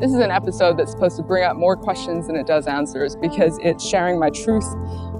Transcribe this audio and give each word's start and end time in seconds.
This 0.00 0.10
is 0.10 0.18
an 0.18 0.32
episode 0.32 0.76
that's 0.76 0.90
supposed 0.90 1.16
to 1.18 1.22
bring 1.22 1.44
up 1.44 1.56
more 1.56 1.76
questions 1.76 2.26
than 2.26 2.34
it 2.34 2.48
does 2.48 2.66
answers 2.66 3.14
because 3.14 3.60
it's 3.62 3.86
sharing 3.86 4.18
my 4.18 4.28
truth, 4.28 4.66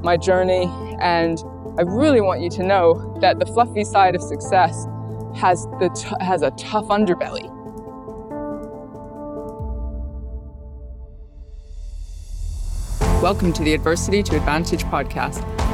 my 0.03 0.17
journey, 0.17 0.65
and 1.01 1.39
I 1.79 1.83
really 1.83 2.21
want 2.21 2.41
you 2.41 2.51
to 2.51 2.65
know 2.65 3.17
that 3.21 3.39
the 3.39 3.47
fluffy 3.47 3.85
side 3.85 4.17
of 4.17 4.21
success 4.21 4.89
has, 5.37 5.67
the 5.79 5.91
t- 5.95 6.17
has 6.25 6.43
a 6.43 6.51
tough 6.53 6.87
underbelly. 6.87 7.49
Welcome 13.23 13.53
to 13.53 13.63
the 13.63 13.75
Adversity 13.75 14.25
to 14.25 14.37
Advantage 14.37 14.83
podcast. 14.87 15.64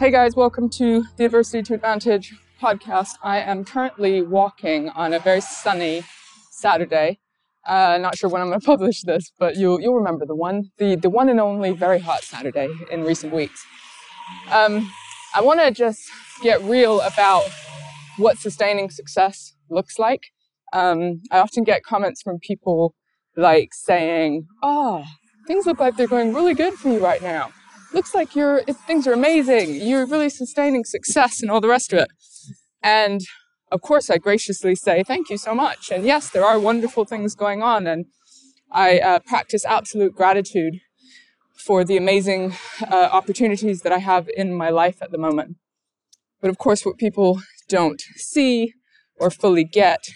Hey 0.00 0.10
guys, 0.10 0.34
welcome 0.34 0.70
to 0.70 1.04
the 1.18 1.26
Adversity 1.26 1.62
to 1.64 1.74
Advantage 1.74 2.32
podcast. 2.58 3.16
I 3.22 3.40
am 3.40 3.66
currently 3.66 4.22
walking 4.22 4.88
on 4.88 5.12
a 5.12 5.18
very 5.18 5.42
sunny 5.42 6.04
Saturday. 6.50 7.18
Uh, 7.68 7.98
not 8.00 8.16
sure 8.16 8.30
when 8.30 8.40
I'm 8.40 8.48
going 8.48 8.60
to 8.62 8.64
publish 8.64 9.02
this, 9.02 9.30
but 9.38 9.56
you'll 9.56 9.78
you'll 9.78 9.96
remember 9.96 10.24
the 10.24 10.34
one, 10.34 10.70
the 10.78 10.96
the 10.96 11.10
one 11.10 11.28
and 11.28 11.38
only 11.38 11.72
very 11.72 11.98
hot 11.98 12.24
Saturday 12.24 12.70
in 12.90 13.04
recent 13.04 13.34
weeks. 13.34 13.62
Um, 14.50 14.90
I 15.34 15.42
want 15.42 15.60
to 15.60 15.70
just 15.70 16.00
get 16.42 16.62
real 16.62 17.02
about 17.02 17.44
what 18.16 18.38
sustaining 18.38 18.88
success 18.88 19.52
looks 19.68 19.98
like. 19.98 20.22
Um, 20.72 21.20
I 21.30 21.40
often 21.40 21.62
get 21.62 21.82
comments 21.82 22.22
from 22.22 22.38
people 22.38 22.94
like 23.36 23.74
saying, 23.74 24.46
"Oh, 24.62 25.04
things 25.46 25.66
look 25.66 25.78
like 25.78 25.98
they're 25.98 26.06
going 26.06 26.32
really 26.32 26.54
good 26.54 26.72
for 26.72 26.88
you 26.88 27.00
right 27.00 27.20
now." 27.20 27.52
Looks 27.92 28.14
like 28.14 28.36
you're 28.36 28.62
things 28.62 29.06
are 29.06 29.12
amazing. 29.12 29.74
You're 29.74 30.06
really 30.06 30.30
sustaining 30.30 30.84
success 30.84 31.42
and 31.42 31.50
all 31.50 31.60
the 31.60 31.68
rest 31.68 31.92
of 31.92 32.00
it. 32.00 32.08
And 32.82 33.20
of 33.70 33.82
course, 33.82 34.10
I 34.10 34.18
graciously 34.18 34.74
say 34.74 35.02
thank 35.02 35.30
you 35.30 35.38
so 35.38 35.54
much. 35.54 35.90
And 35.90 36.04
yes, 36.04 36.30
there 36.30 36.44
are 36.44 36.58
wonderful 36.58 37.04
things 37.04 37.34
going 37.34 37.62
on, 37.62 37.86
and 37.86 38.06
I 38.70 38.98
uh, 38.98 39.18
practice 39.20 39.64
absolute 39.64 40.14
gratitude 40.14 40.80
for 41.56 41.84
the 41.84 41.96
amazing 41.96 42.54
uh, 42.90 43.08
opportunities 43.12 43.82
that 43.82 43.92
I 43.92 43.98
have 43.98 44.28
in 44.34 44.54
my 44.54 44.70
life 44.70 45.02
at 45.02 45.10
the 45.10 45.18
moment. 45.18 45.56
But 46.40 46.50
of 46.50 46.58
course, 46.58 46.84
what 46.84 46.96
people 46.96 47.42
don't 47.68 48.00
see 48.16 48.72
or 49.16 49.30
fully 49.30 49.64
get 49.64 50.08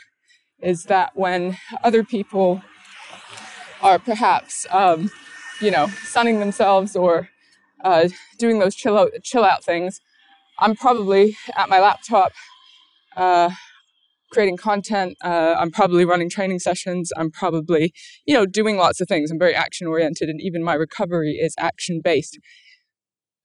is 0.60 0.84
that 0.84 1.10
when 1.14 1.58
other 1.82 2.02
people 2.02 2.62
are 3.82 3.98
perhaps, 3.98 4.66
um, 4.70 5.10
you 5.60 5.70
know, 5.70 5.88
sunning 6.04 6.40
themselves 6.40 6.96
or 6.96 7.28
uh, 7.84 8.08
doing 8.38 8.58
those 8.58 8.74
chill 8.74 8.98
out, 8.98 9.12
chill 9.22 9.44
out 9.44 9.62
things, 9.62 10.00
I'm 10.58 10.74
probably 10.74 11.36
at 11.56 11.68
my 11.68 11.80
laptop 11.80 12.32
uh, 13.16 13.50
creating 14.32 14.56
content. 14.56 15.16
Uh, 15.22 15.54
I'm 15.58 15.70
probably 15.70 16.04
running 16.04 16.30
training 16.30 16.58
sessions. 16.58 17.12
I'm 17.16 17.30
probably, 17.30 17.92
you 18.26 18.34
know, 18.34 18.46
doing 18.46 18.76
lots 18.76 19.00
of 19.00 19.08
things. 19.08 19.30
I'm 19.30 19.38
very 19.38 19.54
action 19.54 19.86
oriented, 19.86 20.28
and 20.28 20.40
even 20.40 20.62
my 20.62 20.74
recovery 20.74 21.32
is 21.32 21.54
action 21.58 22.00
based. 22.02 22.38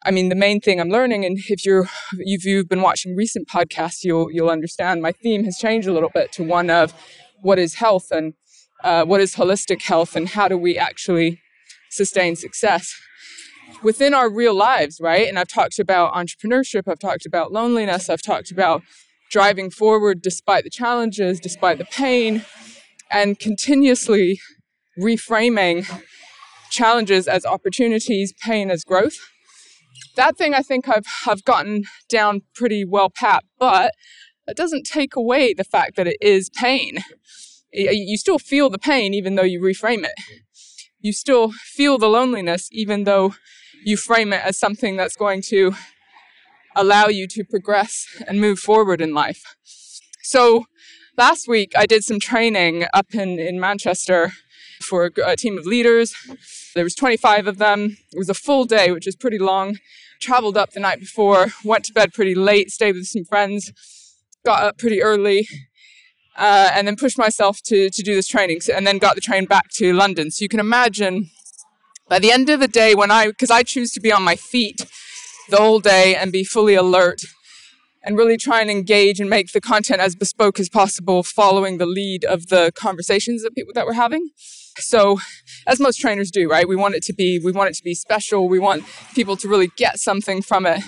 I 0.05 0.11
mean, 0.11 0.29
the 0.29 0.35
main 0.35 0.61
thing 0.61 0.79
I'm 0.79 0.89
learning, 0.89 1.25
and 1.25 1.37
if 1.37 1.65
you're 1.65 1.87
if 2.19 2.45
you've 2.45 2.69
been 2.69 2.81
watching 2.81 3.15
recent 3.15 3.47
podcasts, 3.47 4.03
you'll 4.03 4.31
you'll 4.31 4.49
understand 4.49 5.01
my 5.01 5.11
theme 5.11 5.43
has 5.43 5.57
changed 5.57 5.87
a 5.87 5.93
little 5.93 6.11
bit 6.13 6.31
to 6.33 6.43
one 6.43 6.69
of 6.69 6.93
what 7.41 7.59
is 7.59 7.75
health 7.75 8.11
and 8.11 8.33
uh, 8.83 9.03
what 9.03 9.19
is 9.19 9.35
holistic 9.35 9.81
health, 9.81 10.15
and 10.15 10.29
how 10.29 10.47
do 10.47 10.57
we 10.57 10.77
actually 10.77 11.41
sustain 11.91 12.35
success 12.35 12.93
within 13.83 14.13
our 14.13 14.29
real 14.29 14.53
lives, 14.53 14.99
right? 15.01 15.27
And 15.27 15.39
I've 15.39 15.47
talked 15.47 15.79
about 15.79 16.13
entrepreneurship, 16.13 16.83
I've 16.87 16.99
talked 16.99 17.25
about 17.25 17.51
loneliness, 17.51 18.09
I've 18.09 18.21
talked 18.21 18.51
about 18.51 18.83
driving 19.31 19.69
forward 19.69 20.21
despite 20.21 20.63
the 20.63 20.69
challenges, 20.69 21.39
despite 21.39 21.77
the 21.77 21.85
pain, 21.85 22.43
and 23.11 23.39
continuously 23.39 24.39
reframing 24.99 25.87
challenges 26.69 27.27
as 27.27 27.45
opportunities, 27.45 28.33
pain 28.43 28.69
as 28.69 28.83
growth. 28.83 29.17
That 30.15 30.37
thing 30.37 30.53
I 30.53 30.61
think 30.61 30.87
I've, 30.87 31.05
I've 31.25 31.43
gotten 31.43 31.83
down 32.09 32.41
pretty 32.53 32.85
well 32.85 33.09
pat, 33.09 33.43
but 33.57 33.93
that 34.47 34.57
doesn't 34.57 34.83
take 34.83 35.15
away 35.15 35.53
the 35.53 35.63
fact 35.63 35.95
that 35.95 36.07
it 36.07 36.17
is 36.21 36.49
pain. 36.49 36.99
You 37.71 38.17
still 38.17 38.39
feel 38.39 38.69
the 38.69 38.79
pain 38.79 39.13
even 39.13 39.35
though 39.35 39.43
you 39.43 39.61
reframe 39.61 40.03
it. 40.03 40.13
You 40.99 41.13
still 41.13 41.51
feel 41.51 41.97
the 41.97 42.09
loneliness 42.09 42.67
even 42.71 43.03
though 43.03 43.35
you 43.83 43.97
frame 43.97 44.33
it 44.33 44.41
as 44.43 44.59
something 44.59 44.95
that's 44.97 45.15
going 45.15 45.41
to 45.49 45.73
allow 46.75 47.07
you 47.07 47.27
to 47.27 47.43
progress 47.43 48.05
and 48.27 48.39
move 48.39 48.59
forward 48.59 49.01
in 49.01 49.13
life. 49.13 49.41
So 50.23 50.65
last 51.17 51.47
week 51.47 51.71
I 51.75 51.85
did 51.85 52.03
some 52.03 52.19
training 52.19 52.85
up 52.93 53.13
in, 53.13 53.39
in 53.39 53.59
Manchester 53.59 54.31
for 54.81 55.05
a, 55.05 55.31
a 55.31 55.35
team 55.35 55.57
of 55.57 55.65
leaders. 55.65 56.13
There 56.75 56.83
was 56.83 56.95
25 56.95 57.47
of 57.47 57.57
them. 57.57 57.97
It 58.11 58.17
was 58.17 58.29
a 58.29 58.33
full 58.33 58.65
day, 58.65 58.91
which 58.91 59.07
is 59.07 59.15
pretty 59.15 59.39
long. 59.39 59.77
Traveled 60.21 60.57
up 60.57 60.71
the 60.71 60.79
night 60.79 60.99
before, 60.99 61.47
went 61.63 61.85
to 61.85 61.93
bed 61.93 62.13
pretty 62.13 62.35
late, 62.35 62.71
stayed 62.71 62.95
with 62.95 63.05
some 63.05 63.23
friends, 63.23 63.71
got 64.45 64.63
up 64.63 64.77
pretty 64.77 65.01
early, 65.01 65.47
uh, 66.37 66.71
and 66.73 66.87
then 66.87 66.95
pushed 66.95 67.17
myself 67.17 67.59
to, 67.65 67.89
to 67.89 68.03
do 68.03 68.15
this 68.15 68.27
training, 68.27 68.59
and 68.73 68.85
then 68.85 68.97
got 68.97 69.15
the 69.15 69.21
train 69.21 69.45
back 69.45 69.69
to 69.75 69.93
London. 69.93 70.29
So 70.29 70.43
you 70.43 70.49
can 70.49 70.59
imagine 70.59 71.29
by 72.09 72.19
the 72.19 72.31
end 72.31 72.49
of 72.49 72.59
the 72.59 72.67
day, 72.67 72.95
when 72.95 73.11
I, 73.11 73.27
because 73.27 73.51
I 73.51 73.63
choose 73.63 73.91
to 73.93 74.01
be 74.01 74.11
on 74.11 74.23
my 74.23 74.35
feet 74.35 74.81
the 75.49 75.57
whole 75.57 75.79
day 75.79 76.15
and 76.15 76.31
be 76.31 76.43
fully 76.43 76.73
alert 76.73 77.21
and 78.03 78.17
really 78.17 78.35
try 78.35 78.61
and 78.61 78.69
engage 78.69 79.19
and 79.19 79.29
make 79.29 79.51
the 79.51 79.61
content 79.61 80.01
as 80.01 80.15
bespoke 80.15 80.59
as 80.59 80.69
possible, 80.69 81.21
following 81.21 81.77
the 81.77 81.85
lead 81.85 82.25
of 82.25 82.47
the 82.47 82.71
conversations 82.73 83.43
that 83.43 83.53
people 83.53 83.73
that 83.75 83.85
we're 83.85 83.93
having. 83.93 84.29
So, 84.77 85.19
as 85.67 85.79
most 85.79 85.99
trainers 85.99 86.31
do, 86.31 86.49
right? 86.49 86.67
We 86.67 86.75
want 86.75 86.95
it 86.95 87.03
to 87.03 87.13
be, 87.13 87.37
we 87.37 87.51
want 87.51 87.69
it 87.69 87.75
to 87.75 87.83
be 87.83 87.93
special. 87.93 88.49
We 88.49 88.59
want 88.59 88.85
people 89.13 89.35
to 89.37 89.47
really 89.47 89.71
get 89.75 89.99
something 89.99 90.41
from 90.41 90.65
it, 90.65 90.81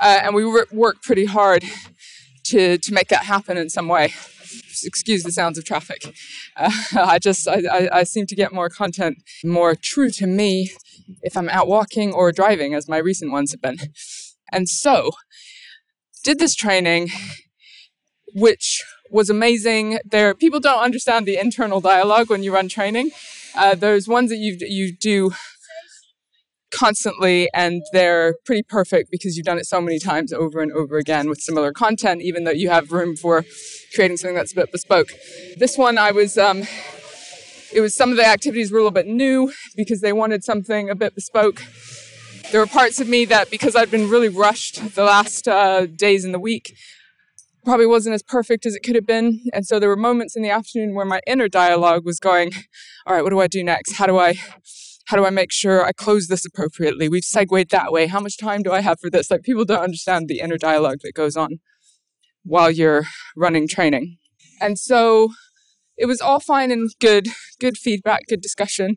uh, 0.00 0.20
and 0.22 0.34
we 0.34 0.44
work 0.72 1.02
pretty 1.02 1.26
hard 1.26 1.64
to 2.44 2.78
to 2.78 2.92
make 2.92 3.08
that 3.08 3.24
happen 3.24 3.56
in 3.56 3.68
some 3.68 3.88
way 3.88 4.12
excuse 4.84 5.22
the 5.22 5.32
sounds 5.32 5.58
of 5.58 5.64
traffic. 5.64 6.14
Uh, 6.56 6.70
I 6.96 7.18
just, 7.18 7.48
I, 7.48 7.62
I, 7.70 7.98
I 8.00 8.02
seem 8.04 8.26
to 8.26 8.34
get 8.34 8.52
more 8.52 8.68
content 8.68 9.22
more 9.44 9.74
true 9.74 10.10
to 10.10 10.26
me 10.26 10.70
if 11.22 11.36
I'm 11.36 11.48
out 11.48 11.68
walking 11.68 12.12
or 12.12 12.32
driving, 12.32 12.74
as 12.74 12.88
my 12.88 12.98
recent 12.98 13.32
ones 13.32 13.52
have 13.52 13.60
been. 13.60 13.78
And 14.52 14.68
so, 14.68 15.10
did 16.22 16.38
this 16.38 16.54
training, 16.54 17.10
which 18.34 18.82
was 19.10 19.30
amazing. 19.30 19.98
There, 20.04 20.34
people 20.34 20.60
don't 20.60 20.82
understand 20.82 21.26
the 21.26 21.36
internal 21.36 21.80
dialogue 21.80 22.30
when 22.30 22.42
you 22.42 22.52
run 22.52 22.68
training. 22.68 23.10
Uh, 23.54 23.74
there's 23.74 24.08
ones 24.08 24.30
that 24.30 24.38
you 24.38 24.56
you 24.60 24.92
do 24.92 25.32
constantly 26.74 27.48
and 27.54 27.82
they're 27.92 28.34
pretty 28.44 28.62
perfect 28.62 29.10
because 29.10 29.36
you've 29.36 29.46
done 29.46 29.58
it 29.58 29.66
so 29.66 29.80
many 29.80 29.98
times 29.98 30.32
over 30.32 30.60
and 30.60 30.72
over 30.72 30.98
again 30.98 31.28
with 31.28 31.40
similar 31.40 31.72
content 31.72 32.20
even 32.22 32.44
though 32.44 32.50
you 32.50 32.68
have 32.68 32.92
room 32.92 33.16
for 33.16 33.44
creating 33.94 34.16
something 34.16 34.34
that's 34.34 34.52
a 34.52 34.56
bit 34.56 34.72
bespoke. 34.72 35.12
This 35.56 35.78
one 35.78 35.98
i 35.98 36.10
was 36.10 36.36
um, 36.36 36.64
it 37.72 37.80
was 37.80 37.94
some 37.94 38.10
of 38.10 38.16
the 38.16 38.26
activities 38.26 38.70
were 38.70 38.78
a 38.78 38.82
little 38.82 38.90
bit 38.90 39.06
new 39.06 39.52
because 39.76 40.00
they 40.00 40.12
wanted 40.12 40.44
something 40.44 40.90
a 40.90 40.94
bit 40.94 41.14
bespoke. 41.14 41.62
There 42.52 42.60
were 42.60 42.66
parts 42.66 43.00
of 43.00 43.08
me 43.08 43.24
that 43.26 43.50
because 43.50 43.74
i'd 43.76 43.90
been 43.90 44.10
really 44.10 44.28
rushed 44.28 44.94
the 44.94 45.04
last 45.04 45.48
uh, 45.48 45.86
days 45.86 46.24
in 46.24 46.32
the 46.32 46.40
week 46.40 46.74
probably 47.64 47.86
wasn't 47.86 48.14
as 48.14 48.22
perfect 48.22 48.66
as 48.66 48.74
it 48.74 48.80
could 48.80 48.94
have 48.94 49.06
been. 49.06 49.40
And 49.54 49.66
so 49.66 49.80
there 49.80 49.88
were 49.88 49.96
moments 49.96 50.36
in 50.36 50.42
the 50.42 50.50
afternoon 50.50 50.94
where 50.94 51.06
my 51.06 51.22
inner 51.26 51.48
dialogue 51.48 52.04
was 52.04 52.20
going 52.20 52.52
all 53.06 53.14
right 53.14 53.22
what 53.22 53.30
do 53.30 53.40
i 53.40 53.46
do 53.46 53.62
next? 53.62 53.92
How 53.94 54.06
do 54.06 54.18
i 54.18 54.34
how 55.06 55.16
do 55.16 55.26
I 55.26 55.30
make 55.30 55.52
sure 55.52 55.84
I 55.84 55.92
close 55.92 56.28
this 56.28 56.46
appropriately? 56.46 57.08
We've 57.08 57.24
segued 57.24 57.70
that 57.70 57.92
way. 57.92 58.06
How 58.06 58.20
much 58.20 58.38
time 58.38 58.62
do 58.62 58.72
I 58.72 58.80
have 58.80 58.98
for 59.00 59.10
this? 59.10 59.30
Like 59.30 59.42
people 59.42 59.64
don't 59.64 59.82
understand 59.82 60.28
the 60.28 60.40
inner 60.40 60.56
dialogue 60.56 60.98
that 61.02 61.12
goes 61.14 61.36
on 61.36 61.60
while 62.42 62.70
you're 62.70 63.04
running 63.36 63.68
training. 63.68 64.18
And 64.60 64.78
so 64.78 65.32
it 65.96 66.06
was 66.06 66.20
all 66.20 66.40
fine 66.40 66.70
and 66.70 66.90
good, 67.00 67.28
good 67.60 67.76
feedback, 67.76 68.22
good 68.28 68.40
discussion. 68.40 68.96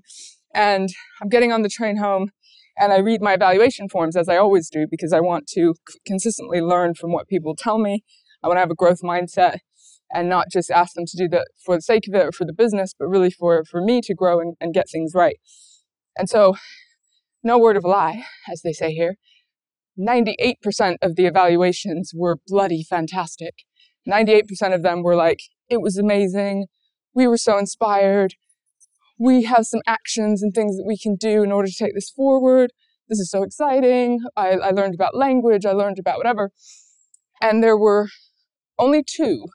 And 0.54 0.89
I'm 1.21 1.30
getting 1.30 1.51
on 1.51 1.62
the 1.62 1.69
train 1.69 1.98
home 1.98 2.31
and 2.77 2.94
I 2.94 3.00
read 3.00 3.21
my 3.21 3.33
evaluation 3.33 3.89
forms 3.89 4.15
as 4.15 4.30
I 4.30 4.38
always 4.38 4.69
do 4.69 4.88
because 4.89 5.12
I 5.12 5.19
want 5.19 5.48
to 5.54 5.75
consistently 6.06 6.62
learn 6.62 6.94
from 6.94 7.12
what 7.12 7.27
people 7.27 7.56
tell 7.56 7.80
me. 7.80 8.04
I 8.44 8.48
want 8.48 8.57
to 8.57 8.62
have 8.62 8.71
a 8.71 8.75
growth 8.75 9.01
mindset 9.01 9.57
and 10.13 10.30
not 10.30 10.48
just 10.51 10.71
ask 10.71 10.94
them 10.94 11.06
to 11.06 11.18
do 11.18 11.27
that 11.30 11.48
for 11.65 11.75
the 11.75 11.81
sake 11.81 12.07
of 12.07 12.15
it 12.15 12.25
or 12.25 12.31
for 12.31 12.45
the 12.45 12.54
business, 12.54 12.94
but 12.98 13.07
really 13.07 13.31
for, 13.31 13.63
for 13.65 13.81
me 13.81 14.00
to 14.01 14.13
grow 14.13 14.39
and, 14.39 14.56
and 14.62 14.74
get 14.74 14.89
things 14.89 15.12
right. 15.13 15.38
And 16.18 16.30
so, 16.30 16.56
no 17.44 17.58
word 17.58 17.78
of 17.78 17.86
a 17.86 17.88
lie, 17.88 18.25
as 18.52 18.62
they 18.62 18.74
say 18.74 18.94
here. 18.94 19.16
98% 20.00 20.98
of 21.02 21.16
the 21.16 21.25
evaluations 21.25 22.12
were 22.16 22.38
bloody 22.48 22.84
fantastic. 22.84 23.56
98% 24.08 24.74
of 24.74 24.84
them 24.84 25.04
were 25.04 25.16
like, 25.16 25.40
it 25.69 25.81
was 25.81 25.98
amazing. 25.98 26.68
We 27.14 27.28
were 27.28 27.38
so 27.38 27.58
inspired. 27.58 28.36
We 29.19 29.44
have 29.44 29.66
some 29.66 29.81
actions 29.88 30.44
and 30.44 30.54
things 30.54 30.78
that 30.78 30.86
we 30.86 30.98
can 30.98 31.16
do 31.16 31.44
in 31.44 31.52
order 31.52 31.68
to 31.68 31.74
take 31.74 31.96
this 31.96 32.10
forward. 32.10 32.72
This 33.10 33.19
is 33.19 33.31
so 33.31 33.44
exciting. 33.44 34.19
I, 34.36 34.50
I 34.52 34.69
learned 34.72 34.94
about 34.94 35.16
language. 35.16 35.66
I 35.66 35.72
learned 35.72 35.98
about 35.98 36.18
whatever. 36.18 36.52
And 37.42 37.64
there 37.64 37.78
were 37.78 38.10
only 38.78 39.04
two 39.04 39.46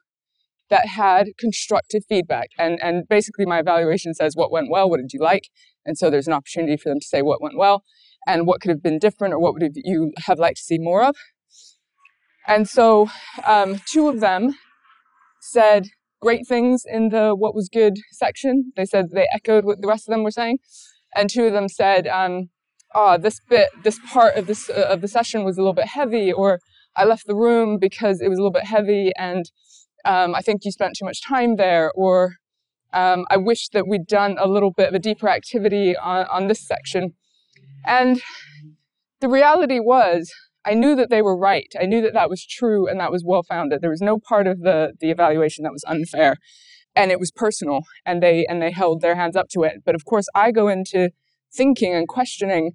that 0.71 0.87
had 0.87 1.29
constructive 1.39 2.03
feedback. 2.09 2.49
And, 2.59 2.79
and 2.83 3.07
basically, 3.09 3.47
my 3.47 3.61
evaluation 3.61 4.15
says 4.15 4.35
what 4.35 4.51
went 4.51 4.71
well, 4.71 4.89
what 4.89 5.01
did 5.01 5.13
you 5.13 5.21
like? 5.21 5.49
And 5.85 5.99
so 5.99 6.11
there's 6.11 6.27
an 6.27 6.33
opportunity 6.33 6.77
for 6.77 6.89
them 6.89 7.01
to 7.01 7.07
say 7.07 7.23
what 7.23 7.43
went 7.43 7.57
well 7.57 7.85
and 8.27 8.47
what 8.47 8.61
could 8.61 8.71
have 8.71 8.83
been 8.83 8.99
different 8.99 9.35
or 9.35 9.39
what 9.39 9.55
would 9.55 9.73
you 9.75 10.13
have 10.27 10.39
liked 10.39 10.59
to 10.59 10.63
see 10.63 10.79
more 10.79 11.05
of. 11.05 11.17
And 12.47 12.69
so 12.69 13.09
um, 13.45 13.81
two 13.91 14.09
of 14.09 14.21
them 14.21 14.55
said 15.41 15.89
great 16.21 16.47
things 16.47 16.85
in 16.87 17.09
the 17.09 17.35
what 17.35 17.55
was 17.55 17.69
good 17.69 17.95
section. 18.13 18.73
They 18.77 18.85
said 18.85 19.07
they 19.13 19.27
echoed 19.33 19.65
what 19.65 19.81
the 19.81 19.89
rest 19.89 20.09
of 20.09 20.13
them 20.13 20.23
were 20.23 20.31
saying. 20.31 20.59
And 21.15 21.29
two 21.29 21.47
of 21.47 21.53
them 21.53 21.69
said, 21.69 22.07
um, 22.07 22.51
oh, 22.95 23.19
this 23.19 23.41
bit, 23.49 23.69
this 23.83 23.99
part 24.13 24.37
of 24.37 24.47
this 24.47 24.71
uh, 24.71 24.87
of 24.89 25.01
the 25.01 25.09
session 25.09 25.45
was 25.45 25.59
a 25.59 25.61
little 25.61 25.75
bit 25.75 25.89
heavy, 25.89 26.33
or 26.33 26.59
I 26.97 27.05
left 27.05 27.27
the 27.27 27.35
room 27.35 27.79
because 27.79 28.21
it 28.21 28.29
was 28.29 28.39
a 28.39 28.43
little 28.43 28.53
bit 28.53 28.65
heavy 28.65 29.13
and 29.19 29.45
um, 30.05 30.35
I 30.35 30.41
think 30.41 30.65
you 30.65 30.73
spent 30.73 30.97
too 30.99 31.05
much 31.05 31.23
time 31.23 31.57
there, 31.57 31.93
or 31.95 32.37
um, 32.93 33.25
I 33.31 33.37
wish 33.37 33.69
that 33.71 33.87
we'd 33.87 34.07
done 34.07 34.37
a 34.39 34.49
little 34.49 34.73
bit 34.73 34.89
of 34.89 34.95
a 34.95 34.99
deeper 34.99 35.29
activity 35.29 35.97
on, 35.97 36.27
on 36.27 36.49
this 36.49 36.67
section. 36.67 37.15
And 37.85 38.21
the 39.21 39.29
reality 39.29 39.79
was, 39.81 40.33
I 40.65 40.75
knew 40.75 40.95
that 40.97 41.11
they 41.11 41.23
were 41.23 41.37
right. 41.37 41.73
I 41.81 41.87
knew 41.87 42.01
that 42.03 42.13
that 42.15 42.31
was 42.31 42.47
true 42.47 42.87
and 42.87 43.01
that 43.01 43.11
was 43.11 43.25
well 43.27 43.43
founded. 43.43 43.81
There 43.81 43.91
was 43.91 44.01
no 44.01 44.19
part 44.19 44.47
of 44.47 44.61
the, 44.61 44.93
the 45.01 45.11
evaluation 45.11 45.65
that 45.65 45.73
was 45.73 45.85
unfair. 45.87 46.37
And 46.95 47.11
it 47.11 47.19
was 47.19 47.31
personal, 47.31 47.85
and 48.05 48.23
they 48.23 48.45
and 48.45 48.61
they 48.61 48.71
held 48.71 49.01
their 49.01 49.17
hands 49.17 49.35
up 49.35 49.49
to 49.53 49.63
it. 49.63 49.77
But 49.83 49.95
of 49.95 50.05
course, 50.05 50.27
I 50.35 50.51
go 50.51 50.69
into 50.69 51.09
thinking 51.51 51.95
and 51.95 52.07
questioning. 52.07 52.73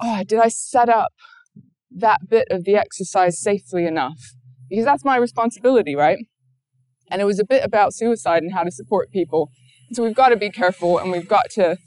Oh, 0.00 0.22
did 0.24 0.38
I 0.38 0.46
set 0.46 0.88
up 0.88 1.10
that 1.90 2.28
bit 2.28 2.46
of 2.48 2.62
the 2.62 2.76
exercise 2.76 3.40
safely 3.40 3.86
enough? 3.86 4.20
because 4.68 4.84
that's 4.84 5.04
my 5.04 5.16
responsibility, 5.16 5.94
right? 5.94 6.18
And 7.10 7.20
it 7.20 7.24
was 7.24 7.38
a 7.38 7.44
bit 7.44 7.64
about 7.64 7.94
suicide 7.94 8.42
and 8.42 8.52
how 8.52 8.62
to 8.62 8.70
support 8.70 9.10
people. 9.10 9.50
So 9.92 10.02
we've 10.02 10.14
got 10.14 10.28
to 10.28 10.36
be 10.36 10.50
careful 10.50 10.98
and 10.98 11.10
we've 11.10 11.28
got 11.28 11.50
to 11.52 11.78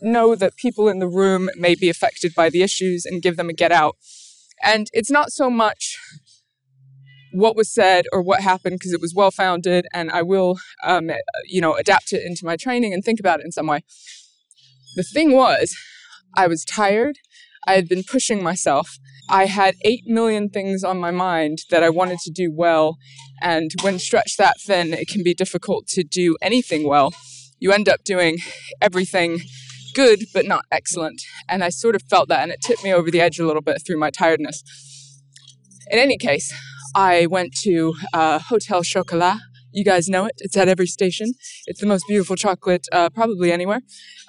know 0.00 0.34
that 0.34 0.56
people 0.56 0.88
in 0.88 0.98
the 0.98 1.08
room 1.08 1.50
may 1.56 1.74
be 1.74 1.88
affected 1.88 2.34
by 2.34 2.50
the 2.50 2.62
issues 2.62 3.04
and 3.04 3.22
give 3.22 3.36
them 3.36 3.48
a 3.48 3.52
get 3.52 3.72
out. 3.72 3.96
And 4.62 4.88
it's 4.92 5.10
not 5.10 5.30
so 5.30 5.50
much 5.50 5.98
what 7.32 7.56
was 7.56 7.72
said 7.72 8.06
or 8.12 8.22
what 8.22 8.40
happened 8.40 8.76
because 8.78 8.92
it 8.92 9.00
was 9.00 9.14
well 9.14 9.30
founded 9.30 9.86
and 9.92 10.10
I 10.10 10.22
will, 10.22 10.58
um, 10.84 11.10
you 11.44 11.60
know, 11.60 11.74
adapt 11.74 12.12
it 12.12 12.24
into 12.24 12.46
my 12.46 12.56
training 12.56 12.94
and 12.94 13.04
think 13.04 13.20
about 13.20 13.40
it 13.40 13.44
in 13.44 13.52
some 13.52 13.66
way. 13.66 13.84
The 14.94 15.02
thing 15.02 15.32
was, 15.32 15.76
I 16.34 16.46
was 16.46 16.64
tired. 16.64 17.18
I 17.66 17.74
had 17.74 17.88
been 17.88 18.04
pushing 18.04 18.42
myself 18.42 18.98
I 19.28 19.46
had 19.46 19.74
8 19.82 20.06
million 20.06 20.48
things 20.48 20.84
on 20.84 20.98
my 20.98 21.10
mind 21.10 21.58
that 21.70 21.82
I 21.82 21.90
wanted 21.90 22.18
to 22.20 22.30
do 22.30 22.52
well. 22.52 22.96
And 23.40 23.70
when 23.82 23.98
stretched 23.98 24.38
that 24.38 24.60
thin, 24.60 24.92
it 24.92 25.08
can 25.08 25.22
be 25.22 25.34
difficult 25.34 25.88
to 25.88 26.04
do 26.04 26.36
anything 26.40 26.86
well. 26.86 27.12
You 27.58 27.72
end 27.72 27.88
up 27.88 28.04
doing 28.04 28.38
everything 28.80 29.40
good, 29.94 30.26
but 30.32 30.46
not 30.46 30.64
excellent. 30.70 31.22
And 31.48 31.64
I 31.64 31.70
sort 31.70 31.96
of 31.96 32.02
felt 32.02 32.28
that, 32.28 32.42
and 32.42 32.52
it 32.52 32.60
tipped 32.60 32.84
me 32.84 32.92
over 32.92 33.10
the 33.10 33.20
edge 33.20 33.40
a 33.40 33.46
little 33.46 33.62
bit 33.62 33.82
through 33.84 33.98
my 33.98 34.10
tiredness. 34.10 34.62
In 35.90 35.98
any 35.98 36.18
case, 36.18 36.54
I 36.94 37.26
went 37.26 37.54
to 37.62 37.94
uh, 38.12 38.38
Hotel 38.38 38.82
Chocolat 38.82 39.38
you 39.72 39.84
guys 39.84 40.08
know 40.08 40.24
it. 40.26 40.34
It's 40.38 40.56
at 40.56 40.68
every 40.68 40.86
station. 40.86 41.32
It's 41.66 41.80
the 41.80 41.86
most 41.86 42.04
beautiful 42.08 42.36
chocolate 42.36 42.86
uh, 42.92 43.10
probably 43.10 43.52
anywhere. 43.52 43.80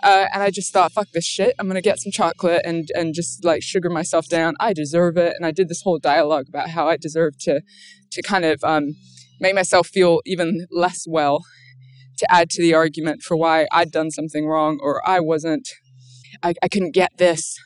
Uh, 0.04 0.26
and 0.34 0.44
I 0.44 0.50
just 0.50 0.74
thought, 0.74 0.92
fuck 0.92 1.08
this 1.14 1.26
shit. 1.26 1.56
I'm 1.60 1.68
gonna 1.68 1.82
get 1.82 2.00
some 2.00 2.12
chocolate 2.12 2.62
and 2.66 2.90
and 2.96 3.14
just 3.14 3.44
like 3.44 3.64
sugar 3.64 3.90
myself 3.90 4.28
down. 4.28 4.56
I 4.60 4.74
deserve 4.74 5.18
it. 5.18 5.34
And 5.36 5.46
I 5.46 5.52
did 5.52 5.70
this 5.70 5.82
whole 5.82 6.00
dialogue 6.00 6.46
about 6.50 6.70
how 6.70 6.88
I 6.88 6.98
deserve 6.98 7.38
to 7.42 7.62
to 8.12 8.22
kind 8.22 8.46
of 8.46 8.64
um, 8.64 8.96
make 9.40 9.56
myself 9.56 9.88
feel 9.88 10.22
even 10.26 10.68
less 10.72 11.06
well 11.08 11.44
to 12.18 12.28
add 12.32 12.50
to 12.50 12.62
the 12.62 12.74
argument 12.74 13.22
for 13.22 13.38
why 13.38 13.68
I'd 13.72 13.92
done 13.92 14.12
something 14.12 14.48
wrong 14.48 14.80
or 14.82 15.08
I 15.08 15.20
wasn't. 15.20 15.68
I, 16.44 16.54
I 16.62 16.68
couldn't 16.68 16.94
get 16.94 17.18
this 17.18 17.58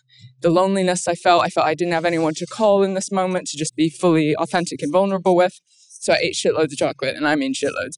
the 0.42 0.50
loneliness 0.50 1.08
I 1.08 1.16
felt. 1.16 1.44
I 1.44 1.50
felt 1.50 1.68
I 1.68 1.76
didn't 1.76 1.94
have 1.94 2.06
anyone 2.06 2.34
to 2.36 2.46
call 2.46 2.84
in 2.84 2.94
this 2.96 3.12
moment 3.12 3.48
to 3.48 3.58
just 3.58 3.76
be 3.76 3.90
fully 3.90 4.36
authentic 4.36 4.82
and 4.82 4.92
vulnerable 4.92 5.36
with. 5.36 5.62
So 6.02 6.14
I 6.14 6.18
ate 6.18 6.34
shitloads 6.34 6.72
of 6.72 6.78
chocolate, 6.78 7.16
and 7.16 7.28
I 7.28 7.36
mean 7.36 7.54
shitloads. 7.54 7.98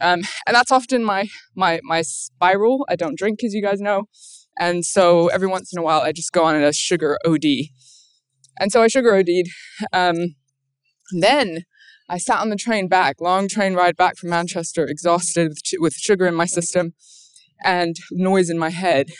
Um, 0.00 0.22
and 0.46 0.54
that's 0.54 0.70
often 0.70 1.02
my 1.02 1.28
my 1.56 1.80
my 1.82 2.02
spiral. 2.02 2.86
I 2.88 2.96
don't 2.96 3.18
drink, 3.18 3.42
as 3.42 3.54
you 3.54 3.62
guys 3.62 3.80
know, 3.80 4.04
and 4.58 4.84
so 4.84 5.28
every 5.28 5.48
once 5.48 5.72
in 5.72 5.78
a 5.78 5.82
while 5.82 6.02
I 6.02 6.12
just 6.12 6.32
go 6.32 6.44
on 6.44 6.54
a 6.54 6.72
sugar 6.72 7.18
OD. 7.26 7.44
And 8.58 8.70
so 8.70 8.82
I 8.82 8.88
sugar 8.88 9.14
OD'd. 9.14 9.48
Um, 9.92 10.36
then 11.12 11.64
I 12.10 12.18
sat 12.18 12.40
on 12.40 12.50
the 12.50 12.56
train 12.56 12.88
back, 12.88 13.22
long 13.22 13.48
train 13.48 13.74
ride 13.74 13.96
back 13.96 14.16
from 14.16 14.28
Manchester, 14.28 14.84
exhausted 14.84 15.48
with, 15.48 15.62
with 15.78 15.94
sugar 15.94 16.26
in 16.26 16.34
my 16.34 16.44
system 16.44 16.92
and 17.64 17.96
noise 18.10 18.50
in 18.50 18.58
my 18.58 18.70
head. 18.70 19.10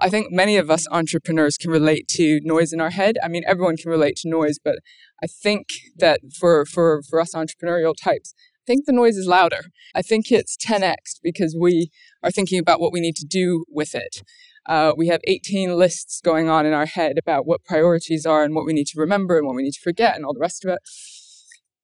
I 0.00 0.10
think 0.10 0.30
many 0.30 0.56
of 0.56 0.70
us 0.70 0.86
entrepreneurs 0.90 1.56
can 1.56 1.70
relate 1.70 2.08
to 2.08 2.40
noise 2.42 2.72
in 2.72 2.80
our 2.80 2.90
head. 2.90 3.16
I 3.22 3.28
mean, 3.28 3.42
everyone 3.46 3.76
can 3.76 3.90
relate 3.90 4.16
to 4.16 4.28
noise, 4.28 4.58
but 4.62 4.78
I 5.22 5.26
think 5.26 5.68
that 5.96 6.20
for, 6.38 6.66
for, 6.66 7.02
for 7.08 7.20
us 7.20 7.34
entrepreneurial 7.34 7.94
types, 7.96 8.34
I 8.36 8.64
think 8.66 8.84
the 8.84 8.92
noise 8.92 9.16
is 9.16 9.26
louder. 9.26 9.66
I 9.94 10.02
think 10.02 10.30
it's 10.30 10.56
10x 10.56 11.20
because 11.22 11.56
we 11.58 11.90
are 12.22 12.30
thinking 12.30 12.58
about 12.58 12.80
what 12.80 12.92
we 12.92 13.00
need 13.00 13.16
to 13.16 13.26
do 13.26 13.64
with 13.68 13.94
it. 13.94 14.22
Uh, 14.66 14.92
we 14.94 15.08
have 15.08 15.20
18 15.24 15.78
lists 15.78 16.20
going 16.20 16.50
on 16.50 16.66
in 16.66 16.74
our 16.74 16.84
head 16.84 17.16
about 17.16 17.46
what 17.46 17.64
priorities 17.64 18.26
are 18.26 18.44
and 18.44 18.54
what 18.54 18.66
we 18.66 18.74
need 18.74 18.86
to 18.88 19.00
remember 19.00 19.38
and 19.38 19.46
what 19.46 19.56
we 19.56 19.62
need 19.62 19.72
to 19.72 19.80
forget 19.80 20.14
and 20.14 20.26
all 20.26 20.34
the 20.34 20.40
rest 20.40 20.64
of 20.64 20.70
it. 20.70 20.80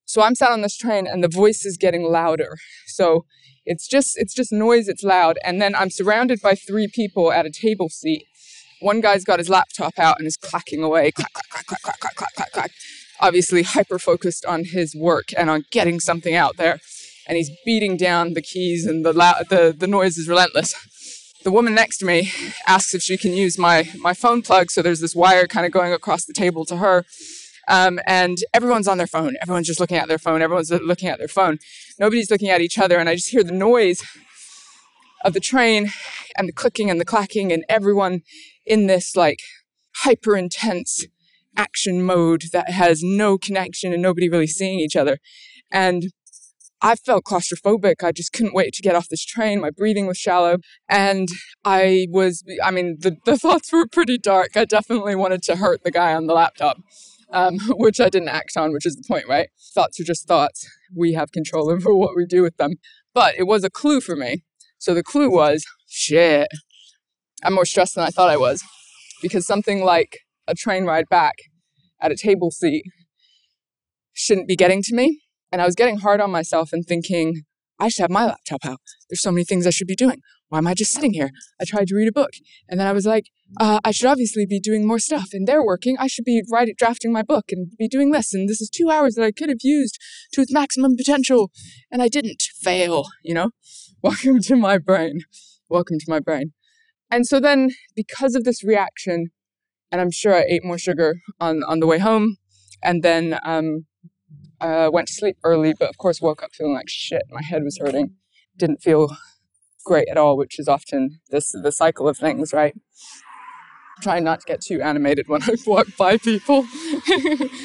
So 0.04 0.22
I'm 0.22 0.34
sat 0.34 0.52
on 0.52 0.60
this 0.60 0.76
train 0.76 1.06
and 1.06 1.24
the 1.24 1.28
voice 1.28 1.64
is 1.64 1.78
getting 1.78 2.02
louder. 2.02 2.58
So 2.86 3.24
it's 3.66 3.86
just 3.86 4.16
it's 4.16 4.34
just 4.34 4.52
noise, 4.52 4.88
it's 4.88 5.02
loud. 5.02 5.38
And 5.44 5.60
then 5.60 5.74
I'm 5.74 5.90
surrounded 5.90 6.40
by 6.42 6.54
three 6.54 6.88
people 6.88 7.32
at 7.32 7.46
a 7.46 7.50
table 7.50 7.88
seat. 7.88 8.26
One 8.80 9.00
guy's 9.00 9.24
got 9.24 9.38
his 9.38 9.48
laptop 9.48 9.98
out 9.98 10.18
and 10.18 10.26
is 10.26 10.36
clacking 10.36 10.82
away, 10.82 11.10
clack, 11.10 11.32
clack, 11.32 11.48
clack, 11.48 11.66
clack, 11.66 11.82
clack, 11.82 12.00
clack, 12.00 12.16
clack, 12.16 12.34
clack, 12.34 12.52
clack 12.52 12.70
obviously 13.20 13.62
hyper 13.62 13.98
focused 13.98 14.44
on 14.44 14.64
his 14.64 14.94
work 14.94 15.30
and 15.36 15.50
on 15.50 15.64
getting 15.70 16.00
something 16.00 16.34
out 16.34 16.56
there. 16.56 16.80
And 17.26 17.36
he's 17.38 17.50
beating 17.64 17.96
down 17.96 18.34
the 18.34 18.42
keys, 18.42 18.84
and 18.84 19.04
the, 19.04 19.12
the, 19.12 19.74
the 19.76 19.86
noise 19.86 20.18
is 20.18 20.28
relentless. 20.28 20.74
The 21.42 21.50
woman 21.50 21.74
next 21.74 21.98
to 21.98 22.04
me 22.04 22.30
asks 22.66 22.94
if 22.94 23.02
she 23.02 23.16
can 23.16 23.32
use 23.32 23.58
my, 23.58 23.88
my 23.98 24.12
phone 24.12 24.42
plug, 24.42 24.70
so 24.70 24.82
there's 24.82 25.00
this 25.00 25.14
wire 25.14 25.46
kind 25.46 25.64
of 25.64 25.72
going 25.72 25.92
across 25.92 26.26
the 26.26 26.34
table 26.34 26.64
to 26.66 26.76
her. 26.76 27.04
Um, 27.68 27.98
and 28.06 28.38
everyone's 28.52 28.88
on 28.88 28.98
their 28.98 29.06
phone. 29.06 29.34
Everyone's 29.40 29.66
just 29.66 29.80
looking 29.80 29.96
at 29.96 30.08
their 30.08 30.18
phone. 30.18 30.42
Everyone's 30.42 30.70
looking 30.70 31.08
at 31.08 31.18
their 31.18 31.28
phone. 31.28 31.58
Nobody's 31.98 32.30
looking 32.30 32.50
at 32.50 32.60
each 32.60 32.78
other. 32.78 32.98
And 32.98 33.08
I 33.08 33.14
just 33.14 33.30
hear 33.30 33.44
the 33.44 33.52
noise 33.52 34.02
of 35.24 35.32
the 35.32 35.40
train 35.40 35.90
and 36.36 36.48
the 36.48 36.52
clicking 36.52 36.90
and 36.90 37.00
the 37.00 37.04
clacking, 37.04 37.52
and 37.52 37.64
everyone 37.68 38.22
in 38.66 38.86
this 38.86 39.16
like 39.16 39.38
hyper 39.96 40.36
intense 40.36 41.06
action 41.56 42.02
mode 42.02 42.44
that 42.52 42.70
has 42.70 43.02
no 43.02 43.38
connection 43.38 43.92
and 43.92 44.02
nobody 44.02 44.28
really 44.28 44.46
seeing 44.46 44.80
each 44.80 44.96
other. 44.96 45.18
And 45.70 46.12
I 46.82 46.96
felt 46.96 47.24
claustrophobic. 47.24 48.02
I 48.04 48.12
just 48.12 48.32
couldn't 48.32 48.54
wait 48.54 48.74
to 48.74 48.82
get 48.82 48.94
off 48.94 49.08
this 49.08 49.24
train. 49.24 49.60
My 49.60 49.70
breathing 49.70 50.06
was 50.06 50.18
shallow. 50.18 50.58
And 50.88 51.28
I 51.64 52.08
was, 52.10 52.44
I 52.62 52.70
mean, 52.70 52.98
the, 53.00 53.16
the 53.24 53.38
thoughts 53.38 53.72
were 53.72 53.86
pretty 53.86 54.18
dark. 54.18 54.56
I 54.56 54.66
definitely 54.66 55.14
wanted 55.14 55.42
to 55.44 55.56
hurt 55.56 55.82
the 55.82 55.90
guy 55.90 56.12
on 56.12 56.26
the 56.26 56.34
laptop, 56.34 56.78
um, 57.34 57.58
which 57.68 58.00
I 58.00 58.08
didn't 58.08 58.28
act 58.28 58.56
on, 58.56 58.72
which 58.72 58.86
is 58.86 58.96
the 58.96 59.04
point, 59.06 59.28
right? 59.28 59.48
Thoughts 59.74 60.00
are 60.00 60.04
just 60.04 60.26
thoughts. 60.26 60.66
We 60.96 61.12
have 61.12 61.32
control 61.32 61.70
over 61.70 61.94
what 61.94 62.16
we 62.16 62.24
do 62.24 62.42
with 62.42 62.56
them. 62.56 62.74
But 63.12 63.34
it 63.36 63.44
was 63.44 63.64
a 63.64 63.70
clue 63.70 64.00
for 64.00 64.16
me. 64.16 64.44
So 64.78 64.94
the 64.94 65.02
clue 65.02 65.30
was 65.30 65.64
shit, 65.88 66.48
I'm 67.42 67.54
more 67.54 67.66
stressed 67.66 67.94
than 67.94 68.04
I 68.04 68.10
thought 68.10 68.30
I 68.30 68.36
was. 68.36 68.62
Because 69.22 69.46
something 69.46 69.84
like 69.84 70.18
a 70.46 70.54
train 70.54 70.84
ride 70.84 71.08
back 71.08 71.34
at 72.00 72.12
a 72.12 72.16
table 72.16 72.50
seat 72.50 72.84
shouldn't 74.12 74.48
be 74.48 74.56
getting 74.56 74.82
to 74.82 74.94
me. 74.94 75.20
And 75.52 75.62
I 75.62 75.66
was 75.66 75.74
getting 75.74 75.98
hard 75.98 76.20
on 76.20 76.30
myself 76.30 76.70
and 76.72 76.84
thinking, 76.84 77.42
I 77.78 77.88
should 77.88 78.02
have 78.02 78.10
my 78.10 78.26
laptop 78.26 78.64
out. 78.64 78.78
There's 79.08 79.22
so 79.22 79.30
many 79.30 79.44
things 79.44 79.66
I 79.66 79.70
should 79.70 79.86
be 79.86 79.96
doing. 79.96 80.20
Why 80.48 80.58
am 80.58 80.66
I 80.66 80.74
just 80.74 80.92
sitting 80.92 81.14
here? 81.14 81.30
I 81.60 81.64
tried 81.64 81.88
to 81.88 81.94
read 81.94 82.08
a 82.08 82.12
book. 82.12 82.30
And 82.68 82.78
then 82.78 82.86
I 82.86 82.92
was 82.92 83.06
like, 83.06 83.30
uh, 83.58 83.80
I 83.84 83.90
should 83.90 84.06
obviously 84.06 84.46
be 84.46 84.60
doing 84.60 84.86
more 84.86 84.98
stuff. 84.98 85.28
And 85.32 85.46
they're 85.46 85.64
working. 85.64 85.96
I 85.98 86.06
should 86.06 86.24
be 86.24 86.42
writing, 86.50 86.74
drafting 86.76 87.12
my 87.12 87.22
book 87.22 87.46
and 87.50 87.72
be 87.78 87.88
doing 87.88 88.10
this. 88.10 88.34
And 88.34 88.48
this 88.48 88.60
is 88.60 88.70
two 88.70 88.90
hours 88.90 89.14
that 89.14 89.24
I 89.24 89.32
could 89.32 89.48
have 89.48 89.62
used 89.62 89.98
to 90.32 90.40
its 90.40 90.52
maximum 90.52 90.96
potential. 90.96 91.50
And 91.90 92.02
I 92.02 92.08
didn't 92.08 92.42
fail, 92.60 93.06
you 93.22 93.34
know? 93.34 93.50
Welcome 94.02 94.40
to 94.42 94.56
my 94.56 94.78
brain. 94.78 95.20
Welcome 95.68 95.98
to 95.98 96.06
my 96.08 96.20
brain. 96.20 96.52
And 97.10 97.26
so 97.26 97.40
then, 97.40 97.70
because 97.94 98.34
of 98.34 98.44
this 98.44 98.62
reaction, 98.64 99.28
and 99.90 100.00
I'm 100.00 100.10
sure 100.10 100.34
I 100.34 100.44
ate 100.48 100.64
more 100.64 100.78
sugar 100.78 101.16
on, 101.40 101.62
on 101.64 101.80
the 101.80 101.86
way 101.86 101.98
home, 101.98 102.36
and 102.82 103.02
then 103.02 103.38
um, 103.44 103.86
uh, 104.60 104.90
went 104.92 105.08
to 105.08 105.14
sleep 105.14 105.36
early, 105.44 105.74
but 105.78 105.88
of 105.88 105.98
course 105.98 106.20
woke 106.20 106.42
up 106.42 106.50
feeling 106.52 106.74
like 106.74 106.88
shit. 106.88 107.22
My 107.30 107.42
head 107.42 107.62
was 107.62 107.78
hurting. 107.78 108.14
Didn't 108.56 108.82
feel 108.82 109.16
great 109.84 110.08
at 110.08 110.16
all, 110.16 110.36
which 110.36 110.58
is 110.58 110.68
often 110.68 111.20
this 111.30 111.52
the 111.52 111.72
cycle 111.72 112.08
of 112.08 112.18
things, 112.18 112.52
right? 112.52 112.74
Trying 114.02 114.24
not 114.24 114.40
to 114.40 114.46
get 114.46 114.60
too 114.60 114.82
animated 114.82 115.28
when 115.28 115.42
I 115.44 115.56
walk 115.66 115.86
by 115.96 116.16
people 116.18 116.66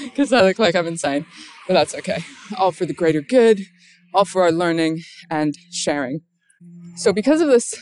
because 0.03 0.31
I 0.31 0.41
look 0.43 0.59
like 0.59 0.75
I'm 0.75 0.87
insane, 0.87 1.25
but 1.67 1.73
that's 1.73 1.95
okay. 1.95 2.23
All 2.57 2.71
for 2.71 2.85
the 2.85 2.93
greater 2.93 3.21
good, 3.21 3.61
all 4.13 4.25
for 4.25 4.43
our 4.43 4.51
learning 4.51 5.01
and 5.29 5.55
sharing. 5.71 6.21
So, 6.95 7.13
because 7.13 7.41
of 7.41 7.47
this 7.47 7.75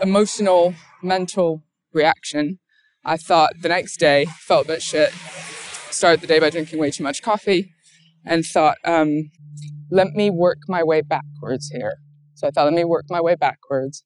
emotional, 0.00 0.74
mental 1.02 1.62
reaction, 1.92 2.58
I 3.04 3.16
thought 3.16 3.52
the 3.60 3.68
next 3.68 3.98
day 3.98 4.26
felt 4.26 4.66
a 4.66 4.68
bit 4.68 4.82
shit. 4.82 5.12
Started 5.90 6.20
the 6.20 6.26
day 6.26 6.38
by 6.38 6.50
drinking 6.50 6.78
way 6.78 6.90
too 6.90 7.02
much 7.02 7.22
coffee 7.22 7.72
and 8.24 8.44
thought, 8.44 8.76
um, 8.84 9.30
let 9.90 10.08
me 10.08 10.30
work 10.30 10.58
my 10.68 10.82
way 10.82 11.00
backwards 11.00 11.70
here. 11.70 11.98
So 12.36 12.46
I 12.46 12.50
thought, 12.50 12.64
let 12.64 12.74
me 12.74 12.84
work 12.84 13.06
my 13.08 13.20
way 13.20 13.34
backwards 13.34 14.04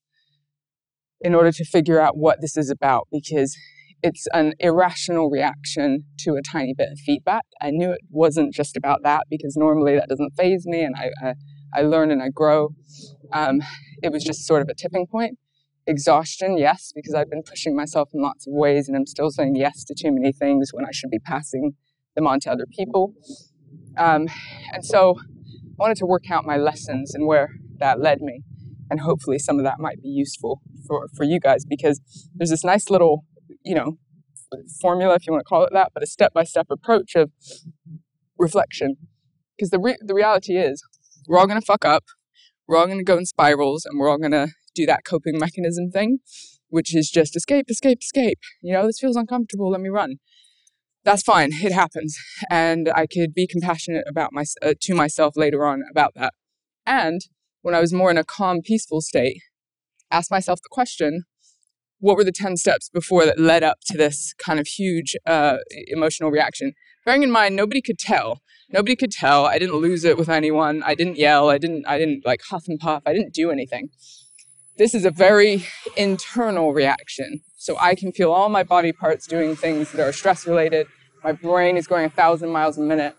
in 1.20 1.34
order 1.34 1.52
to 1.52 1.64
figure 1.64 2.00
out 2.00 2.16
what 2.16 2.40
this 2.40 2.56
is 2.56 2.70
about 2.70 3.08
because 3.10 3.56
it's 4.02 4.26
an 4.32 4.54
irrational 4.60 5.28
reaction 5.28 6.04
to 6.20 6.36
a 6.36 6.42
tiny 6.42 6.72
bit 6.72 6.90
of 6.92 6.98
feedback. 6.98 7.42
I 7.60 7.70
knew 7.70 7.90
it 7.90 8.00
wasn't 8.08 8.54
just 8.54 8.76
about 8.76 9.00
that 9.02 9.24
because 9.28 9.56
normally 9.56 9.96
that 9.96 10.08
doesn't 10.08 10.36
phase 10.36 10.64
me 10.64 10.82
and 10.82 10.94
I, 10.96 11.10
I, 11.22 11.34
I 11.74 11.82
learn 11.82 12.10
and 12.10 12.22
I 12.22 12.28
grow. 12.30 12.70
Um, 13.32 13.60
it 14.02 14.12
was 14.12 14.24
just 14.24 14.46
sort 14.46 14.62
of 14.62 14.68
a 14.68 14.74
tipping 14.74 15.06
point. 15.06 15.38
Exhaustion, 15.86 16.56
yes, 16.56 16.92
because 16.94 17.14
I've 17.14 17.28
been 17.28 17.42
pushing 17.42 17.76
myself 17.76 18.10
in 18.14 18.22
lots 18.22 18.46
of 18.46 18.52
ways 18.54 18.88
and 18.88 18.96
I'm 18.96 19.06
still 19.06 19.30
saying 19.30 19.56
yes 19.56 19.84
to 19.84 19.94
too 19.94 20.12
many 20.12 20.32
things 20.32 20.70
when 20.72 20.84
I 20.84 20.92
should 20.92 21.10
be 21.10 21.18
passing 21.18 21.72
them 22.14 22.26
on 22.26 22.40
to 22.40 22.52
other 22.52 22.66
people. 22.66 23.12
Um, 23.98 24.28
and 24.72 24.84
so 24.84 25.18
I 25.18 25.74
wanted 25.76 25.96
to 25.98 26.06
work 26.06 26.30
out 26.30 26.46
my 26.46 26.56
lessons 26.56 27.14
and 27.14 27.26
where 27.26 27.59
that 27.80 28.00
led 28.00 28.20
me. 28.20 28.42
And 28.90 29.00
hopefully 29.00 29.38
some 29.38 29.58
of 29.58 29.64
that 29.64 29.78
might 29.78 30.02
be 30.02 30.08
useful 30.08 30.60
for, 30.86 31.08
for 31.16 31.24
you 31.24 31.38
guys 31.38 31.64
because 31.64 32.00
there's 32.34 32.50
this 32.50 32.64
nice 32.64 32.90
little, 32.90 33.24
you 33.64 33.74
know, 33.74 33.98
formula, 34.80 35.14
if 35.14 35.26
you 35.26 35.32
want 35.32 35.40
to 35.40 35.48
call 35.48 35.64
it 35.64 35.72
that, 35.72 35.90
but 35.94 36.02
a 36.02 36.06
step 36.06 36.32
by 36.32 36.44
step 36.44 36.66
approach 36.70 37.14
of 37.14 37.30
reflection. 38.38 38.96
Because 39.56 39.70
the, 39.70 39.78
re- 39.78 39.98
the 40.00 40.14
reality 40.14 40.56
is, 40.56 40.82
we're 41.28 41.38
all 41.38 41.46
going 41.46 41.60
to 41.60 41.64
fuck 41.64 41.84
up, 41.84 42.04
we're 42.66 42.76
all 42.76 42.86
going 42.86 42.98
to 42.98 43.04
go 43.04 43.18
in 43.18 43.26
spirals, 43.26 43.84
and 43.84 43.98
we're 43.98 44.08
all 44.08 44.18
going 44.18 44.32
to 44.32 44.48
do 44.74 44.86
that 44.86 45.04
coping 45.04 45.38
mechanism 45.38 45.90
thing, 45.90 46.18
which 46.68 46.94
is 46.94 47.10
just 47.10 47.36
escape, 47.36 47.66
escape, 47.68 47.98
escape. 48.00 48.38
You 48.62 48.72
know, 48.72 48.86
this 48.86 48.98
feels 48.98 49.16
uncomfortable, 49.16 49.70
let 49.70 49.80
me 49.80 49.88
run 49.88 50.16
that's 51.04 51.22
fine. 51.22 51.50
It 51.52 51.72
happens, 51.72 52.16
and 52.50 52.90
I 52.94 53.06
could 53.06 53.34
be 53.34 53.46
compassionate 53.46 54.04
about 54.08 54.32
my 54.32 54.44
uh, 54.62 54.74
to 54.80 54.94
myself 54.94 55.36
later 55.36 55.64
on 55.64 55.82
about 55.90 56.12
that. 56.14 56.34
And 56.86 57.20
when 57.62 57.74
I 57.74 57.80
was 57.80 57.92
more 57.92 58.10
in 58.10 58.18
a 58.18 58.24
calm, 58.24 58.60
peaceful 58.62 59.00
state, 59.00 59.42
ask 60.10 60.30
myself 60.30 60.60
the 60.62 60.68
question: 60.70 61.24
What 61.98 62.16
were 62.16 62.24
the 62.24 62.32
ten 62.32 62.56
steps 62.56 62.88
before 62.88 63.24
that 63.26 63.38
led 63.38 63.62
up 63.62 63.78
to 63.86 63.96
this 63.96 64.34
kind 64.38 64.60
of 64.60 64.66
huge 64.66 65.16
uh, 65.26 65.58
emotional 65.88 66.30
reaction? 66.30 66.72
Bearing 67.04 67.22
in 67.22 67.30
mind, 67.30 67.56
nobody 67.56 67.80
could 67.80 67.98
tell. 67.98 68.40
Nobody 68.68 68.94
could 68.94 69.10
tell. 69.10 69.46
I 69.46 69.58
didn't 69.58 69.76
lose 69.76 70.04
it 70.04 70.16
with 70.16 70.28
anyone. 70.28 70.82
I 70.82 70.94
didn't 70.94 71.16
yell. 71.16 71.50
I 71.50 71.58
didn't. 71.58 71.86
I 71.86 71.98
didn't 71.98 72.24
like 72.24 72.42
huff 72.48 72.64
and 72.68 72.78
puff. 72.78 73.02
I 73.06 73.12
didn't 73.12 73.34
do 73.34 73.50
anything. 73.50 73.88
This 74.76 74.94
is 74.94 75.04
a 75.04 75.10
very 75.10 75.66
internal 75.96 76.72
reaction. 76.72 77.42
So 77.56 77.76
I 77.78 77.94
can 77.94 78.12
feel 78.12 78.32
all 78.32 78.48
my 78.48 78.62
body 78.62 78.92
parts 78.92 79.26
doing 79.26 79.54
things 79.54 79.92
that 79.92 80.00
are 80.00 80.12
stress 80.12 80.46
related. 80.46 80.86
My 81.22 81.32
brain 81.32 81.76
is 81.76 81.86
going 81.86 82.06
a 82.06 82.10
thousand 82.10 82.48
miles 82.48 82.78
a 82.78 82.80
minute. 82.80 83.14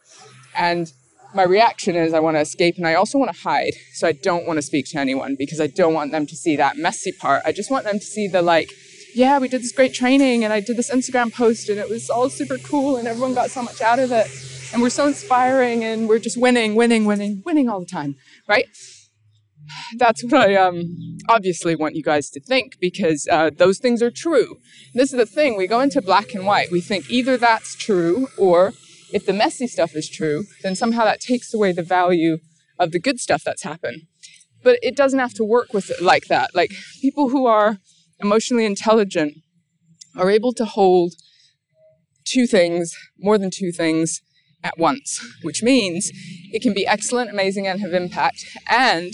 And 0.55 0.91
my 1.33 1.43
reaction 1.43 1.95
is 1.95 2.13
I 2.13 2.19
want 2.19 2.35
to 2.35 2.41
escape 2.41 2.77
and 2.77 2.87
I 2.87 2.95
also 2.95 3.17
want 3.17 3.33
to 3.33 3.41
hide. 3.41 3.73
So 3.93 4.07
I 4.07 4.11
don't 4.11 4.45
want 4.45 4.57
to 4.57 4.61
speak 4.61 4.85
to 4.91 4.99
anyone 4.99 5.35
because 5.37 5.61
I 5.61 5.67
don't 5.67 5.93
want 5.93 6.11
them 6.11 6.25
to 6.27 6.35
see 6.35 6.55
that 6.57 6.77
messy 6.77 7.11
part. 7.11 7.43
I 7.45 7.51
just 7.51 7.71
want 7.71 7.85
them 7.85 7.99
to 7.99 8.05
see 8.05 8.27
the 8.27 8.41
like, 8.41 8.71
yeah, 9.13 9.39
we 9.39 9.47
did 9.47 9.61
this 9.61 9.71
great 9.71 9.93
training 9.93 10.43
and 10.43 10.53
I 10.53 10.59
did 10.59 10.77
this 10.77 10.91
Instagram 10.91 11.33
post 11.33 11.69
and 11.69 11.79
it 11.79 11.89
was 11.89 12.09
all 12.09 12.29
super 12.29 12.57
cool 12.57 12.97
and 12.97 13.07
everyone 13.07 13.33
got 13.33 13.49
so 13.49 13.61
much 13.61 13.81
out 13.81 13.99
of 13.99 14.11
it. 14.11 14.27
And 14.73 14.81
we're 14.81 14.89
so 14.89 15.07
inspiring 15.07 15.83
and 15.83 16.07
we're 16.07 16.19
just 16.19 16.39
winning, 16.39 16.75
winning, 16.75 17.05
winning, 17.05 17.43
winning 17.45 17.67
all 17.69 17.79
the 17.79 17.85
time, 17.85 18.15
right? 18.47 18.65
that's 19.97 20.23
what 20.23 20.49
I 20.49 20.55
um, 20.55 21.17
obviously 21.29 21.75
want 21.75 21.95
you 21.95 22.03
guys 22.03 22.29
to 22.31 22.39
think 22.39 22.77
because 22.79 23.27
uh, 23.31 23.51
those 23.55 23.79
things 23.79 24.01
are 24.01 24.11
true. 24.11 24.57
This 24.93 25.13
is 25.13 25.19
the 25.19 25.25
thing 25.25 25.57
we 25.57 25.67
go 25.67 25.79
into 25.79 26.01
black 26.01 26.33
and 26.33 26.45
white. 26.45 26.71
We 26.71 26.81
think 26.81 27.09
either 27.09 27.37
that's 27.37 27.75
true 27.75 28.27
or 28.37 28.73
if 29.13 29.25
the 29.25 29.33
messy 29.33 29.67
stuff 29.67 29.95
is 29.95 30.09
true, 30.09 30.45
then 30.63 30.75
somehow 30.75 31.03
that 31.03 31.19
takes 31.19 31.53
away 31.53 31.71
the 31.71 31.83
value 31.83 32.37
of 32.79 32.91
the 32.91 32.99
good 32.99 33.19
stuff 33.19 33.43
that's 33.43 33.63
happened. 33.63 34.03
But 34.63 34.79
it 34.81 34.95
doesn't 34.95 35.19
have 35.19 35.33
to 35.35 35.43
work 35.43 35.73
with 35.73 35.89
it 35.89 36.01
like 36.01 36.25
that. 36.27 36.53
Like 36.53 36.71
people 37.01 37.29
who 37.29 37.45
are 37.45 37.77
emotionally 38.19 38.65
intelligent 38.65 39.33
are 40.15 40.29
able 40.29 40.53
to 40.53 40.65
hold 40.65 41.13
two 42.25 42.45
things, 42.47 42.95
more 43.17 43.37
than 43.37 43.49
two 43.51 43.71
things, 43.71 44.21
at 44.63 44.77
once, 44.77 45.19
which 45.41 45.63
means 45.63 46.11
it 46.51 46.61
can 46.61 46.73
be 46.73 46.85
excellent, 46.85 47.31
amazing, 47.31 47.67
and 47.67 47.81
have 47.81 47.93
impact, 47.93 48.45
and 48.69 49.13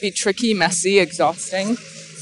be 0.00 0.10
tricky, 0.10 0.52
messy, 0.52 0.98
exhausting, 0.98 1.76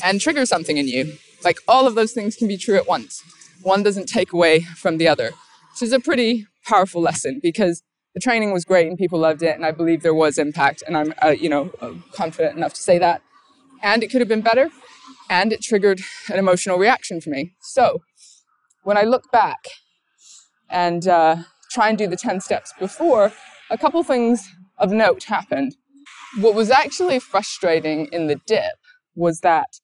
and 0.05 0.21
trigger 0.21 0.47
something 0.47 0.77
in 0.77 0.87
you. 0.87 1.15
Like 1.43 1.59
all 1.67 1.87
of 1.87 1.95
those 1.95 2.13
things 2.13 2.37
can 2.37 2.49
be 2.49 2.57
true 2.57 2.77
at 2.77 2.87
once. 2.87 3.23
One 3.63 3.83
doesn't 3.83 4.07
take 4.07 4.33
away 4.33 4.61
from 4.61 4.99
the 4.99 5.09
other. 5.09 5.33
This 5.73 5.83
is 5.83 5.93
a 5.93 6.01
pretty 6.01 6.47
powerful 6.65 7.01
lesson 7.01 7.41
because 7.43 7.83
the 8.15 8.21
training 8.21 8.53
was 8.53 8.65
great 8.65 8.87
and 8.87 8.97
people 8.97 9.19
loved 9.19 9.43
it, 9.43 9.57
and 9.57 9.67
I 9.67 9.73
believe 9.73 10.03
there 10.03 10.15
was 10.15 10.39
impact, 10.39 10.83
and 10.87 10.97
I'm, 10.97 11.13
uh, 11.23 11.31
you 11.31 11.49
know, 11.49 11.71
uh, 11.81 11.93
confident 12.13 12.57
enough 12.57 12.75
to 12.75 12.83
say 12.83 12.99
that. 12.99 13.23
And 13.83 14.03
it 14.03 14.11
could 14.11 14.21
have 14.21 14.29
been 14.29 14.41
better, 14.41 14.71
and 15.29 15.53
it 15.53 15.63
triggered 15.63 16.01
an 16.31 16.39
emotional 16.39 16.79
reaction 16.79 17.21
for 17.21 17.31
me. 17.31 17.55
So, 17.61 18.03
when 18.85 18.97
I 18.97 19.03
look 19.03 19.31
back 19.33 19.65
and 20.71 21.09
uh, 21.09 21.37
try 21.73 21.89
and 21.89 21.99
do 21.99 22.07
the 22.07 22.17
10 22.17 22.41
steps 22.41 22.73
before, 22.79 23.33
a 23.71 23.79
couple 23.79 24.03
things 24.05 24.49
of 24.79 24.93
note 24.93 25.25
happened. 25.25 25.77
What 26.39 26.55
was 26.55 26.71
actually 26.71 27.19
frustrating 27.19 28.07
in 28.13 28.27
the 28.27 28.41
dip 28.47 28.77
was 29.15 29.41
that 29.41 29.81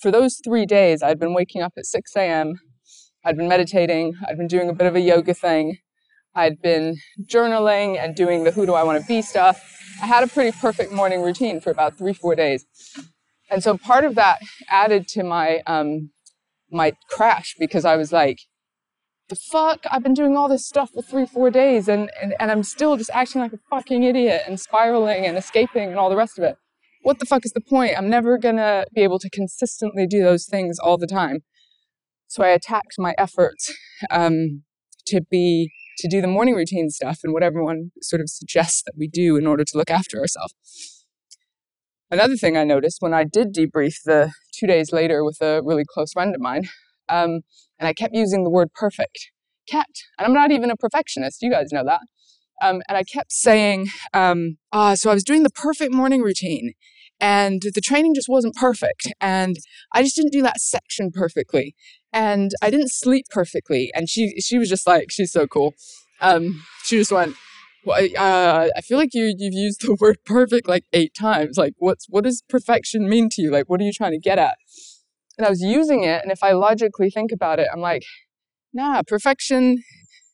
for 0.00 0.10
those 0.10 0.40
three 0.44 0.64
days, 0.64 1.02
I'd 1.02 1.18
been 1.18 1.34
waking 1.34 1.62
up 1.62 1.74
at 1.76 1.86
6 1.86 2.16
a.m., 2.16 2.60
I'd 3.24 3.36
been 3.36 3.48
meditating, 3.48 4.14
I'd 4.26 4.38
been 4.38 4.46
doing 4.46 4.68
a 4.68 4.72
bit 4.72 4.86
of 4.86 4.94
a 4.94 5.00
yoga 5.00 5.34
thing, 5.34 5.78
I'd 6.38 6.62
been 6.62 6.96
journaling 7.24 7.98
and 7.98 8.14
doing 8.14 8.44
the 8.44 8.52
who 8.52 8.64
do 8.64 8.74
I 8.74 8.84
want 8.84 9.02
to 9.02 9.08
be 9.08 9.22
stuff. 9.22 9.60
I 10.00 10.06
had 10.06 10.22
a 10.22 10.28
pretty 10.28 10.56
perfect 10.56 10.92
morning 10.92 11.20
routine 11.20 11.60
for 11.60 11.70
about 11.70 11.98
three, 11.98 12.12
four 12.12 12.36
days. 12.36 12.64
And 13.50 13.60
so 13.60 13.76
part 13.76 14.04
of 14.04 14.14
that 14.14 14.38
added 14.68 15.08
to 15.08 15.24
my 15.24 15.62
um, 15.66 16.10
my 16.70 16.92
crash 17.10 17.56
because 17.58 17.84
I 17.84 17.96
was 17.96 18.12
like, 18.12 18.38
the 19.28 19.34
fuck? 19.34 19.80
I've 19.90 20.04
been 20.04 20.14
doing 20.14 20.36
all 20.36 20.48
this 20.48 20.64
stuff 20.64 20.90
for 20.94 21.02
three, 21.02 21.26
four 21.26 21.50
days 21.50 21.88
and, 21.88 22.08
and, 22.22 22.34
and 22.38 22.52
I'm 22.52 22.62
still 22.62 22.96
just 22.96 23.10
acting 23.12 23.40
like 23.40 23.52
a 23.52 23.58
fucking 23.68 24.04
idiot 24.04 24.42
and 24.46 24.60
spiraling 24.60 25.26
and 25.26 25.36
escaping 25.36 25.88
and 25.88 25.98
all 25.98 26.08
the 26.08 26.16
rest 26.16 26.38
of 26.38 26.44
it. 26.44 26.56
What 27.02 27.18
the 27.18 27.26
fuck 27.26 27.44
is 27.44 27.52
the 27.52 27.60
point? 27.60 27.98
I'm 27.98 28.08
never 28.08 28.38
gonna 28.38 28.84
be 28.94 29.02
able 29.02 29.18
to 29.18 29.30
consistently 29.30 30.06
do 30.06 30.22
those 30.22 30.46
things 30.46 30.78
all 30.78 30.98
the 30.98 31.06
time. 31.08 31.40
So 32.28 32.44
I 32.44 32.50
attacked 32.50 32.94
my 32.96 33.14
efforts 33.18 33.74
um, 34.10 34.62
to 35.06 35.20
be 35.20 35.72
to 35.98 36.08
do 36.08 36.20
the 36.20 36.28
morning 36.28 36.54
routine 36.54 36.90
stuff 36.90 37.20
and 37.22 37.32
what 37.32 37.42
everyone 37.42 37.90
sort 38.00 38.20
of 38.20 38.28
suggests 38.28 38.82
that 38.86 38.94
we 38.96 39.08
do 39.08 39.36
in 39.36 39.46
order 39.46 39.64
to 39.64 39.76
look 39.76 39.90
after 39.90 40.18
ourselves. 40.18 40.54
Another 42.10 42.36
thing 42.36 42.56
I 42.56 42.64
noticed 42.64 42.98
when 43.00 43.12
I 43.12 43.24
did 43.24 43.54
debrief 43.54 43.96
the 44.04 44.32
two 44.54 44.66
days 44.66 44.92
later 44.92 45.24
with 45.24 45.40
a 45.42 45.60
really 45.62 45.84
close 45.86 46.12
friend 46.12 46.34
of 46.34 46.40
mine 46.40 46.68
um, 47.08 47.40
and 47.78 47.86
I 47.88 47.92
kept 47.92 48.14
using 48.14 48.44
the 48.44 48.50
word 48.50 48.72
perfect. 48.74 49.30
Kept. 49.68 50.04
And 50.18 50.26
I'm 50.26 50.32
not 50.32 50.50
even 50.50 50.70
a 50.70 50.76
perfectionist. 50.76 51.42
You 51.42 51.50
guys 51.50 51.72
know 51.72 51.84
that. 51.84 52.00
Um, 52.60 52.82
and 52.88 52.96
I 52.96 53.04
kept 53.04 53.32
saying, 53.32 53.88
um, 54.12 54.56
ah, 54.72 54.94
so 54.94 55.10
I 55.10 55.14
was 55.14 55.22
doing 55.22 55.42
the 55.42 55.50
perfect 55.50 55.92
morning 55.92 56.22
routine 56.22 56.72
and 57.20 57.62
the 57.62 57.80
training 57.80 58.14
just 58.14 58.28
wasn't 58.28 58.54
perfect. 58.54 59.12
And 59.20 59.56
I 59.92 60.02
just 60.02 60.16
didn't 60.16 60.32
do 60.32 60.42
that 60.42 60.60
section 60.60 61.10
perfectly. 61.12 61.74
And 62.12 62.52
I 62.62 62.70
didn't 62.70 62.90
sleep 62.90 63.26
perfectly. 63.30 63.90
And 63.94 64.08
she, 64.08 64.40
she 64.40 64.58
was 64.58 64.68
just 64.68 64.86
like, 64.86 65.10
she's 65.10 65.32
so 65.32 65.46
cool. 65.46 65.74
Um, 66.20 66.64
she 66.84 66.96
just 66.96 67.12
went, 67.12 67.36
well, 67.84 68.04
uh, 68.18 68.68
I 68.76 68.80
feel 68.82 68.98
like 68.98 69.14
you 69.14 69.34
you've 69.38 69.54
used 69.54 69.82
the 69.82 69.94
word 70.00 70.18
perfect 70.24 70.68
like 70.68 70.84
eight 70.92 71.14
times. 71.14 71.56
Like, 71.56 71.74
what's 71.78 72.06
what 72.08 72.24
does 72.24 72.42
perfection 72.48 73.08
mean 73.08 73.28
to 73.30 73.42
you? 73.42 73.50
Like, 73.50 73.68
what 73.68 73.80
are 73.80 73.84
you 73.84 73.92
trying 73.92 74.12
to 74.12 74.18
get 74.18 74.38
at? 74.38 74.56
And 75.36 75.46
I 75.46 75.50
was 75.50 75.62
using 75.62 76.02
it, 76.02 76.22
and 76.22 76.32
if 76.32 76.42
I 76.42 76.52
logically 76.52 77.10
think 77.10 77.30
about 77.30 77.60
it, 77.60 77.68
I'm 77.72 77.80
like, 77.80 78.02
nah, 78.72 79.02
perfection 79.06 79.82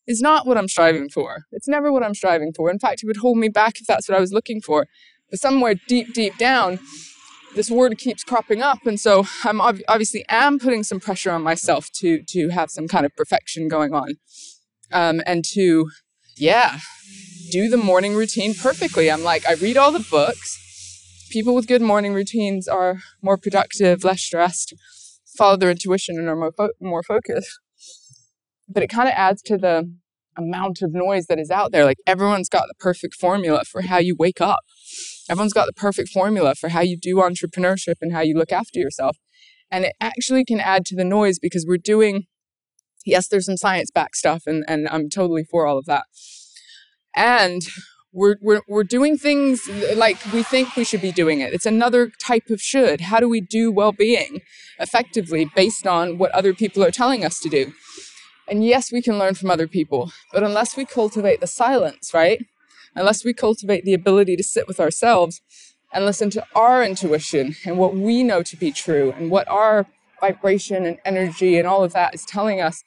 is 0.07 0.21
not 0.21 0.47
what 0.47 0.57
I'm 0.57 0.69
striving 0.69 1.09
for. 1.09 1.45
It's 1.53 1.69
never 1.69 1.93
what 1.93 2.03
I'm 2.03 2.15
striving 2.15 2.53
for. 2.53 2.71
In 2.71 2.79
fact, 2.79 3.03
it 3.03 3.07
would 3.07 3.19
hold 3.19 3.39
me 3.39 3.49
back 3.49 3.81
if 3.81 3.87
that's 3.87 4.09
what 4.09 4.17
I 4.17 4.21
was 4.21 4.33
looking 4.33 4.61
for. 4.61 4.87
But 5.31 5.41
somewhere 5.41 5.75
deep, 5.89 6.13
deep 6.13 6.37
down, 6.39 6.79
this 7.55 7.71
word 7.71 7.97
keeps 7.99 8.25
cropping 8.25 8.63
up, 8.63 8.87
and 8.87 8.99
so 8.99 9.25
I'm 9.45 9.61
ob- 9.61 9.81
obviously 9.89 10.25
am 10.29 10.59
putting 10.59 10.83
some 10.83 11.01
pressure 11.01 11.31
on 11.31 11.43
myself 11.43 11.91
to 11.97 12.23
to 12.29 12.49
have 12.51 12.71
some 12.71 12.89
kind 12.89 13.07
of 13.07 13.15
perfection 13.17 13.69
going 13.69 13.95
on, 13.95 14.15
um, 14.93 15.21
and 15.27 15.45
to 15.53 15.89
yeah, 16.37 16.79
do 17.51 17.69
the 17.69 17.77
morning 17.77 18.15
routine 18.15 18.55
perfectly. 18.55 19.11
I'm 19.11 19.23
like, 19.23 19.47
I 19.49 19.55
read 19.55 19.77
all 19.77 19.93
the 19.93 20.07
books. 20.11 20.61
People 21.31 21.55
with 21.55 21.67
good 21.67 21.83
morning 21.83 22.13
routines 22.13 22.69
are 22.69 22.99
more 23.23 23.37
productive, 23.37 24.05
less 24.05 24.21
stressed, 24.21 24.75
follow 25.37 25.57
their 25.57 25.71
intuition, 25.71 26.19
and 26.19 26.29
are 26.29 26.37
more, 26.37 26.53
fo- 26.53 26.71
more 26.81 27.03
focused. 27.03 27.59
But 28.69 28.83
it 28.83 28.89
kind 28.89 29.09
of 29.09 29.15
adds 29.17 29.43
to 29.43 29.57
the 29.57 29.93
amount 30.37 30.83
of 30.83 30.93
noise 30.93 31.27
that 31.27 31.39
is 31.39 31.51
out 31.51 31.73
there. 31.73 31.85
Like 31.85 31.99
everyone's 32.07 32.49
got 32.49 32.67
the 32.69 32.75
perfect 32.79 33.15
formula 33.15 33.63
for 33.65 33.83
how 33.83 33.99
you 33.99 34.17
wake 34.19 34.41
up. 34.41 34.61
Everyone's 35.29 35.53
got 35.53 35.67
the 35.67 35.73
perfect 35.73 36.11
formula 36.11 36.55
for 36.55 36.69
how 36.69 36.81
you 36.81 36.97
do 36.97 37.17
entrepreneurship 37.17 37.95
and 38.01 38.13
how 38.13 38.21
you 38.21 38.37
look 38.37 38.53
after 38.53 38.79
yourself. 38.79 39.17
And 39.71 39.85
it 39.85 39.95
actually 40.01 40.45
can 40.45 40.61
add 40.61 40.85
to 40.87 40.97
the 40.97 41.05
noise 41.05 41.39
because 41.39 41.65
we're 41.67 41.79
doing, 41.79 42.27
yes, 43.05 43.29
there's 43.29 43.47
some 43.47 43.57
science 43.57 43.91
back 43.91 44.15
stuff, 44.15 44.43
and, 44.47 44.65
and 44.69 44.89
I'm 44.89 45.09
totally 45.09 45.45
for 45.45 45.67
all 45.67 45.79
of 45.79 45.87
that. 45.87 46.05
And 47.15 47.63
we're, 48.13 48.37
we're, 48.41 48.61
we're 48.69 48.85
doing 48.85 49.17
things 49.19 49.69
like 49.97 50.19
we 50.33 50.43
think 50.43 50.77
we 50.77 50.85
should 50.85 51.01
be 51.01 51.11
doing 51.11 51.41
it. 51.41 51.53
It's 51.53 51.67
another 51.67 52.13
type 52.23 52.51
of 52.51 52.61
should. 52.61 53.01
How 53.01 53.19
do 53.19 53.29
we 53.29 53.41
do 53.41 53.73
well 53.73 53.93
being 53.93 54.41
effectively 54.79 55.51
based 55.57 55.87
on 55.87 56.19
what 56.19 56.31
other 56.33 56.55
people 56.55 56.85
are 56.85 56.93
telling 56.93 57.25
us 57.25 57.41
to 57.41 57.49
do? 57.49 57.73
And 58.47 58.65
yes, 58.65 58.93
we 58.93 59.03
can 59.03 59.19
learn 59.19 59.35
from 59.35 59.51
other 59.51 59.67
people, 59.67 60.13
but 60.33 60.43
unless 60.43 60.77
we 60.77 60.85
cultivate 60.85 61.41
the 61.41 61.47
silence, 61.47 62.13
right? 62.13 62.45
Unless 62.95 63.25
we 63.25 63.33
cultivate 63.33 63.85
the 63.85 63.95
ability 63.95 64.37
to 64.37 64.43
sit 64.43 64.69
with 64.69 64.79
ourselves 64.79 65.41
and 65.93 66.05
listen 66.05 66.31
to 66.31 66.45
our 66.55 66.85
intuition 66.85 67.57
and 67.65 67.79
what 67.79 67.95
we 67.95 68.23
know 68.23 68.43
to 68.43 68.57
be 68.57 68.73
true 68.73 69.13
and 69.17 69.31
what 69.31 69.49
our 69.49 69.87
vibration 70.21 70.85
and 70.87 70.99
energy 71.05 71.59
and 71.59 71.67
all 71.67 71.85
of 71.85 71.93
that 71.93 72.15
is 72.15 72.25
telling 72.25 72.61
us 72.61 72.83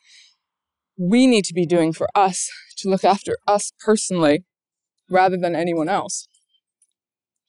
we 0.98 1.28
need 1.28 1.46
to 1.46 1.54
be 1.54 1.66
doing 1.66 1.94
for 1.94 2.08
us 2.16 2.50
to 2.78 2.90
look 2.90 3.04
after 3.04 3.38
us 3.48 3.72
personally 3.80 4.44
rather 5.10 5.38
than 5.38 5.56
anyone 5.56 5.90
else. 5.90 6.28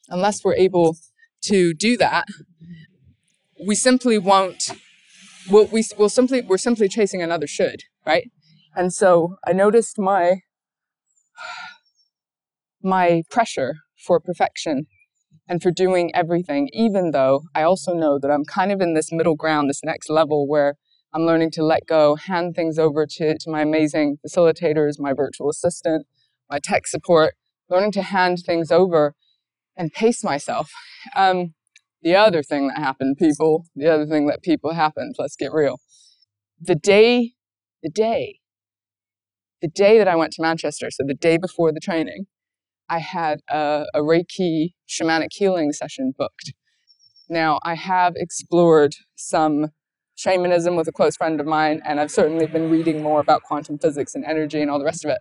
Unless 0.09 0.45
we're 0.45 0.55
able 0.55 0.97
to 1.43 1.75
do 1.75 1.97
that, 1.97 2.27
we 3.67 3.75
simply 3.75 4.19
won't. 4.19 4.71
We'll, 5.50 5.67
we, 5.67 5.83
will 5.97 6.09
simply 6.09 6.43
we're 6.43 6.59
simply 6.59 6.88
chasing 6.88 7.23
another 7.23 7.47
should, 7.47 7.83
right? 8.07 8.31
And 8.77 8.93
so 8.93 9.37
I 9.47 9.53
noticed 9.53 9.99
my 9.99 10.41
my 12.82 13.23
pressure 13.30 13.75
for 14.06 14.20
perfection 14.20 14.87
and 15.49 15.62
for 15.62 15.70
doing 15.70 16.14
everything, 16.14 16.68
even 16.73 17.11
though 17.11 17.42
I 17.54 17.62
also 17.62 17.94
know 17.94 18.18
that 18.18 18.30
I'm 18.30 18.44
kind 18.44 18.70
of 18.70 18.80
in 18.80 18.94
this 18.94 19.11
middle 19.11 19.35
ground, 19.35 19.68
this 19.68 19.82
next 19.82 20.11
level 20.11 20.47
where 20.47 20.75
I'm 21.12 21.23
learning 21.23 21.52
to 21.52 21.64
let 21.64 21.87
go, 21.87 22.16
hand 22.16 22.54
things 22.54 22.78
over 22.78 23.06
to, 23.06 23.38
to 23.38 23.50
my 23.50 23.62
amazing 23.62 24.18
facilitators, 24.26 24.99
my 24.99 25.14
virtual 25.14 25.49
assistant, 25.49 26.06
my 26.50 26.58
tech 26.58 26.87
support, 26.87 27.35
learning 27.70 27.92
to 27.92 28.02
hand 28.02 28.40
things 28.44 28.70
over 28.70 29.14
and 29.76 29.92
pace 29.92 30.23
myself. 30.23 30.70
Um, 31.16 31.54
the 32.02 32.14
other 32.14 32.42
thing 32.42 32.68
that 32.68 32.78
happened, 32.78 33.16
people, 33.16 33.64
the 33.75 33.92
other 33.92 34.06
thing 34.06 34.26
that 34.26 34.42
people 34.42 34.75
happened, 34.75 35.14
let's 35.18 35.37
get 35.37 35.52
real. 35.52 35.80
The 36.61 36.75
day, 36.75 37.32
the 37.82 37.90
day, 37.90 38.40
the 39.62 39.68
day 39.68 39.99
that 39.99 40.08
I 40.08 40.14
went 40.14 40.32
to 40.35 40.42
Manchester, 40.42 40.90
so 40.90 41.04
the 41.06 41.14
day 41.14 41.38
before 41.38 41.73
the 41.73 41.80
training, 41.80 42.26
I 42.88 42.99
had 42.99 43.40
a, 43.49 43.85
a 43.95 44.00
Reiki 44.00 44.75
shamanic 44.88 45.28
healing 45.33 45.73
session 45.73 46.12
booked. 46.16 46.52
Now, 47.28 47.59
I 47.62 47.75
have 47.75 48.15
explored 48.17 48.95
some 49.15 49.69
shamanism 50.17 50.76
with 50.76 50.89
a 50.89 50.93
close 50.93 51.17
friend 51.17 51.41
of 51.41 51.47
mine, 51.47 51.80
and 51.84 52.00
I've 52.00 52.10
certainly 52.10 52.47
been 52.47 52.71
reading 52.71 53.02
more 53.02 53.21
about 53.21 53.43
quantum 53.43 53.78
physics 53.78 54.15
and 54.15 54.25
energy 54.25 54.60
and 54.60 54.71
all 54.71 54.78
the 54.78 54.84
rest 54.84 55.04
of 55.04 55.10
it. 55.10 55.19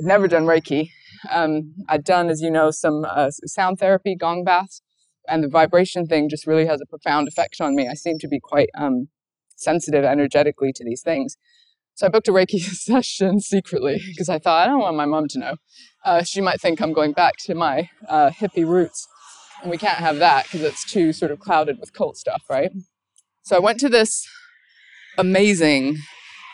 I've 0.00 0.06
never 0.06 0.28
done 0.28 0.44
Reiki, 0.44 0.90
um, 1.30 1.74
I've 1.88 2.04
done, 2.04 2.28
as 2.28 2.40
you 2.40 2.50
know, 2.50 2.70
some 2.70 3.04
uh, 3.04 3.30
sound 3.30 3.78
therapy, 3.78 4.14
gong 4.14 4.44
baths, 4.44 4.82
and 5.28 5.42
the 5.42 5.48
vibration 5.48 6.06
thing 6.06 6.28
just 6.28 6.46
really 6.46 6.66
has 6.66 6.80
a 6.80 6.86
profound 6.86 7.28
effect 7.28 7.60
on 7.60 7.74
me. 7.74 7.88
I 7.88 7.94
seem 7.94 8.18
to 8.20 8.28
be 8.28 8.40
quite 8.40 8.70
um, 8.76 9.08
sensitive 9.56 10.04
energetically 10.04 10.72
to 10.74 10.84
these 10.84 11.02
things. 11.02 11.36
So 11.98 12.06
I 12.06 12.10
booked 12.10 12.28
a 12.28 12.30
Reiki 12.30 12.60
session 12.60 13.40
secretly 13.40 14.00
because 14.06 14.28
I 14.28 14.38
thought 14.38 14.62
I 14.62 14.70
don't 14.70 14.78
want 14.78 14.96
my 14.96 15.04
mom 15.04 15.26
to 15.30 15.38
know. 15.40 15.56
Uh, 16.04 16.22
she 16.22 16.40
might 16.40 16.60
think 16.60 16.80
I'm 16.80 16.92
going 16.92 17.10
back 17.10 17.34
to 17.46 17.56
my 17.56 17.90
uh, 18.08 18.30
hippie 18.30 18.64
roots, 18.64 19.08
and 19.62 19.68
we 19.68 19.78
can't 19.78 19.98
have 19.98 20.18
that 20.18 20.44
because 20.44 20.62
it's 20.62 20.88
too 20.88 21.12
sort 21.12 21.32
of 21.32 21.40
clouded 21.40 21.80
with 21.80 21.92
cult 21.92 22.16
stuff, 22.16 22.44
right? 22.48 22.70
So 23.42 23.56
I 23.56 23.58
went 23.58 23.80
to 23.80 23.88
this 23.88 24.24
amazing 25.18 25.96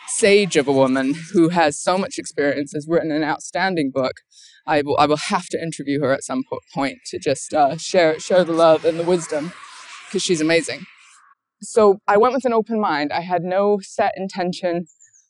sage 0.07 0.55
of 0.55 0.67
a 0.67 0.71
woman 0.71 1.13
who 1.33 1.49
has 1.49 1.79
so 1.79 1.95
much 1.95 2.17
experience, 2.17 2.71
has 2.73 2.87
written 2.89 3.11
an 3.11 3.23
outstanding 3.23 3.91
book 3.91 4.21
I 4.65 4.81
will 4.81 4.97
I 4.97 5.05
will 5.05 5.17
have 5.17 5.45
to 5.49 5.61
interview 5.61 6.01
her 6.01 6.11
at 6.11 6.23
some 6.23 6.41
point 6.73 6.97
to 7.11 7.19
just 7.19 7.53
uh, 7.53 7.77
share 7.77 8.19
share 8.19 8.43
the 8.43 8.53
love 8.53 8.83
and 8.83 8.99
the 8.99 9.03
wisdom 9.03 9.53
because 10.07 10.23
she's 10.23 10.41
amazing. 10.41 10.87
So 11.61 11.99
I 12.07 12.17
went 12.17 12.33
with 12.33 12.45
an 12.45 12.53
open 12.53 12.79
mind. 12.81 13.13
I 13.13 13.21
had 13.21 13.43
no 13.43 13.77
set 13.83 14.13
intention. 14.17 14.87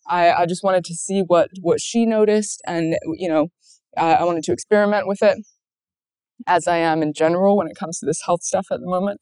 I, 0.08 0.32
I 0.32 0.46
just 0.46 0.63
wanted 0.63 0.86
to 0.86 0.94
see 0.96 1.22
what 1.22 1.50
what 1.62 1.80
she 1.82 2.06
noticed, 2.06 2.62
and 2.65 2.96
you 3.13 3.28
know, 3.28 3.50
uh, 3.98 4.18
I 4.20 4.24
wanted 4.24 4.44
to 4.46 4.52
experiment 4.52 5.08
with 5.08 5.22
it, 5.22 5.38
as 6.48 6.68
I 6.68 6.78
am 6.78 7.02
in 7.02 7.13
general 7.13 7.58
when 7.58 7.68
it 7.68 7.76
comes 7.76 8.00
to 8.00 8.06
this 8.06 8.22
health 8.26 8.44
stuff 8.44 8.68
at 8.72 8.80
the 8.80 8.88
moment. 8.88 9.22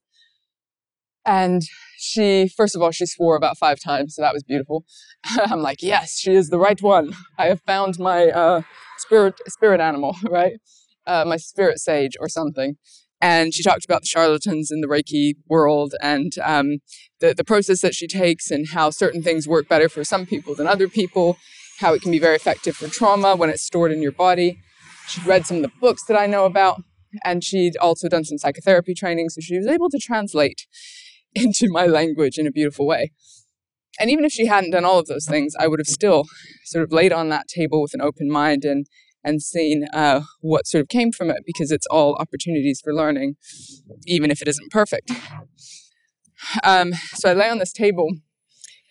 And 1.26 1.62
she, 1.98 2.50
first 2.50 2.76
of 2.76 2.82
all, 2.82 2.92
she 2.92 3.06
swore 3.06 3.38
about 3.38 3.58
five 3.58 3.80
times, 3.80 4.16
so 4.16 4.22
that 4.22 4.34
was 4.34 4.44
beautiful. 4.44 4.84
I'm 5.26 5.62
like, 5.62 5.82
yes, 5.82 6.18
she 6.20 6.34
is 6.34 6.50
the 6.50 6.60
right 6.60 6.82
one. 6.82 7.14
I 7.38 7.46
have 7.46 7.62
found 7.62 7.98
my 7.98 8.28
uh, 8.28 8.62
spirit 8.98 9.36
spirit 9.48 9.80
animal, 9.80 10.16
right? 10.30 10.54
Uh, 11.08 11.24
my 11.26 11.38
spirit 11.38 11.80
sage 11.80 12.18
or 12.20 12.28
something. 12.28 12.76
And 13.24 13.54
she 13.54 13.64
talked 13.64 13.86
about 13.86 14.02
the 14.02 14.08
charlatans 14.08 14.70
in 14.70 14.82
the 14.82 14.88
Reiki 14.88 15.36
world 15.48 15.96
and 16.02 16.34
um, 16.44 16.80
the, 17.22 17.34
the 17.34 17.46
process 17.46 17.80
that 17.80 17.96
she 17.96 18.06
takes 18.06 18.52
and 18.52 18.68
how 18.74 18.90
certain 18.90 19.24
things 19.24 19.48
work 19.48 19.70
better 19.70 19.88
for 19.88 20.04
some 20.04 20.26
people 20.26 20.54
than 20.56 20.68
other 20.68 20.90
people, 20.90 21.38
how 21.80 21.94
it 21.94 22.02
can 22.02 22.12
be 22.12 22.20
very 22.20 22.36
effective 22.36 22.76
for 22.76 22.90
trauma 22.90 23.34
when 23.38 23.50
it's 23.50 23.66
stored 23.66 23.94
in 23.94 24.02
your 24.02 24.12
body. 24.12 24.60
She'd 25.08 25.26
read 25.26 25.46
some 25.46 25.56
of 25.56 25.64
the 25.64 25.72
books 25.80 26.04
that 26.10 26.20
I 26.20 26.26
know 26.26 26.44
about, 26.44 26.82
and 27.24 27.46
she'd 27.46 27.78
also 27.78 28.10
done 28.10 28.26
some 28.26 28.38
psychotherapy 28.38 28.94
training, 28.94 29.30
so 29.30 29.40
she 29.40 29.58
was 29.58 29.68
able 29.68 29.90
to 29.92 30.00
translate 30.00 30.68
into 31.34 31.70
my 31.72 31.86
language 31.86 32.38
in 32.38 32.46
a 32.46 32.52
beautiful 32.52 32.86
way. 32.86 33.14
And 34.02 34.10
even 34.10 34.26
if 34.26 34.34
she 34.34 34.48
hadn't 34.48 34.72
done 34.72 34.84
all 34.84 35.00
of 35.00 35.06
those 35.06 35.26
things, 35.26 35.54
I 35.58 35.68
would 35.68 35.80
have 35.80 35.88
still 35.88 36.26
sort 36.66 36.84
of 36.84 36.92
laid 36.92 37.14
on 37.14 37.30
that 37.30 37.48
table 37.48 37.82
with 37.82 37.94
an 37.94 38.02
open 38.02 38.30
mind 38.30 38.66
and 38.66 38.86
and 39.24 39.42
seen 39.42 39.88
uh, 39.94 40.22
what 40.42 40.68
sort 40.68 40.82
of 40.82 40.90
came 40.90 41.12
from 41.12 41.30
it 41.30 41.44
because 41.46 41.72
it's 41.72 41.88
all 41.88 42.16
opportunities 42.16 42.82
for 42.84 42.94
learning, 42.94 43.36
even 44.06 44.32
if 44.32 44.42
it 44.42 44.48
isn't 44.48 44.72
perfect. 44.72 45.12
Um, 46.64 46.94
so 47.14 47.32
I 47.32 47.34
lay 47.34 47.50
on 47.50 47.60
this 47.60 47.72
table, 47.72 48.10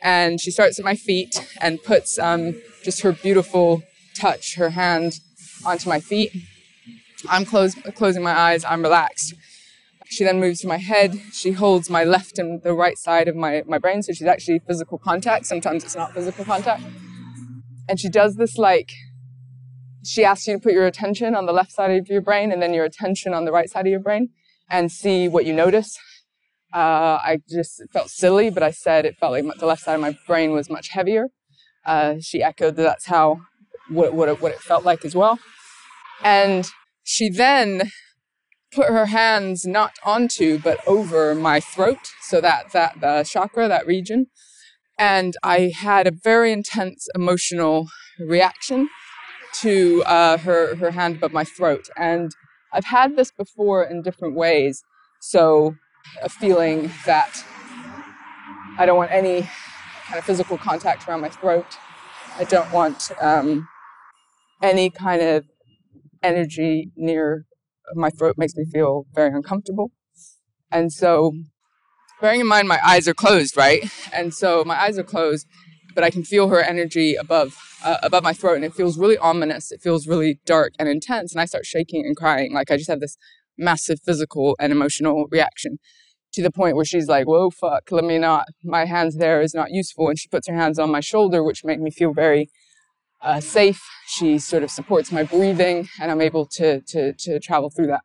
and 0.01 0.40
she 0.40 0.51
starts 0.51 0.79
at 0.79 0.85
my 0.85 0.95
feet 0.95 1.47
and 1.61 1.83
puts 1.83 2.18
um, 2.18 2.61
just 2.83 3.03
her 3.03 3.12
beautiful 3.12 3.83
touch, 4.18 4.57
her 4.57 4.71
hand 4.71 5.21
onto 5.64 5.88
my 5.88 6.01
feet. 6.01 6.33
I'm 7.29 7.45
close, 7.45 7.75
closing 7.95 8.23
my 8.23 8.37
eyes, 8.37 8.64
I'm 8.64 8.83
relaxed. 8.83 9.35
She 10.07 10.25
then 10.25 10.40
moves 10.40 10.61
to 10.61 10.66
my 10.66 10.77
head. 10.77 11.18
She 11.33 11.53
holds 11.53 11.88
my 11.88 12.05
left 12.05 12.38
and 12.38 12.62
the 12.62 12.75
right 12.75 12.99
side 12.99 13.29
of 13.29 13.37
my, 13.37 13.62
my 13.66 13.79
brain. 13.79 14.03
So 14.03 14.12
she's 14.12 14.27
actually 14.27 14.59
physical 14.59 14.99
contact. 14.99 15.47
Sometimes 15.47 15.85
it's 15.85 15.97
not 15.97 16.12
physical 16.12 16.45
contact. 16.45 16.83
And 17.88 17.99
she 17.99 18.11
does 18.11 18.37
this 18.37 18.59
like, 18.59 18.92
she 20.05 20.25
asks 20.25 20.47
you 20.47 20.55
to 20.55 20.61
put 20.61 20.73
your 20.73 20.87
attention 20.87 21.35
on 21.35 21.47
the 21.47 21.53
left 21.53 21.73
side 21.73 21.91
of 21.91 22.09
your 22.09 22.21
brain 22.21 22.53
and 22.53 22.61
then 22.61 22.75
your 22.75 22.85
attention 22.85 23.35
on 23.35 23.45
the 23.45 23.53
right 23.53 23.71
side 23.71 23.87
of 23.87 23.91
your 23.91 24.01
brain 24.01 24.31
and 24.69 24.91
see 24.91 25.29
what 25.29 25.47
you 25.47 25.53
notice. 25.53 25.97
Uh, 26.75 27.19
I 27.23 27.41
just 27.49 27.83
felt 27.93 28.09
silly, 28.09 28.51
but 28.51 28.62
I 28.62 28.71
said 28.71 29.05
it 29.05 29.17
felt 29.17 29.33
like 29.33 29.45
the 29.59 29.67
left 29.67 29.83
side 29.83 29.95
of 29.95 30.01
my 30.01 30.17
brain 30.27 30.53
was 30.53 30.71
much 30.71 30.88
heavier. 30.88 31.29
Uh, 31.85 32.15
she 32.21 32.43
echoed 32.43 32.77
that 32.77 32.83
that's 32.83 33.07
how 33.07 33.41
what, 33.88 34.15
what, 34.15 34.29
it, 34.29 34.41
what 34.41 34.53
it 34.53 34.61
felt 34.61 34.85
like 34.85 35.05
as 35.05 35.15
well. 35.15 35.38
And 36.23 36.67
she 37.05 37.29
then 37.29 37.91
put 38.73 38.88
her 38.88 39.07
hands 39.07 39.67
not 39.67 39.93
onto 40.03 40.59
but 40.59 40.79
over 40.87 41.35
my 41.35 41.61
throat 41.61 42.12
so 42.23 42.41
that 42.41 42.73
that 42.73 43.01
the 43.01 43.23
chakra 43.23 43.69
that 43.69 43.87
region 43.87 44.27
and 44.99 45.35
i 45.43 45.71
had 45.75 46.07
a 46.07 46.11
very 46.11 46.53
intense 46.53 47.07
emotional 47.15 47.88
reaction 48.19 48.88
to 49.61 50.03
uh, 50.05 50.38
her 50.38 50.77
her 50.77 50.91
hand 50.91 51.17
above 51.17 51.33
my 51.33 51.45
throat, 51.45 51.88
and 51.97 52.35
I've 52.73 52.87
had 52.87 53.17
this 53.17 53.31
before 53.31 53.85
in 53.85 54.03
different 54.03 54.35
ways. 54.35 54.83
So 55.21 55.77
a 56.23 56.29
feeling 56.29 56.91
that 57.07 57.45
I 58.79 58.87
don't 58.87 58.97
want 58.97 59.12
any 59.12 59.43
kind 60.07 60.19
of 60.19 60.25
physical 60.25 60.59
contact 60.59 61.09
around 61.09 61.21
my 61.21 61.29
throat. 61.29 61.79
I 62.38 62.45
don't 62.45 62.71
want 62.73 63.11
um, 63.21 63.69
any 64.62 64.91
kind 64.91 65.23
of 65.23 65.45
energy 66.23 66.91
near 66.97 67.45
my 67.95 68.11
throat 68.11 68.37
makes 68.38 68.57
me 68.57 68.65
feel 68.65 69.07
very 69.15 69.35
uncomfortable. 69.35 69.91
And 70.71 70.93
so, 70.93 71.33
bearing 72.21 72.41
in 72.41 72.47
mind 72.47 72.69
my 72.69 72.81
eyes 72.85 73.07
are 73.07 73.15
closed, 73.15 73.57
right? 73.57 73.85
And 74.12 74.33
so 74.33 74.65
my 74.65 74.81
eyes 74.81 74.99
are 74.99 75.03
closed, 75.03 75.47
but 75.95 76.05
I 76.05 76.11
can 76.11 76.25
feel 76.25 76.49
her 76.49 76.61
energy 76.61 77.15
above 77.15 77.57
uh, 77.85 77.99
above 78.03 78.23
my 78.23 78.33
throat, 78.33 78.57
and 78.57 78.64
it 78.64 78.75
feels 78.75 78.99
really 78.99 79.18
ominous. 79.18 79.71
It 79.73 79.81
feels 79.81 80.07
really 80.07 80.40
dark 80.45 80.73
and 80.79 80.88
intense, 80.88 81.33
and 81.33 81.40
I 81.40 81.45
start 81.45 81.66
shaking 81.66 82.05
and 82.07 82.16
crying. 82.16 82.53
Like 82.53 82.71
I 82.71 82.77
just 82.77 82.90
have 82.90 83.01
this 83.01 83.16
massive 83.59 84.01
physical 84.05 84.57
and 84.59 84.73
emotional 84.73 85.27
reaction 85.31 85.79
to 86.33 86.42
the 86.42 86.51
point 86.51 86.77
where 86.77 86.85
she's 86.85 87.09
like, 87.09 87.27
"Whoa, 87.27 87.51
fuck! 87.51 87.90
Let 87.90 88.05
me 88.05 88.18
not. 88.18 88.47
My 88.64 88.85
hands 88.87 89.16
there 89.16 89.40
is 89.40 89.55
not 89.55 89.71
useful." 89.71 90.09
And 90.09 90.18
she 90.18 90.29
puts 90.29 90.49
her 90.49 90.55
hands 90.55 90.79
on 90.79 90.90
my 90.90 91.01
shoulder, 91.01 91.42
which 91.42 91.64
make 91.64 91.81
me 91.81 91.90
feel 91.90 92.12
very 92.12 92.49
uh, 93.21 93.40
safe. 93.40 93.83
She 94.07 94.38
sort 94.38 94.62
of 94.62 94.71
supports 94.71 95.12
my 95.12 95.23
breathing, 95.23 95.88
and 96.01 96.11
I'm 96.11 96.21
able 96.21 96.47
to 96.47 96.81
to 96.81 97.12
to 97.12 97.40
travel 97.40 97.71
through 97.71 97.88
that. 97.88 98.03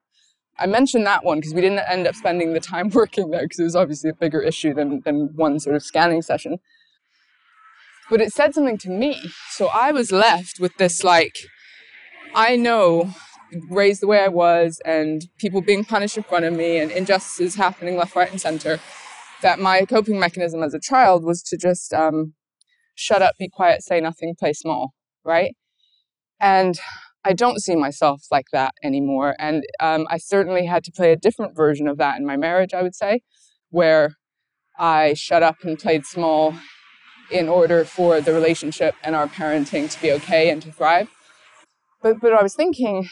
I 0.59 0.65
mentioned 0.65 1.05
that 1.05 1.23
one 1.23 1.39
because 1.39 1.53
we 1.53 1.61
didn't 1.61 1.87
end 1.87 2.07
up 2.07 2.15
spending 2.15 2.53
the 2.53 2.59
time 2.59 2.89
working 2.93 3.29
there 3.29 3.43
because 3.43 3.59
it 3.59 3.63
was 3.63 3.75
obviously 3.75 4.09
a 4.09 4.13
bigger 4.13 4.41
issue 4.41 4.73
than 4.73 5.01
than 5.05 5.29
one 5.35 5.59
sort 5.59 5.75
of 5.75 5.83
scanning 5.83 6.21
session. 6.21 6.57
But 8.09 8.21
it 8.21 8.31
said 8.31 8.53
something 8.53 8.77
to 8.79 8.89
me, 8.89 9.31
so 9.49 9.67
I 9.67 9.91
was 9.91 10.11
left 10.11 10.59
with 10.59 10.77
this 10.77 11.03
like, 11.03 11.35
I 12.33 12.55
know 12.55 13.13
raised 13.69 14.01
the 14.01 14.07
way 14.07 14.19
I 14.19 14.27
was 14.27 14.81
and 14.85 15.23
people 15.37 15.61
being 15.61 15.85
punished 15.85 16.17
in 16.17 16.23
front 16.23 16.45
of 16.45 16.53
me 16.53 16.77
and 16.77 16.91
injustices 16.91 17.55
happening 17.55 17.97
left, 17.97 18.15
right, 18.15 18.31
and 18.31 18.39
center, 18.39 18.79
that 19.41 19.59
my 19.59 19.85
coping 19.85 20.19
mechanism 20.19 20.63
as 20.63 20.73
a 20.73 20.79
child 20.79 21.23
was 21.23 21.41
to 21.43 21.57
just 21.57 21.93
um, 21.93 22.33
shut 22.95 23.21
up, 23.21 23.35
be 23.37 23.49
quiet, 23.49 23.83
say 23.83 23.99
nothing, 23.99 24.35
play 24.37 24.53
small, 24.53 24.93
right? 25.23 25.55
And 26.39 26.79
I 27.23 27.33
don't 27.33 27.61
see 27.61 27.75
myself 27.75 28.21
like 28.31 28.45
that 28.53 28.73
anymore. 28.83 29.35
And 29.37 29.63
um, 29.79 30.07
I 30.09 30.17
certainly 30.17 30.65
had 30.65 30.83
to 30.85 30.91
play 30.91 31.11
a 31.11 31.17
different 31.17 31.55
version 31.55 31.87
of 31.87 31.97
that 31.97 32.17
in 32.17 32.25
my 32.25 32.37
marriage, 32.37 32.73
I 32.73 32.83
would 32.83 32.95
say, 32.95 33.21
where 33.69 34.15
I 34.79 35.13
shut 35.13 35.43
up 35.43 35.57
and 35.63 35.77
played 35.77 36.05
small 36.05 36.53
in 37.29 37.49
order 37.49 37.83
for 37.85 38.21
the 38.21 38.33
relationship 38.33 38.95
and 39.03 39.15
our 39.15 39.27
parenting 39.27 39.89
to 39.89 40.01
be 40.01 40.11
okay 40.11 40.49
and 40.49 40.61
to 40.61 40.71
thrive. 40.71 41.09
But, 42.01 42.19
but 42.21 42.33
I 42.33 42.43
was 42.43 42.55
thinking, 42.55 43.09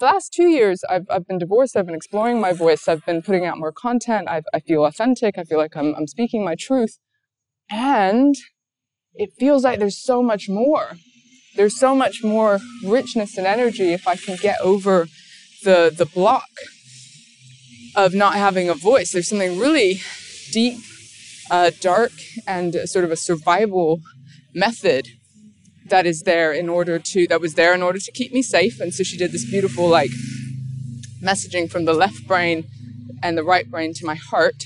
the 0.00 0.06
last 0.06 0.32
two 0.32 0.48
years, 0.48 0.82
I've, 0.88 1.06
I've 1.08 1.26
been 1.26 1.38
divorced, 1.38 1.76
I've 1.76 1.86
been 1.86 1.94
exploring 1.94 2.40
my 2.40 2.52
voice, 2.52 2.88
I've 2.88 3.04
been 3.06 3.22
putting 3.22 3.44
out 3.44 3.58
more 3.58 3.72
content, 3.72 4.28
I've, 4.28 4.44
I 4.52 4.60
feel 4.60 4.84
authentic, 4.84 5.38
I 5.38 5.44
feel 5.44 5.58
like 5.58 5.76
I'm, 5.76 5.94
I'm 5.94 6.06
speaking 6.06 6.44
my 6.44 6.56
truth. 6.56 6.98
And 7.70 8.34
it 9.14 9.30
feels 9.38 9.62
like 9.64 9.78
there's 9.78 10.02
so 10.02 10.22
much 10.22 10.48
more. 10.48 10.96
There's 11.54 11.78
so 11.78 11.94
much 11.94 12.24
more 12.24 12.58
richness 12.84 13.36
and 13.36 13.46
energy 13.46 13.92
if 13.92 14.08
I 14.08 14.16
can 14.16 14.36
get 14.36 14.58
over 14.60 15.06
the, 15.64 15.94
the 15.96 16.06
block 16.06 16.48
of 17.94 18.14
not 18.14 18.34
having 18.34 18.68
a 18.68 18.74
voice. 18.74 19.12
There's 19.12 19.28
something 19.28 19.58
really 19.58 20.00
deep, 20.50 20.78
uh, 21.52 21.70
dark, 21.80 22.12
and 22.46 22.74
sort 22.86 23.04
of 23.04 23.12
a 23.12 23.16
survival 23.16 24.00
method 24.54 25.06
that 25.88 26.06
is 26.06 26.22
there 26.22 26.52
in 26.52 26.68
order 26.68 26.98
to 26.98 27.26
that 27.28 27.40
was 27.40 27.54
there 27.54 27.74
in 27.74 27.82
order 27.82 27.98
to 27.98 28.10
keep 28.10 28.32
me 28.32 28.42
safe. 28.42 28.80
And 28.80 28.92
so 28.94 29.04
she 29.04 29.16
did 29.16 29.30
this 29.32 29.48
beautiful 29.48 29.86
like 29.86 30.10
messaging 31.22 31.70
from 31.70 31.84
the 31.84 31.92
left 31.92 32.26
brain 32.26 32.64
and 33.22 33.36
the 33.36 33.44
right 33.44 33.70
brain 33.70 33.92
to 33.94 34.06
my 34.06 34.14
heart 34.14 34.64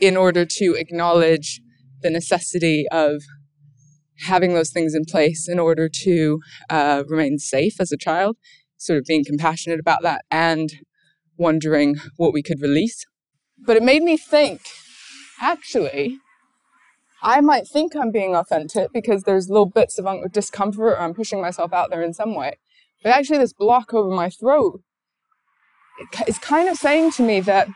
in 0.00 0.16
order 0.16 0.44
to 0.44 0.74
acknowledge 0.74 1.60
the 2.02 2.10
necessity 2.10 2.86
of 2.92 3.22
having 4.26 4.52
those 4.52 4.70
things 4.70 4.94
in 4.94 5.04
place 5.04 5.48
in 5.48 5.58
order 5.58 5.88
to 5.88 6.40
uh, 6.68 7.02
remain 7.08 7.38
safe 7.38 7.80
as 7.80 7.90
a 7.90 7.96
child 7.96 8.36
sort 8.76 8.98
of 8.98 9.04
being 9.04 9.24
compassionate 9.24 9.80
about 9.80 10.02
that 10.02 10.24
and 10.30 10.74
wondering 11.36 11.96
what 12.16 12.32
we 12.32 12.42
could 12.42 12.60
release. 12.60 13.04
But 13.58 13.76
it 13.76 13.82
made 13.82 14.02
me 14.02 14.16
think 14.16 14.60
actually 15.40 16.20
I 17.22 17.40
might 17.40 17.66
think 17.66 17.96
I'm 17.96 18.12
being 18.12 18.36
authentic 18.36 18.92
because 18.92 19.24
there's 19.24 19.48
little 19.48 19.66
bits 19.66 19.98
of 19.98 20.32
discomfort 20.32 20.92
or 20.92 21.00
I'm 21.00 21.14
pushing 21.14 21.40
myself 21.40 21.72
out 21.72 21.90
there 21.90 22.02
in 22.02 22.14
some 22.14 22.34
way. 22.34 22.58
But 23.02 23.10
actually, 23.10 23.38
this 23.38 23.52
block 23.52 23.92
over 23.92 24.14
my 24.14 24.30
throat 24.30 24.82
is 26.26 26.38
kind 26.38 26.68
of 26.68 26.76
saying 26.76 27.12
to 27.12 27.22
me 27.22 27.40
that 27.40 27.68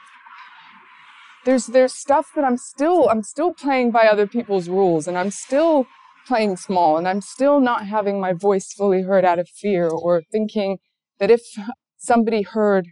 there's 1.44 1.66
there's 1.66 1.92
stuff 1.92 2.30
that 2.36 2.44
I'm 2.44 2.56
still 2.56 3.08
I'm 3.08 3.22
still 3.22 3.52
playing 3.52 3.90
by 3.90 4.06
other 4.06 4.26
people's 4.26 4.68
rules 4.68 5.08
and 5.08 5.18
I'm 5.18 5.30
still 5.30 5.86
playing 6.26 6.56
small 6.56 6.96
and 6.96 7.08
I'm 7.08 7.20
still 7.20 7.60
not 7.60 7.86
having 7.86 8.20
my 8.20 8.32
voice 8.32 8.72
fully 8.72 9.02
heard 9.02 9.24
out 9.24 9.40
of 9.40 9.48
fear 9.48 9.88
or 9.88 10.22
thinking 10.30 10.78
that 11.18 11.30
if 11.30 11.42
somebody 11.96 12.42
heard 12.42 12.88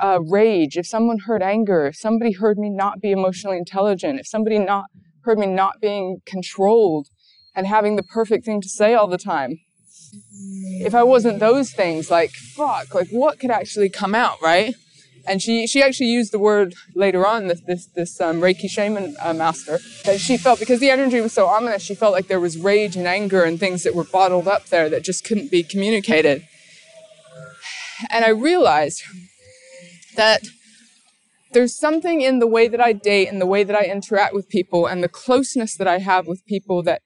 uh, 0.00 0.20
rage, 0.22 0.76
if 0.76 0.86
someone 0.86 1.18
heard 1.26 1.42
anger, 1.42 1.86
if 1.86 1.96
somebody 1.96 2.32
heard 2.32 2.58
me 2.58 2.70
not 2.70 3.00
be 3.00 3.10
emotionally 3.10 3.58
intelligent, 3.58 4.18
if 4.18 4.26
somebody 4.26 4.58
not 4.58 4.86
heard 5.22 5.38
me 5.38 5.46
not 5.46 5.80
being 5.80 6.20
controlled 6.26 7.08
and 7.54 7.66
having 7.66 7.96
the 7.96 8.02
perfect 8.02 8.44
thing 8.44 8.60
to 8.60 8.68
say 8.68 8.94
all 8.94 9.06
the 9.06 9.18
time. 9.18 9.60
If 10.80 10.94
I 10.94 11.02
wasn't 11.02 11.38
those 11.38 11.72
things, 11.72 12.10
like 12.10 12.30
fuck, 12.30 12.94
like 12.94 13.08
what 13.10 13.38
could 13.38 13.50
actually 13.50 13.88
come 13.88 14.14
out, 14.14 14.40
right? 14.42 14.74
And 15.26 15.40
she 15.40 15.66
she 15.66 15.82
actually 15.82 16.08
used 16.08 16.32
the 16.32 16.38
word 16.38 16.74
later 16.94 17.26
on 17.26 17.46
this 17.46 17.60
this 17.66 17.86
this 17.86 18.20
um, 18.20 18.40
Reiki 18.40 18.68
shaman 18.68 19.14
uh, 19.20 19.32
master 19.32 19.78
that 20.04 20.20
she 20.20 20.36
felt 20.36 20.58
because 20.58 20.80
the 20.80 20.90
energy 20.90 21.20
was 21.20 21.32
so 21.32 21.46
ominous, 21.46 21.82
she 21.82 21.94
felt 21.94 22.12
like 22.12 22.26
there 22.26 22.40
was 22.40 22.58
rage 22.58 22.96
and 22.96 23.06
anger 23.06 23.44
and 23.44 23.60
things 23.60 23.84
that 23.84 23.94
were 23.94 24.04
bottled 24.04 24.48
up 24.48 24.66
there 24.66 24.88
that 24.90 25.04
just 25.04 25.24
couldn't 25.24 25.50
be 25.50 25.62
communicated. 25.62 26.46
And 28.10 28.24
I 28.24 28.30
realized 28.30 29.02
that 30.16 30.42
there's 31.52 31.78
something 31.78 32.20
in 32.20 32.38
the 32.38 32.46
way 32.46 32.68
that 32.68 32.80
I 32.80 32.92
date 32.92 33.28
and 33.28 33.40
the 33.40 33.46
way 33.46 33.62
that 33.64 33.76
I 33.76 33.84
interact 33.84 34.34
with 34.34 34.48
people 34.48 34.86
and 34.86 35.02
the 35.02 35.08
closeness 35.08 35.76
that 35.76 35.86
I 35.86 35.98
have 35.98 36.26
with 36.26 36.44
people 36.46 36.82
that 36.84 37.02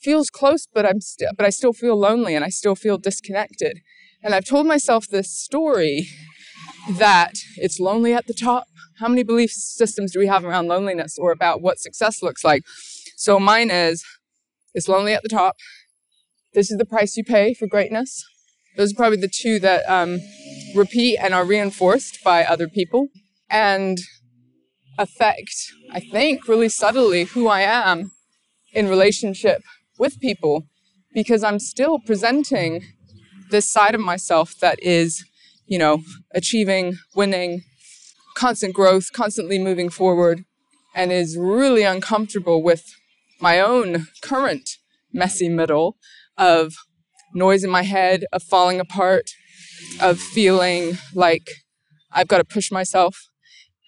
feels 0.00 0.30
close, 0.30 0.66
but 0.72 0.86
I'm 0.86 1.00
still, 1.00 1.30
but 1.36 1.44
I 1.44 1.50
still 1.50 1.72
feel 1.72 1.96
lonely 1.96 2.34
and 2.34 2.44
I 2.44 2.48
still 2.48 2.74
feel 2.74 2.96
disconnected. 2.96 3.80
And 4.22 4.34
I've 4.34 4.46
told 4.46 4.66
myself 4.66 5.06
this 5.08 5.30
story 5.30 6.08
that 6.88 7.34
it's 7.56 7.78
lonely 7.78 8.14
at 8.14 8.26
the 8.26 8.34
top. 8.34 8.64
How 8.98 9.08
many 9.08 9.22
belief 9.22 9.50
systems 9.50 10.12
do 10.12 10.18
we 10.18 10.26
have 10.26 10.44
around 10.44 10.68
loneliness 10.68 11.16
or 11.18 11.32
about 11.32 11.60
what 11.60 11.78
success 11.78 12.22
looks 12.22 12.44
like? 12.44 12.62
So 13.16 13.38
mine 13.38 13.70
is 13.70 14.02
it's 14.74 14.88
lonely 14.88 15.12
at 15.12 15.22
the 15.22 15.28
top. 15.28 15.56
This 16.54 16.70
is 16.70 16.78
the 16.78 16.86
price 16.86 17.16
you 17.16 17.24
pay 17.24 17.54
for 17.54 17.66
greatness. 17.66 18.24
Those 18.76 18.92
are 18.92 18.96
probably 18.96 19.18
the 19.18 19.28
two 19.28 19.58
that 19.60 19.88
um, 19.88 20.20
repeat 20.74 21.18
and 21.18 21.34
are 21.34 21.44
reinforced 21.44 22.22
by 22.22 22.44
other 22.44 22.68
people 22.68 23.08
and 23.50 23.98
affect, 24.98 25.54
I 25.92 26.00
think, 26.00 26.46
really 26.46 26.68
subtly 26.68 27.24
who 27.24 27.48
I 27.48 27.60
am 27.62 28.12
in 28.72 28.88
relationship 28.88 29.62
with 29.98 30.20
people 30.20 30.66
because 31.12 31.42
I'm 31.42 31.58
still 31.58 31.98
presenting 31.98 32.82
this 33.50 33.68
side 33.68 33.94
of 33.94 34.00
myself 34.00 34.54
that 34.60 34.80
is, 34.82 35.24
you 35.66 35.78
know, 35.78 36.02
achieving, 36.34 36.96
winning, 37.14 37.62
constant 38.36 38.74
growth, 38.74 39.12
constantly 39.12 39.58
moving 39.58 39.90
forward, 39.90 40.44
and 40.94 41.10
is 41.10 41.36
really 41.36 41.82
uncomfortable 41.82 42.62
with 42.62 42.84
my 43.40 43.60
own 43.60 44.06
current 44.22 44.68
messy 45.12 45.48
middle 45.48 45.96
of 46.36 46.74
noise 47.34 47.64
in 47.64 47.70
my 47.70 47.82
head, 47.82 48.24
of 48.32 48.42
falling 48.42 48.80
apart, 48.80 49.30
of 50.00 50.18
feeling 50.18 50.98
like 51.14 51.48
I've 52.12 52.28
got 52.28 52.38
to 52.38 52.44
push 52.44 52.70
myself 52.70 53.28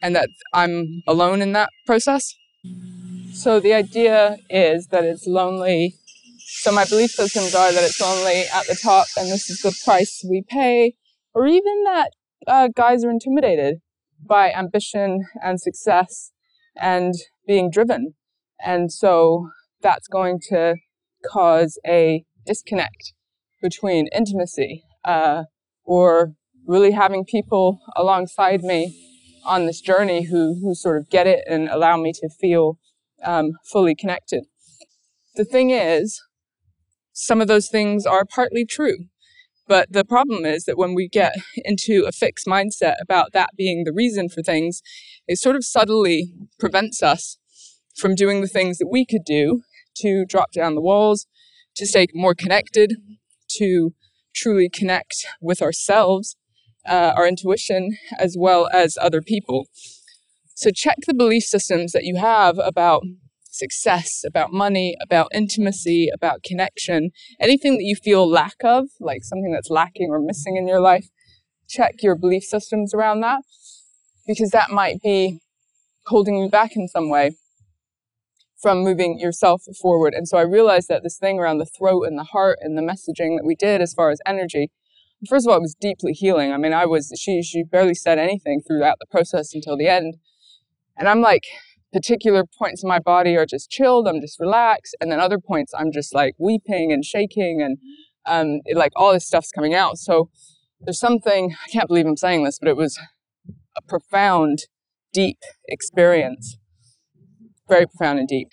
and 0.01 0.15
that 0.17 0.29
I'm 0.53 1.03
alone 1.07 1.43
in 1.43 1.53
that 1.53 1.71
process. 1.87 2.35
So 3.33 3.61
the 3.61 3.73
idea 3.73 4.37
is 4.51 4.89
that 4.89 5.05
it's 5.05 5.27
lonely. 5.27 5.95
So 6.39 6.71
my 6.71 6.85
belief 6.85 7.11
systems 7.11 7.55
are 7.55 7.73
that 7.73 7.83
it's 7.83 8.01
lonely 8.01 8.45
at 8.53 8.67
the 8.67 8.79
top, 8.81 9.07
and 9.17 9.31
this 9.31 9.49
is 9.49 9.63
the 9.63 9.77
price 9.85 10.25
we 10.29 10.43
pay, 10.47 10.95
or 11.35 11.47
even 11.47 11.85
that 11.85 12.11
uh, 12.47 12.69
guys 12.75 13.05
are 13.05 13.11
intimidated 13.11 13.81
by 14.25 14.53
ambition 14.53 15.27
and 15.43 15.61
success 15.61 16.31
and 16.77 17.15
being 17.47 17.71
driven. 17.71 18.15
And 18.65 18.93
so 18.93 19.49
that's 19.81 20.07
going 20.07 20.41
to 20.51 20.77
cause 21.27 21.79
a 21.87 22.25
disconnect 22.47 23.13
between 23.61 24.09
intimacy 24.15 24.85
uh, 25.05 25.45
or 25.85 26.35
really 26.67 26.93
having 26.93 27.25
people 27.25 27.81
alongside 27.97 28.63
me 28.63 28.99
on 29.45 29.67
this 29.67 29.81
journey 29.81 30.25
who, 30.25 30.59
who 30.63 30.75
sort 30.75 30.99
of 30.99 31.11
get 31.11 31.27
it 31.27 31.45
and 31.49 31.69
allow 31.69 31.97
me 31.97 32.13
to 32.13 32.29
feel 32.29 32.79
um, 33.25 33.53
fully 33.71 33.95
connected. 33.95 34.45
The 35.35 35.45
thing 35.45 35.71
is, 35.71 36.21
some 37.13 37.41
of 37.41 37.49
those 37.49 37.69
things 37.69 38.07
are 38.07 38.25
partly 38.25 38.65
true. 38.65 39.07
But 39.69 39.93
the 39.93 40.05
problem 40.05 40.45
is 40.45 40.65
that 40.65 40.77
when 40.77 40.95
we 40.95 41.09
get 41.09 41.35
into 41.57 42.05
a 42.07 42.13
fixed 42.13 42.47
mindset 42.47 42.97
about 43.01 43.33
that 43.33 43.51
being 43.57 43.85
the 43.85 43.93
reason 43.93 44.29
for 44.29 44.43
things, 44.43 44.83
it 45.27 45.39
sort 45.39 45.57
of 45.57 45.65
subtly 45.65 46.33
prevents 46.59 47.03
us 47.03 47.39
from 47.97 48.15
doing 48.15 48.41
the 48.41 48.49
things 48.49 48.79
that 48.79 48.89
we 48.91 49.07
could 49.07 49.25
do 49.25 49.63
to 49.97 50.25
drop 50.27 50.53
down 50.53 50.75
the 50.75 50.81
walls, 50.81 51.27
to 51.77 51.87
stay 51.87 52.07
more 52.15 52.35
connected, 52.35 52.97
to 53.49 53.95
truly 54.35 54.69
connect 54.69 55.27
with 55.41 55.63
ourselves, 55.63 56.37
uh, 56.89 57.13
our 57.17 57.27
intuition, 57.27 57.97
as 58.19 58.37
well 58.39 58.69
as 58.73 58.99
other 59.01 59.23
people. 59.23 59.67
So 60.55 60.71
check 60.71 60.99
the 61.07 61.15
belief 61.15 61.45
systems 61.45 61.93
that 61.93 62.05
you 62.05 62.17
have 62.17 62.59
about 62.59 63.03
success, 63.45 64.23
about 64.27 64.53
money, 64.53 64.97
about 65.03 65.29
intimacy, 65.35 66.09
about 66.13 66.43
connection, 66.43 67.11
anything 67.41 67.75
that 67.75 67.85
you 67.85 67.97
feel 67.97 68.29
lack 68.29 68.57
of, 68.65 68.89
like 69.01 69.25
something 69.25 69.53
that's 69.53 69.71
lacking 69.71 70.09
or 70.11 70.21
missing 70.21 70.57
in 70.57 70.67
your 70.67 70.81
life, 70.81 71.09
check 71.69 72.03
your 72.03 72.17
belief 72.17 72.43
systems 72.43 72.95
around 72.95 73.21
that 73.21 73.43
because 74.27 74.51
that 74.51 74.71
might 74.71 75.01
be 75.03 75.41
holding 76.07 76.37
you 76.37 76.49
back 76.49 76.77
in 76.77 76.89
some 76.89 77.09
way 77.09 77.33
from 78.63 78.85
moving 78.85 79.19
yourself 79.19 79.65
forward. 79.81 80.15
And 80.15 80.29
so 80.29 80.39
I 80.39 80.43
realized 80.43 80.89
that 80.89 81.03
this 81.03 81.19
thing 81.19 81.39
around 81.39 81.59
the 81.59 81.67
throat 81.67 82.05
and 82.07 82.17
the 82.17 82.25
heart 82.25 82.59
and 82.63 82.79
the 82.79 82.83
messaging 82.83 83.37
that 83.37 83.45
we 83.45 83.57
did 83.57 83.81
as 83.83 83.93
far 83.93 84.11
as 84.11 84.21
energy, 84.25 84.71
first 85.29 85.47
of 85.47 85.51
all, 85.51 85.59
it 85.59 85.63
was 85.63 85.75
deeply 85.75 86.13
healing. 86.13 86.53
I 86.53 86.59
mean, 86.59 86.73
I 86.73 86.87
was, 86.87 87.13
she, 87.19 87.43
she 87.43 87.65
barely 87.65 87.95
said 87.95 88.19
anything 88.19 88.63
throughout 88.65 88.99
the 89.01 89.07
process 89.11 89.53
until 89.53 89.77
the 89.77 89.89
end. 89.89 90.17
And 90.97 91.09
I'm 91.09 91.21
like, 91.21 91.43
particular 91.93 92.45
points 92.59 92.83
in 92.83 92.89
my 92.89 93.01
body 93.01 93.37
are 93.37 93.47
just 93.47 93.69
chilled, 93.69 94.07
I'm 94.09 94.21
just 94.21 94.41
relaxed. 94.41 94.97
And 95.01 95.11
then 95.11 95.21
other 95.21 95.39
points, 95.39 95.73
I'm 95.77 95.93
just 95.93 96.15
like 96.15 96.35
weeping 96.39 96.93
and 96.93 97.05
shaking 97.05 97.61
and 97.61 97.79
um, 98.27 98.61
it, 98.65 98.77
like 98.77 98.93
all 98.95 99.13
this 99.13 99.27
stuff's 99.27 99.51
coming 99.51 99.75
out. 99.75 99.99
So 99.99 100.31
there's 100.81 101.01
something, 101.01 101.55
I 101.67 101.69
can't 101.71 101.89
believe 101.89 102.07
I'm 102.07 102.17
saying 102.17 102.45
this, 102.45 102.59
but 102.59 102.69
it 102.69 102.77
was 102.77 102.99
a 103.77 103.83
profound, 103.83 104.67
deep 105.13 105.39
experience. 105.69 106.59
Very 107.69 107.87
profound 107.87 108.19
and 108.19 108.29
deep. 108.29 108.49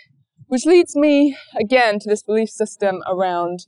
Which 0.48 0.65
leads 0.65 0.95
me 0.95 1.38
again 1.60 2.00
to 2.00 2.10
this 2.10 2.24
belief 2.24 2.50
system 2.50 3.02
around 3.08 3.65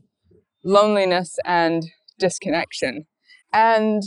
loneliness 0.63 1.37
and 1.45 1.83
disconnection. 2.19 3.05
And 3.53 4.03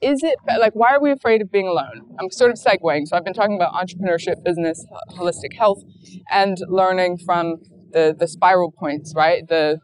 is 0.00 0.22
it 0.22 0.38
like 0.58 0.72
why 0.74 0.94
are 0.94 1.00
we 1.00 1.10
afraid 1.10 1.42
of 1.42 1.50
being 1.50 1.66
alone 1.66 2.14
i'm 2.20 2.30
sort 2.30 2.50
of 2.50 2.56
segueing 2.56 3.06
so 3.06 3.16
i've 3.16 3.24
been 3.24 3.34
talking 3.34 3.56
about 3.56 3.72
entrepreneurship 3.72 4.42
business 4.44 4.86
holistic 5.10 5.56
health 5.56 5.82
and 6.30 6.58
learning 6.68 7.18
from 7.18 7.56
the 7.90 8.14
the 8.16 8.28
spiral 8.28 8.70
points 8.70 9.12
right 9.16 9.48
the 9.48 9.78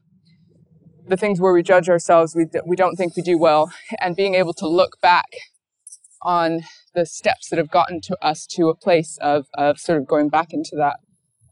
the 1.09 1.17
things 1.17 1.41
where 1.41 1.53
we 1.53 1.63
judge 1.63 1.89
ourselves 1.89 2.35
we, 2.35 2.47
we 2.67 2.77
don't 2.77 2.97
think 2.97 3.17
we 3.17 3.23
do 3.23 3.37
well 3.37 3.73
and 4.01 4.15
being 4.15 4.35
able 4.35 4.55
to 4.55 4.69
look 4.69 5.01
back 5.03 5.27
on 6.25 6.63
the 6.95 7.05
steps 7.07 7.49
that 7.49 7.59
have 7.59 7.71
gotten 7.71 8.01
to 8.01 8.17
us 8.23 8.47
to 8.47 8.69
a 8.69 8.77
place 8.77 9.19
of, 9.21 9.47
of 9.55 9.79
sort 9.79 9.99
of 9.99 10.07
going 10.07 10.29
back 10.29 10.53
into 10.53 10.77
that 10.77 10.97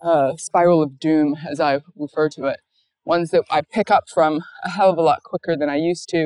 uh, 0.03 0.37
spiral 0.37 0.83
of 0.83 0.99
doom 0.99 1.37
as 1.49 1.61
i 1.61 1.81
refer 1.97 2.29
to 2.29 2.47
it 2.47 2.59
ones 3.05 3.31
that 3.31 3.45
i 3.51 3.61
pick 3.61 3.91
up 3.91 4.05
from 4.13 4.41
a 4.65 4.71
hell 4.71 4.91
of 4.91 4.99
a 4.99 5.03
lot 5.03 5.23
quicker 5.23 5.57
than 5.57 5.69
i 5.69 5.77
used 5.77 6.09
to 6.09 6.19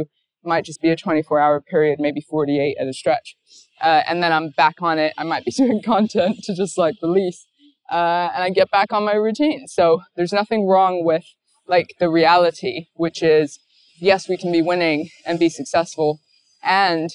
It 0.47 0.49
might 0.49 0.65
just 0.65 0.81
be 0.81 0.91
a 0.91 0.97
24 0.97 1.41
hour 1.41 1.61
period, 1.61 1.99
maybe 1.99 2.21
48 2.21 2.77
at 2.81 2.87
a 2.87 2.93
stretch. 2.93 3.37
Uh, 3.81 4.03
and 4.07 4.23
then 4.23 4.33
I'm 4.33 4.51
back 4.51 4.77
on 4.81 4.99
it. 4.99 5.13
I 5.19 5.25
might 5.25 5.45
be 5.45 5.51
doing 5.57 5.83
content 5.83 6.39
to 6.45 6.55
just 6.55 6.79
like 6.79 6.95
release. 7.03 7.45
Uh, 7.91 8.31
and 8.35 8.43
I 8.43 8.51
get 8.51 8.71
back 8.71 8.93
on 8.93 9.05
my 9.05 9.15
routine. 9.15 9.67
So 9.69 10.03
there's 10.17 10.33
nothing 10.33 10.67
wrong 10.67 11.05
with 11.05 11.25
like 11.67 11.95
the 11.99 12.09
reality, 12.09 12.87
which 12.95 13.23
is 13.23 13.59
yes, 13.99 14.29
we 14.29 14.37
can 14.37 14.53
be 14.53 14.63
winning 14.63 15.11
and 15.27 15.39
be 15.39 15.49
successful. 15.49 16.21
And 16.63 17.11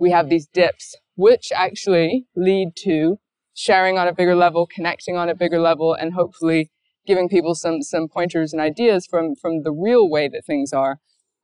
we 0.00 0.10
have 0.10 0.28
these 0.28 0.46
dips, 0.46 0.96
which 1.14 1.52
actually 1.54 2.24
lead 2.34 2.72
to 2.84 3.18
sharing 3.54 3.98
on 3.98 4.08
a 4.08 4.14
bigger 4.14 4.34
level, 4.34 4.66
connecting 4.66 5.16
on 5.16 5.28
a 5.28 5.34
bigger 5.34 5.60
level, 5.60 5.92
and 5.92 6.14
hopefully 6.14 6.70
giving 7.06 7.28
people 7.28 7.54
some, 7.54 7.82
some 7.82 8.08
pointers 8.08 8.52
and 8.52 8.60
ideas 8.60 9.06
from, 9.06 9.34
from 9.34 9.62
the 9.62 9.72
real 9.72 10.08
way 10.08 10.28
that 10.28 10.44
things 10.46 10.72
are 10.72 10.98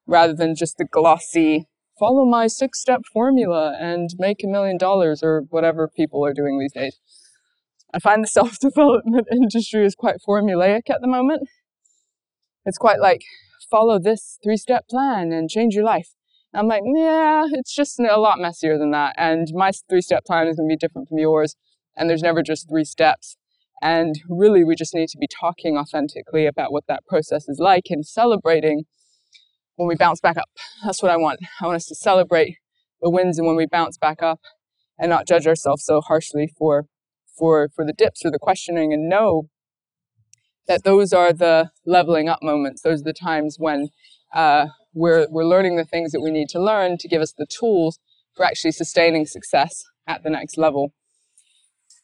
rather 0.07 0.33
than 0.35 0.55
just 0.55 0.79
the 0.79 0.85
glossy 0.85 1.67
follow 1.99 2.25
my 2.25 2.47
six 2.47 2.81
step 2.81 3.03
formula 3.13 3.77
and 3.79 4.11
make 4.19 4.43
a 4.45 4.47
million 4.47 4.77
dollars 4.77 5.23
or 5.23 5.45
whatever 5.51 5.89
people 5.89 6.25
are 6.25 6.35
doing 6.35 6.59
these 6.59 6.73
days. 6.73 6.99
I 7.93 7.99
find 7.99 8.23
the 8.23 8.29
self 8.39 8.59
development 8.59 9.29
industry 9.31 9.85
is 9.85 9.95
quite 9.95 10.17
formulaic 10.27 10.91
at 10.91 11.01
the 11.01 11.09
moment. 11.09 11.49
It's 12.65 12.79
quite 12.79 13.01
like 13.01 13.23
follow 13.71 13.99
this 13.99 14.39
three 14.43 14.57
step 14.57 14.89
plan 14.89 15.33
and 15.33 15.49
change 15.49 15.75
your 15.75 15.85
life. 15.85 16.16
I'm 16.57 16.69
like, 16.69 16.83
yeah, 16.87 17.47
it's 17.53 17.75
just 17.75 18.01
a 18.01 18.19
lot 18.19 18.39
messier 18.39 18.79
than 18.79 18.91
that. 18.93 19.15
And 19.19 19.49
my 19.53 19.73
three 19.91 20.01
step 20.01 20.25
plan 20.25 20.49
is 20.49 20.57
going 20.57 20.69
to 20.69 20.73
be 20.73 20.79
different 20.79 21.09
from 21.09 21.19
yours. 21.19 21.55
And 21.97 22.09
there's 22.09 22.23
never 22.23 22.43
just 22.43 22.69
three 22.69 22.85
steps. 22.85 23.37
And 23.83 24.19
really, 24.29 24.65
we 24.65 24.75
just 24.75 24.95
need 24.95 25.11
to 25.11 25.19
be 25.19 25.29
talking 25.29 25.77
authentically 25.77 26.47
about 26.47 26.73
what 26.73 26.85
that 26.89 27.07
process 27.07 27.47
is 27.47 27.59
like 27.59 27.85
and 27.91 28.07
celebrating 28.07 28.85
when 29.77 29.87
we 29.87 29.95
bounce 29.95 30.21
back 30.21 30.39
up. 30.39 30.49
That's 30.85 31.03
what 31.03 31.13
I 31.13 31.17
want. 31.17 31.41
I 31.61 31.67
want 31.67 31.77
us 31.77 31.87
to 31.87 31.95
celebrate 31.95 32.57
the 33.03 33.11
wins 33.11 33.39
and 33.39 33.47
when 33.47 33.57
we 33.57 33.67
bounce 33.67 33.99
back 33.99 34.23
up 34.23 34.41
and 34.99 35.11
not 35.11 35.27
judge 35.27 35.47
ourselves 35.47 35.85
so 35.85 36.01
harshly 36.01 36.51
for 36.59 36.87
for 37.39 37.69
for 37.75 37.85
the 37.85 37.93
dips 37.93 38.25
or 38.25 38.31
the 38.31 38.39
questioning 38.39 38.95
and 38.95 39.11
know 39.11 39.49
that 40.67 40.85
those 40.85 41.13
are 41.13 41.35
the 41.35 41.71
leveling 41.85 42.31
up 42.31 42.43
moments. 42.43 42.81
Those 42.81 43.03
are 43.03 43.05
the 43.05 43.13
times 43.13 43.57
when 43.59 43.89
uh, 44.35 44.69
we're 44.97 45.27
we're 45.31 45.45
learning 45.45 45.77
the 45.77 45.85
things 45.85 46.11
that 46.13 46.21
we 46.21 46.31
need 46.31 46.49
to 46.49 46.61
learn 46.61 46.97
to 46.99 47.07
give 47.07 47.23
us 47.23 47.33
the 47.37 47.47
tools 47.47 47.99
for 48.35 48.45
actually 48.45 48.73
sustaining 48.73 49.27
success 49.27 49.85
at 50.07 50.23
the 50.23 50.31
next 50.31 50.59
level. 50.59 50.93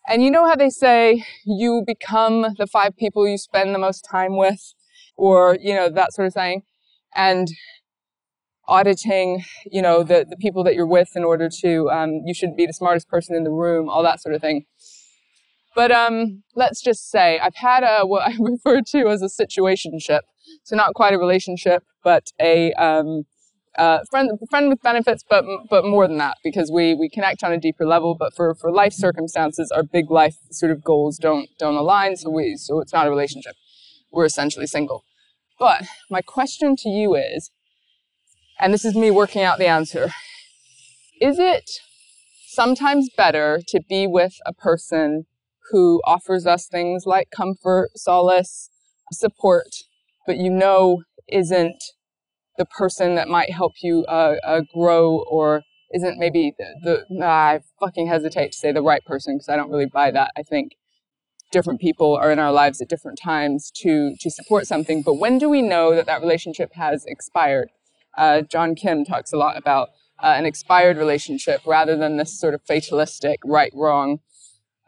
And 0.07 0.23
you 0.23 0.31
know 0.31 0.47
how 0.47 0.57
they 0.57 0.71
say 0.71 1.25
you 1.45 1.83
become 1.87 2.55
the 2.59 2.67
five 2.67 2.97
people 2.97 3.27
you 3.27 3.39
spend 3.39 3.75
the 3.75 3.79
most 3.79 4.07
time 4.09 4.37
with, 4.37 4.75
or 5.17 5.57
you 5.61 5.75
know 5.75 5.89
that 5.89 6.13
sort 6.13 6.27
of 6.27 6.35
thing 6.35 6.63
and 7.15 7.49
auditing, 8.69 9.45
you 9.71 9.83
know, 9.83 10.03
the, 10.03 10.25
the 10.29 10.37
people 10.37 10.65
that 10.65 10.75
you're 10.75 10.87
with 10.87 11.11
in 11.15 11.25
order 11.25 11.49
to, 11.61 11.91
um, 11.91 12.23
you 12.25 12.33
should 12.33 12.57
be 12.57 12.67
the 12.67 12.73
smartest 12.73 13.09
person 13.09 13.35
in 13.35 13.45
the 13.45 13.51
room, 13.51 13.89
all 13.89 14.03
that 14.03 14.21
sort 14.21 14.35
of 14.35 14.41
thing. 14.41 14.65
But 15.75 15.91
um, 15.91 16.43
let's 16.55 16.83
just 16.83 17.11
say 17.11 17.39
I've 17.39 17.57
had 17.57 17.83
a 17.83 18.07
what 18.07 18.29
I 18.29 18.37
refer 18.41 18.81
to 18.93 19.09
as 19.09 19.23
a 19.23 19.27
situationship. 19.27 20.21
So 20.65 20.77
not 20.77 20.95
quite 20.95 21.15
a 21.15 21.19
relationship, 21.19 21.85
but 22.03 22.33
a 22.41 22.73
um, 22.75 23.25
uh, 23.77 24.01
friend 24.11 24.31
friend 24.51 24.69
with 24.69 24.83
benefits, 24.83 25.25
but 25.29 25.45
but 25.71 25.85
more 25.85 26.07
than 26.07 26.19
that 26.19 26.37
because 26.45 26.71
we 26.71 26.95
we 26.95 27.09
connect 27.09 27.43
on 27.43 27.53
a 27.53 27.59
deeper 27.59 27.87
level. 27.87 28.15
But 28.15 28.35
for 28.35 28.55
for 28.55 28.71
life 28.71 28.93
circumstances, 28.93 29.71
our 29.71 29.83
big 29.83 30.11
life 30.11 30.37
sort 30.51 30.73
of 30.73 30.85
goals 30.85 31.19
don't 31.19 31.49
don't 31.59 31.77
align. 31.77 32.17
So 32.17 32.31
we 32.31 32.57
so 32.57 32.81
it's 32.81 32.93
not 32.93 33.07
a 33.07 33.11
relationship. 33.11 33.55
We're 34.11 34.27
essentially 34.27 34.67
single. 34.67 35.05
But 35.59 35.85
my 36.11 36.23
question 36.23 36.77
to 36.77 36.89
you 36.89 37.15
is, 37.15 37.51
and 38.59 38.75
this 38.75 38.85
is 38.85 38.95
me 38.95 39.11
working 39.11 39.43
out 39.43 39.59
the 39.59 39.69
answer, 39.69 40.11
is 41.21 41.39
it 41.39 41.71
sometimes 42.49 43.09
better 43.17 43.61
to 43.69 43.81
be 43.89 44.07
with 44.07 44.35
a 44.45 44.53
person 44.53 45.25
who 45.71 46.03
offers 46.05 46.47
us 46.47 46.67
things 46.67 47.05
like 47.07 47.31
comfort, 47.31 47.91
solace, 47.97 48.69
support, 49.13 49.69
but 50.27 50.37
you 50.37 50.51
know 50.51 51.03
isn't 51.29 51.83
the 52.59 52.65
person 52.67 53.15
that 53.15 53.29
might 53.29 53.51
help 53.51 53.73
you 53.83 54.05
uh, 54.07 54.37
uh, 54.45 54.61
grow 54.75 55.25
or 55.31 55.63
isn't 55.95 56.19
maybe 56.19 56.55
the, 56.59 57.05
the 57.11 57.25
I 57.25 57.61
fucking 57.81 58.07
hesitate 58.07 58.53
to 58.53 58.59
say 58.59 58.73
the 58.73 58.83
right 58.83 59.05
person 59.05 59.37
because 59.37 59.49
I 59.49 59.57
don't 59.57 59.71
really 59.71 59.87
buy 59.87 60.11
that. 60.11 60.31
I 60.37 60.43
think 60.43 60.73
different 61.51 61.81
people 61.81 62.17
are 62.17 62.33
in 62.33 62.39
our 62.39 62.53
lives 62.53 62.81
at 62.81 62.89
different 62.89 63.19
times 63.23 63.71
to 63.83 64.15
to 64.21 64.31
support 64.31 64.67
something. 64.67 65.03
But 65.03 65.15
when 65.15 65.39
do 65.39 65.49
we 65.49 65.63
know 65.63 65.95
that 65.95 66.07
that 66.07 66.21
relationship 66.21 66.73
has 66.75 67.05
expired? 67.07 67.71
Uh, 68.17 68.43
John 68.43 68.75
Kim 68.75 69.05
talks 69.05 69.33
a 69.33 69.37
lot 69.37 69.57
about 69.57 69.91
uh, 70.23 70.35
an 70.37 70.47
expired 70.47 70.97
relationship 70.97 71.61
rather 71.67 71.97
than 71.97 72.17
this 72.17 72.39
sort 72.39 72.55
of 72.55 72.63
fatalistic 72.63 73.41
right 73.45 73.73
wrong, 73.75 74.19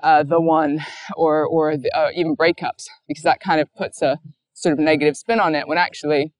uh, 0.02 0.22
the 0.22 0.40
one, 0.40 0.84
or 1.16 1.46
or 1.46 1.76
the, 1.76 1.90
uh, 1.96 2.10
even 2.14 2.36
breakups, 2.36 2.86
because 3.08 3.24
that 3.24 3.40
kind 3.40 3.60
of 3.60 3.72
puts 3.74 4.02
a 4.02 4.18
sort 4.64 4.72
of 4.72 4.78
negative 4.80 5.16
spin 5.16 5.38
on 5.38 5.54
it. 5.54 5.68
When 5.68 5.78
actually, 5.78 6.32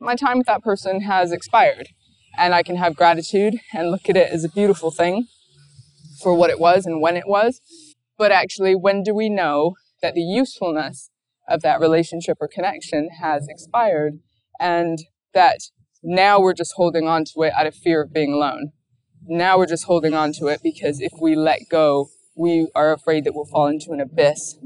my 0.00 0.14
time 0.14 0.38
with 0.38 0.46
that 0.46 0.62
person 0.62 1.02
has 1.02 1.32
expired, 1.32 1.88
and 2.38 2.54
I 2.54 2.62
can 2.62 2.76
have 2.76 2.94
gratitude 2.96 3.56
and 3.74 3.90
look 3.90 4.08
at 4.08 4.16
it 4.16 4.30
as 4.30 4.44
a 4.44 4.48
beautiful 4.48 4.90
thing 4.90 5.26
for 6.22 6.34
what 6.34 6.50
it 6.50 6.60
was 6.60 6.86
and 6.86 7.00
when 7.00 7.16
it 7.16 7.26
was 7.26 7.60
but 8.22 8.30
actually, 8.30 8.76
when 8.76 9.02
do 9.02 9.14
we 9.14 9.28
know 9.28 9.74
that 10.00 10.14
the 10.14 10.22
usefulness 10.22 11.10
of 11.48 11.62
that 11.62 11.80
relationship 11.80 12.38
or 12.40 12.46
connection 12.46 13.08
has 13.20 13.48
expired 13.48 14.20
and 14.60 14.98
that 15.34 15.58
now 16.04 16.40
we're 16.40 16.54
just 16.54 16.74
holding 16.76 17.08
on 17.08 17.24
to 17.24 17.42
it 17.42 17.52
out 17.52 17.66
of 17.66 17.74
fear 17.74 18.02
of 18.02 18.12
being 18.12 18.32
alone? 18.32 18.70
Now 19.26 19.58
we're 19.58 19.66
just 19.66 19.86
holding 19.86 20.14
on 20.14 20.32
to 20.34 20.46
it 20.46 20.60
because 20.62 21.00
if 21.00 21.12
we 21.20 21.34
let 21.34 21.62
go, 21.68 22.10
we 22.36 22.68
are 22.76 22.92
afraid 22.92 23.24
that 23.24 23.34
we'll 23.34 23.44
fall 23.44 23.66
into 23.66 23.90
an 23.90 24.00
abyss 24.00 24.56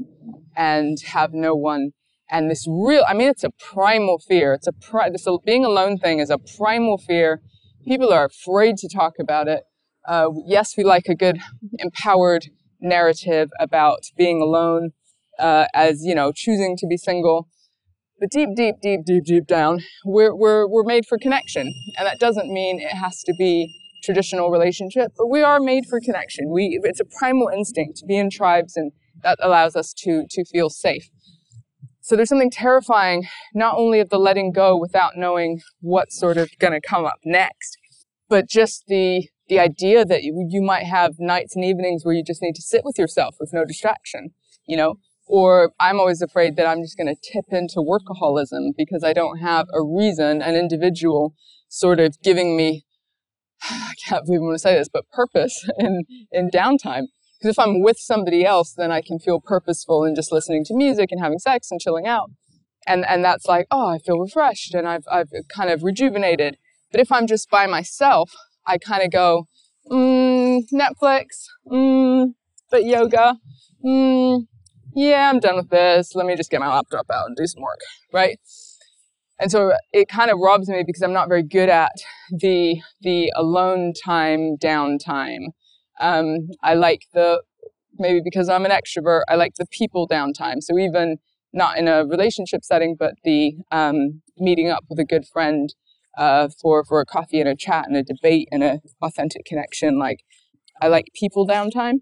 and 0.55 0.99
have 1.07 1.33
no 1.33 1.55
one 1.55 1.93
and 2.29 2.49
this 2.49 2.65
real 2.67 3.03
i 3.07 3.13
mean 3.13 3.29
it's 3.29 3.43
a 3.43 3.49
primal 3.51 4.19
fear. 4.19 4.53
It's 4.53 4.67
a 4.67 4.73
pri- 4.73 5.09
this 5.09 5.27
being 5.45 5.65
alone 5.65 5.97
thing 5.97 6.19
is 6.19 6.29
a 6.29 6.37
primal 6.37 6.97
fear. 6.97 7.41
People 7.85 8.11
are 8.11 8.25
afraid 8.25 8.77
to 8.77 8.89
talk 8.89 9.13
about 9.19 9.47
it. 9.47 9.63
Uh, 10.07 10.29
yes 10.45 10.75
we 10.77 10.83
like 10.83 11.07
a 11.07 11.15
good 11.15 11.39
empowered 11.79 12.47
narrative 12.79 13.49
about 13.59 13.99
being 14.17 14.41
alone 14.41 14.91
uh, 15.39 15.65
as 15.73 16.03
you 16.03 16.15
know 16.15 16.31
choosing 16.31 16.75
to 16.77 16.87
be 16.87 16.97
single. 16.97 17.47
But 18.19 18.31
deep 18.31 18.49
deep 18.55 18.75
deep 18.81 19.05
deep 19.05 19.25
deep 19.25 19.47
down 19.47 19.81
we're, 20.05 20.35
we're, 20.35 20.67
we're 20.67 20.83
made 20.83 21.05
for 21.05 21.17
connection. 21.17 21.71
And 21.97 22.07
that 22.07 22.19
doesn't 22.19 22.51
mean 22.51 22.79
it 22.79 22.95
has 22.95 23.21
to 23.23 23.33
be 23.37 23.73
traditional 24.03 24.49
relationship 24.51 25.11
but 25.17 25.27
we 25.27 25.41
are 25.41 25.59
made 25.59 25.85
for 25.85 25.99
connection. 25.99 26.49
We 26.51 26.79
it's 26.83 26.99
a 26.99 27.05
primal 27.05 27.49
instinct 27.49 27.97
to 27.97 28.05
be 28.05 28.17
in 28.17 28.29
tribes 28.29 28.75
and 28.75 28.91
that 29.23 29.37
allows 29.41 29.75
us 29.75 29.93
to 30.03 30.25
to 30.29 30.45
feel 30.45 30.69
safe 30.69 31.09
so 32.07 32.15
there's 32.15 32.29
something 32.29 32.49
terrifying, 32.49 33.27
not 33.53 33.75
only 33.75 33.99
of 33.99 34.07
the 34.07 34.17
letting 34.17 34.53
go 34.53 34.77
without 34.77 35.17
knowing 35.17 35.59
what's 35.81 36.17
sort 36.17 36.37
of 36.37 36.49
going 36.57 36.71
to 36.71 36.79
come 36.79 37.03
up 37.03 37.19
next, 37.25 37.77
but 38.29 38.47
just 38.47 38.85
the 38.87 39.27
the 39.49 39.59
idea 39.59 40.05
that 40.05 40.23
you, 40.23 40.47
you 40.49 40.61
might 40.61 40.85
have 40.85 41.15
nights 41.19 41.53
and 41.53 41.65
evenings 41.65 42.05
where 42.05 42.15
you 42.15 42.23
just 42.23 42.41
need 42.41 42.55
to 42.55 42.61
sit 42.61 42.85
with 42.85 42.97
yourself 42.97 43.35
with 43.41 43.51
no 43.51 43.65
distraction, 43.65 44.29
you 44.65 44.77
know. 44.77 44.95
Or 45.25 45.73
I'm 45.81 45.99
always 45.99 46.21
afraid 46.21 46.55
that 46.55 46.65
I'm 46.65 46.81
just 46.81 46.95
going 46.95 47.13
to 47.13 47.21
tip 47.21 47.45
into 47.49 47.79
workaholism 47.79 48.69
because 48.77 49.03
I 49.03 49.11
don't 49.11 49.39
have 49.39 49.67
a 49.73 49.83
reason, 49.83 50.41
an 50.41 50.55
individual 50.55 51.33
sort 51.67 51.99
of 51.99 52.15
giving 52.21 52.55
me, 52.55 52.85
I 53.63 53.91
can't 54.07 54.25
believe 54.25 54.39
I'm 54.39 54.45
going 54.45 54.55
to 54.55 54.59
say 54.59 54.75
this, 54.75 54.87
but 54.87 55.09
purpose 55.09 55.69
in, 55.77 56.05
in 56.31 56.49
downtime. 56.49 57.07
Because 57.39 57.55
if 57.55 57.59
I'm 57.59 57.81
with 57.81 57.97
somebody 57.99 58.45
else, 58.45 58.73
then 58.73 58.91
I 58.91 59.01
can 59.01 59.19
feel 59.19 59.39
purposeful 59.39 60.03
in 60.03 60.15
just 60.15 60.31
listening 60.31 60.63
to 60.65 60.75
music 60.75 61.11
and 61.11 61.21
having 61.21 61.39
sex 61.39 61.69
and 61.71 61.79
chilling 61.79 62.07
out. 62.07 62.31
And, 62.87 63.05
and 63.05 63.23
that's 63.23 63.45
like, 63.45 63.67
oh, 63.69 63.87
I 63.89 63.99
feel 63.99 64.17
refreshed 64.17 64.73
and 64.73 64.87
I've, 64.87 65.03
I've 65.11 65.29
kind 65.53 65.69
of 65.69 65.83
rejuvenated. 65.83 66.57
But 66.91 67.01
if 67.01 67.11
I'm 67.11 67.27
just 67.27 67.49
by 67.49 67.67
myself, 67.67 68.31
I 68.65 68.77
kind 68.77 69.03
of 69.03 69.11
go, 69.11 69.47
mm, 69.91 70.63
Netflix, 70.73 71.25
mm, 71.69 72.33
but 72.71 72.85
yoga, 72.85 73.37
mm, 73.85 74.47
yeah, 74.95 75.29
I'm 75.29 75.39
done 75.39 75.57
with 75.57 75.69
this. 75.69 76.15
Let 76.15 76.25
me 76.25 76.35
just 76.35 76.49
get 76.49 76.59
my 76.59 76.67
laptop 76.67 77.05
out 77.13 77.27
and 77.27 77.35
do 77.35 77.45
some 77.45 77.61
work, 77.61 77.79
right? 78.13 78.39
And 79.39 79.51
so 79.51 79.73
it 79.93 80.07
kind 80.07 80.31
of 80.31 80.39
robs 80.39 80.67
me 80.67 80.83
because 80.85 81.03
I'm 81.03 81.13
not 81.13 81.27
very 81.27 81.43
good 81.43 81.69
at 81.69 81.91
the 82.31 82.81
the 83.01 83.31
alone 83.35 83.93
time 83.93 84.57
downtime. 84.57 85.49
Um, 85.99 86.49
I 86.63 86.73
like 86.75 87.01
the, 87.13 87.41
maybe 87.97 88.21
because 88.23 88.49
I'm 88.49 88.65
an 88.65 88.71
extrovert, 88.71 89.23
I 89.27 89.35
like 89.35 89.53
the 89.57 89.65
people 89.71 90.07
downtime. 90.07 90.61
So 90.61 90.77
even 90.77 91.17
not 91.53 91.77
in 91.77 91.87
a 91.87 92.05
relationship 92.05 92.63
setting, 92.63 92.95
but 92.97 93.13
the 93.23 93.53
um, 93.71 94.21
meeting 94.37 94.69
up 94.69 94.85
with 94.89 94.99
a 94.99 95.05
good 95.05 95.25
friend 95.25 95.73
uh, 96.17 96.49
for, 96.61 96.83
for 96.83 96.99
a 96.99 97.05
coffee 97.05 97.39
and 97.39 97.49
a 97.49 97.55
chat 97.55 97.85
and 97.87 97.95
a 97.95 98.03
debate 98.03 98.47
and 98.51 98.63
an 98.63 98.81
authentic 99.01 99.45
connection. 99.45 99.97
Like, 99.97 100.19
I 100.81 100.87
like 100.87 101.05
people 101.15 101.47
downtime 101.47 102.01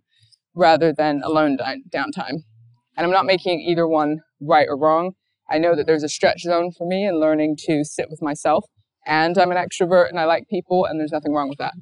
rather 0.53 0.93
than 0.93 1.21
alone 1.23 1.57
downtime. 1.93 2.43
And 2.97 3.05
I'm 3.05 3.11
not 3.11 3.25
making 3.25 3.61
either 3.61 3.87
one 3.87 4.19
right 4.41 4.67
or 4.69 4.77
wrong. 4.77 5.13
I 5.49 5.57
know 5.57 5.75
that 5.75 5.85
there's 5.85 6.03
a 6.03 6.09
stretch 6.09 6.41
zone 6.41 6.71
for 6.71 6.87
me 6.87 7.05
in 7.05 7.19
learning 7.19 7.57
to 7.65 7.83
sit 7.83 8.09
with 8.09 8.21
myself. 8.21 8.65
And 9.05 9.37
I'm 9.37 9.51
an 9.51 9.57
extrovert 9.57 10.09
and 10.09 10.19
I 10.19 10.25
like 10.25 10.47
people, 10.49 10.85
and 10.85 10.99
there's 10.99 11.11
nothing 11.11 11.33
wrong 11.33 11.49
with 11.49 11.59
that. 11.59 11.73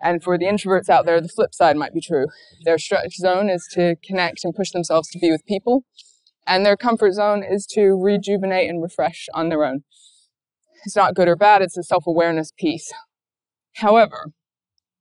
And 0.00 0.22
for 0.22 0.36
the 0.36 0.44
introverts 0.44 0.88
out 0.88 1.06
there, 1.06 1.20
the 1.20 1.28
flip 1.28 1.54
side 1.54 1.76
might 1.76 1.94
be 1.94 2.00
true. 2.00 2.26
Their 2.64 2.78
stretch 2.78 3.14
zone 3.16 3.48
is 3.48 3.66
to 3.72 3.96
connect 4.04 4.44
and 4.44 4.54
push 4.54 4.70
themselves 4.70 5.08
to 5.10 5.18
be 5.18 5.30
with 5.30 5.46
people, 5.46 5.84
and 6.46 6.64
their 6.64 6.76
comfort 6.76 7.12
zone 7.12 7.42
is 7.42 7.66
to 7.72 8.00
rejuvenate 8.00 8.68
and 8.68 8.82
refresh 8.82 9.26
on 9.34 9.48
their 9.48 9.64
own. 9.64 9.84
It's 10.84 10.96
not 10.96 11.14
good 11.14 11.28
or 11.28 11.36
bad, 11.36 11.62
it's 11.62 11.76
a 11.76 11.82
self 11.82 12.06
awareness 12.06 12.52
piece. 12.56 12.92
However, 13.76 14.32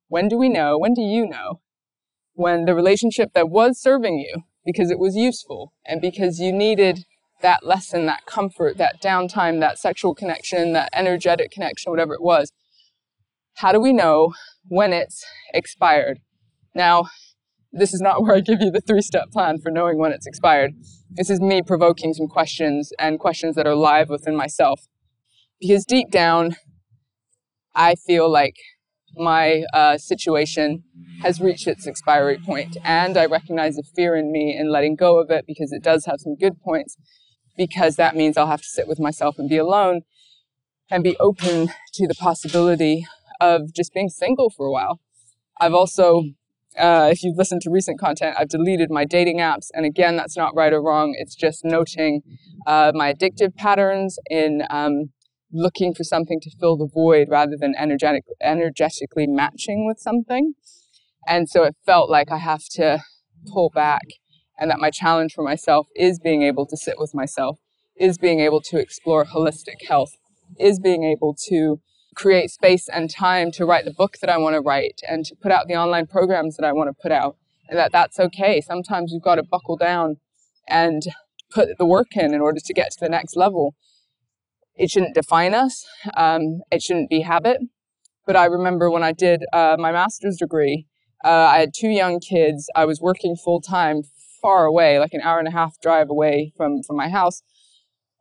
when 0.08 0.27
do 0.27 0.38
we 0.38 0.49
know, 0.49 0.77
when 0.77 0.93
do 0.93 1.01
you 1.01 1.27
know, 1.27 1.62
when 2.34 2.65
the 2.65 2.75
relationship 2.75 3.31
that 3.34 3.49
was 3.49 3.79
serving 3.79 4.19
you 4.19 4.43
because 4.65 4.91
it 4.91 4.99
was 4.99 5.15
useful 5.15 5.73
and 5.86 6.01
because 6.01 6.39
you 6.39 6.51
needed 6.51 7.05
that 7.41 7.65
lesson, 7.65 8.05
that 8.05 8.25
comfort, 8.25 8.77
that 8.77 9.01
downtime, 9.01 9.60
that 9.60 9.77
sexual 9.77 10.15
connection, 10.15 10.73
that 10.73 10.89
energetic 10.93 11.51
connection, 11.51 11.91
whatever 11.91 12.13
it 12.13 12.21
was, 12.21 12.51
how 13.55 13.71
do 13.71 13.79
we 13.79 13.93
know 13.93 14.34
when 14.67 14.93
it's 14.93 15.25
expired? 15.54 16.19
Now, 16.73 17.06
this 17.71 17.93
is 17.93 18.01
not 18.01 18.21
where 18.21 18.36
I 18.36 18.39
give 18.39 18.62
you 18.62 18.71
the 18.71 18.82
three 18.82 19.01
step 19.01 19.32
plan 19.32 19.60
for 19.60 19.71
knowing 19.71 19.97
when 19.97 20.12
it's 20.12 20.28
expired. 20.28 20.71
This 21.12 21.30
is 21.30 21.39
me 21.39 21.62
provoking 21.62 22.13
some 22.13 22.28
questions 22.28 22.91
and 22.99 23.19
questions 23.19 23.56
that 23.56 23.67
are 23.67 23.75
live 23.75 24.10
within 24.10 24.36
myself. 24.36 24.82
Because 25.60 25.86
deep 25.86 26.12
down, 26.12 26.56
I 27.73 27.95
feel 27.95 28.30
like 28.30 28.56
my 29.17 29.63
uh, 29.73 29.97
situation 29.97 30.84
has 31.21 31.39
reached 31.39 31.67
its 31.67 31.88
expiry 31.88 32.38
point, 32.38 32.75
and 32.84 33.17
I 33.17 33.25
recognize 33.25 33.75
the 33.75 33.84
fear 33.95 34.15
in 34.15 34.32
me 34.32 34.56
in 34.58 34.69
letting 34.69 34.95
go 34.95 35.19
of 35.19 35.30
it 35.30 35.45
because 35.47 35.71
it 35.71 35.82
does 35.82 36.06
have 36.06 36.19
some 36.19 36.36
good 36.36 36.60
points. 36.60 36.97
Because 37.58 37.95
that 37.95 38.17
means 38.17 38.36
I'll 38.36 38.47
have 38.47 38.62
to 38.62 38.67
sit 38.67 38.86
with 38.86 38.99
myself 38.99 39.39
and 39.39 39.47
be 39.47 39.58
alone 39.58 40.01
and 40.91 41.04
be 41.04 41.15
open 41.17 41.69
to 41.93 42.08
the 42.08 42.15
possibility 42.15 43.06
of 43.39 43.74
just 43.74 43.93
being 43.93 44.10
single 44.10 44.50
for 44.50 44.65
a 44.65 44.71
while. 44.71 45.00
I've 45.60 45.74
also, 45.74 46.24
uh, 46.78 47.10
if 47.12 47.24
you've 47.24 47.38
listened 47.38 47.62
to 47.62 47.69
recent 47.69 48.00
content, 48.00 48.36
I've 48.38 48.50
deleted 48.50 48.89
my 48.91 49.06
dating 49.06 49.38
apps. 49.38 49.67
And 49.74 49.86
again, 49.86 50.15
that's 50.15 50.36
not 50.36 50.56
right 50.56 50.74
or 50.74 50.82
wrong. 50.82 51.15
It's 51.17 51.36
just 51.36 51.63
noting 51.63 52.21
uh, 52.67 52.91
my 52.93 53.13
addictive 53.13 53.56
patterns 53.56 54.17
in 54.30 54.63
um, 54.69 55.12
looking 55.52 55.93
for 55.93 56.04
something 56.04 56.39
to 56.41 56.52
fill 56.60 56.78
the 56.78 56.88
void 56.88 57.28
rather 57.30 57.56
than 57.58 57.74
energetic, 57.78 58.24
energetically 58.41 59.28
matching 59.28 59.86
with 59.88 60.00
something. 60.00 60.54
And 61.28 61.50
so 61.50 61.63
it 61.63 61.76
felt 61.86 62.10
like 62.10 62.32
I 62.32 62.38
have 62.38 62.63
to 62.71 63.02
pull 63.48 63.71
back 63.74 64.04
and 64.58 64.69
that 64.69 64.80
my 64.80 64.89
challenge 64.89 65.34
for 65.34 65.43
myself 65.43 65.88
is 65.95 66.19
being 66.19 66.43
able 66.43 66.65
to 66.67 66.78
sit 66.78 66.95
with 66.98 67.13
myself, 67.13 67.58
is 67.98 68.17
being 68.17 68.39
able 68.39 68.62
to 68.62 68.78
explore 68.78 69.26
holistic 69.26 69.88
health, 69.88 70.12
is 70.60 70.80
being 70.80 71.04
able 71.04 71.36
to 71.50 71.80
create 72.15 72.49
space 72.49 72.88
and 72.88 73.10
time 73.10 73.51
to 73.51 73.65
write 73.65 73.86
the 73.86 73.93
book 73.93 74.17
that 74.21 74.30
I 74.30 74.38
want 74.38 74.56
to 74.56 74.62
write 74.62 75.01
and 75.08 75.25
to 75.25 75.36
put 75.36 75.51
out 75.51 75.67
the 75.67 75.75
online 75.75 76.08
programs 76.08 76.56
that 76.58 76.65
I 76.65 76.71
want 76.71 76.89
to 76.89 77.01
put 77.01 77.12
out. 77.12 77.38
And 77.69 77.78
that 77.78 77.91
that's 77.91 78.19
okay. 78.19 78.62
Sometimes 78.62 79.12
you've 79.12 79.23
got 79.23 79.36
to 79.36 79.43
buckle 79.43 79.78
down 79.78 80.17
and 80.67 81.04
put 81.51 81.78
the 81.78 81.86
work 81.86 82.15
in 82.15 82.34
in 82.34 82.41
order 82.41 82.60
to 82.63 82.73
get 82.73 82.91
to 82.91 82.97
the 82.99 83.10
next 83.10 83.36
level. 83.36 83.75
It 84.75 84.89
shouldn't 84.89 85.15
define 85.15 85.54
us. 85.54 85.86
Um, 86.17 86.62
it 86.71 86.82
shouldn't 86.82 87.10
be 87.10 87.21
habit. 87.21 87.58
But 88.25 88.36
I 88.36 88.45
remember 88.45 88.89
when 88.89 89.04
I 89.04 89.12
did 89.12 89.43
uh, 89.54 89.78
my 89.80 89.91
master's 89.91 90.38
degree, 90.38 90.88
uh, 91.23 91.30
I 91.30 91.60
had 91.60 91.73
two 91.73 91.89
young 91.89 92.19
kids. 92.19 92.69
I 92.75 92.86
was 92.86 92.99
working 92.99 93.36
full 93.36 93.62
time 93.62 94.01
far 94.41 94.65
away, 94.65 94.99
like 94.99 95.13
an 95.13 95.21
hour 95.21 95.39
and 95.39 95.47
a 95.47 95.51
half 95.51 95.80
drive 95.82 96.10
away 96.10 96.54
from, 96.56 96.84
from 96.84 96.97
my 96.97 97.10
house 97.10 97.41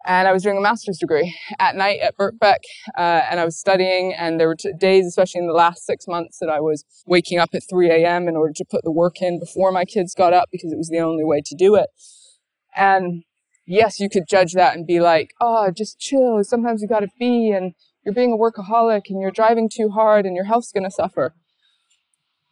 and 0.04 0.28
I 0.28 0.32
was 0.32 0.42
doing 0.42 0.58
a 0.58 0.60
master's 0.60 0.98
degree 0.98 1.34
at 1.58 1.76
night 1.76 2.00
at 2.00 2.16
Birkbeck, 2.16 2.58
uh, 2.96 3.22
and 3.30 3.40
I 3.40 3.44
was 3.44 3.58
studying. 3.58 4.14
And 4.14 4.38
there 4.38 4.48
were 4.48 4.56
t- 4.56 4.72
days, 4.78 5.06
especially 5.06 5.40
in 5.40 5.46
the 5.46 5.54
last 5.54 5.86
six 5.86 6.06
months, 6.06 6.38
that 6.38 6.50
I 6.50 6.60
was 6.60 6.84
waking 7.06 7.38
up 7.38 7.50
at 7.54 7.62
3 7.68 7.90
a.m. 7.90 8.28
in 8.28 8.36
order 8.36 8.52
to 8.54 8.64
put 8.64 8.84
the 8.84 8.92
work 8.92 9.22
in 9.22 9.38
before 9.38 9.72
my 9.72 9.84
kids 9.84 10.14
got 10.14 10.32
up 10.32 10.48
because 10.52 10.72
it 10.72 10.76
was 10.76 10.88
the 10.88 11.00
only 11.00 11.24
way 11.24 11.40
to 11.44 11.54
do 11.54 11.74
it. 11.74 11.88
And 12.76 13.24
yes, 13.66 13.98
you 13.98 14.10
could 14.10 14.24
judge 14.28 14.52
that 14.52 14.76
and 14.76 14.86
be 14.86 15.00
like, 15.00 15.30
"Oh, 15.40 15.70
just 15.70 15.98
chill. 15.98 16.42
Sometimes 16.44 16.82
you 16.82 16.88
got 16.88 17.00
to 17.00 17.08
be, 17.18 17.50
and 17.50 17.74
you're 18.04 18.14
being 18.14 18.32
a 18.32 18.36
workaholic, 18.36 19.02
and 19.08 19.20
you're 19.20 19.30
driving 19.30 19.70
too 19.70 19.90
hard, 19.90 20.26
and 20.26 20.36
your 20.36 20.44
health's 20.44 20.72
gonna 20.72 20.90
suffer." 20.90 21.34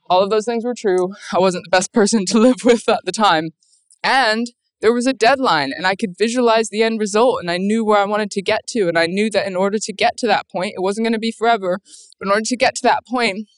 All 0.08 0.22
of 0.22 0.30
those 0.30 0.44
things 0.44 0.64
were 0.64 0.74
true. 0.74 1.14
I 1.32 1.38
wasn't 1.38 1.64
the 1.64 1.70
best 1.70 1.92
person 1.98 2.24
to 2.26 2.38
live 2.38 2.64
with 2.64 2.88
at 2.88 3.04
the 3.04 3.12
time, 3.12 3.50
and 4.02 4.46
there 4.82 4.92
was 4.92 5.06
a 5.06 5.12
deadline 5.12 5.72
and 5.74 5.86
I 5.86 5.94
could 5.94 6.18
visualize 6.18 6.68
the 6.68 6.82
end 6.82 6.98
result 7.00 7.40
and 7.40 7.50
I 7.50 7.56
knew 7.56 7.84
where 7.84 8.00
I 8.00 8.04
wanted 8.04 8.32
to 8.32 8.42
get 8.42 8.66
to. 8.70 8.88
And 8.88 8.98
I 8.98 9.06
knew 9.06 9.30
that 9.30 9.46
in 9.46 9.56
order 9.56 9.78
to 9.78 9.92
get 9.92 10.16
to 10.18 10.26
that 10.26 10.50
point, 10.50 10.74
it 10.76 10.82
wasn't 10.82 11.04
going 11.06 11.14
to 11.14 11.20
be 11.20 11.32
forever, 11.32 11.78
but 12.18 12.26
in 12.26 12.32
order 12.32 12.44
to 12.44 12.56
get 12.56 12.74
to 12.76 12.82
that 12.82 13.06
point, 13.06 13.48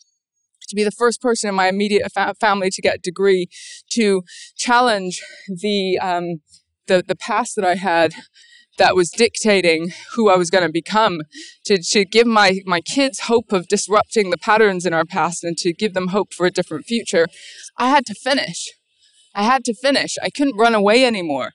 to 0.68 0.76
be 0.76 0.84
the 0.84 0.90
first 0.90 1.20
person 1.20 1.48
in 1.48 1.54
my 1.54 1.68
immediate 1.68 2.12
fa- 2.12 2.34
family 2.38 2.70
to 2.70 2.82
get 2.82 2.96
a 2.96 2.98
degree, 2.98 3.48
to 3.90 4.22
challenge 4.56 5.22
the, 5.48 5.98
um, 5.98 6.40
the, 6.86 7.02
the 7.06 7.16
past 7.16 7.56
that 7.56 7.64
I 7.64 7.74
had 7.74 8.14
that 8.76 8.96
was 8.96 9.10
dictating 9.10 9.92
who 10.14 10.28
I 10.28 10.36
was 10.36 10.50
going 10.50 10.66
to 10.66 10.72
become, 10.72 11.22
to, 11.64 11.78
to 11.90 12.04
give 12.04 12.26
my, 12.26 12.60
my 12.66 12.80
kids 12.80 13.20
hope 13.20 13.52
of 13.52 13.68
disrupting 13.68 14.30
the 14.30 14.38
patterns 14.38 14.84
in 14.84 14.92
our 14.92 15.04
past 15.04 15.44
and 15.44 15.56
to 15.58 15.72
give 15.72 15.94
them 15.94 16.08
hope 16.08 16.34
for 16.34 16.44
a 16.44 16.50
different 16.50 16.84
future, 16.86 17.26
I 17.78 17.88
had 17.88 18.04
to 18.06 18.14
finish. 18.14 18.72
I 19.34 19.42
had 19.42 19.64
to 19.64 19.74
finish. 19.74 20.16
I 20.22 20.30
couldn't 20.30 20.56
run 20.56 20.74
away 20.74 21.04
anymore. 21.04 21.52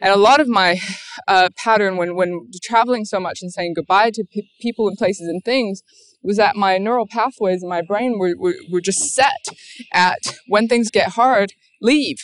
And 0.00 0.12
a 0.12 0.16
lot 0.16 0.40
of 0.40 0.48
my 0.48 0.80
uh, 1.26 1.48
pattern 1.56 1.96
when, 1.96 2.14
when 2.14 2.48
traveling 2.62 3.04
so 3.04 3.18
much 3.18 3.40
and 3.42 3.52
saying 3.52 3.74
goodbye 3.74 4.10
to 4.12 4.24
pe- 4.32 4.48
people 4.60 4.88
and 4.88 4.96
places 4.96 5.28
and 5.28 5.42
things 5.44 5.82
was 6.22 6.36
that 6.36 6.56
my 6.56 6.78
neural 6.78 7.06
pathways 7.06 7.62
in 7.62 7.68
my 7.68 7.82
brain 7.82 8.18
were, 8.18 8.34
were, 8.38 8.54
were 8.70 8.80
just 8.80 9.14
set 9.14 9.46
at 9.92 10.36
when 10.46 10.68
things 10.68 10.90
get 10.90 11.10
hard, 11.10 11.52
leave. 11.80 12.18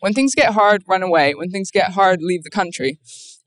When 0.00 0.14
things 0.14 0.34
get 0.34 0.52
hard, 0.54 0.84
run 0.88 1.02
away. 1.02 1.34
When 1.34 1.50
things 1.50 1.70
get 1.70 1.92
hard, 1.92 2.22
leave 2.22 2.44
the 2.44 2.50
country. 2.50 2.98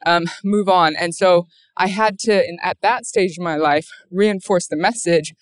um, 0.06 0.26
move 0.44 0.68
on. 0.68 0.96
And 0.96 1.16
so 1.16 1.48
I 1.78 1.88
had 1.88 2.20
to, 2.20 2.48
in, 2.48 2.58
at 2.62 2.78
that 2.82 3.06
stage 3.06 3.38
of 3.38 3.44
my 3.44 3.56
life, 3.56 3.88
reinforce 4.12 4.68
the 4.68 4.76
message 4.76 5.34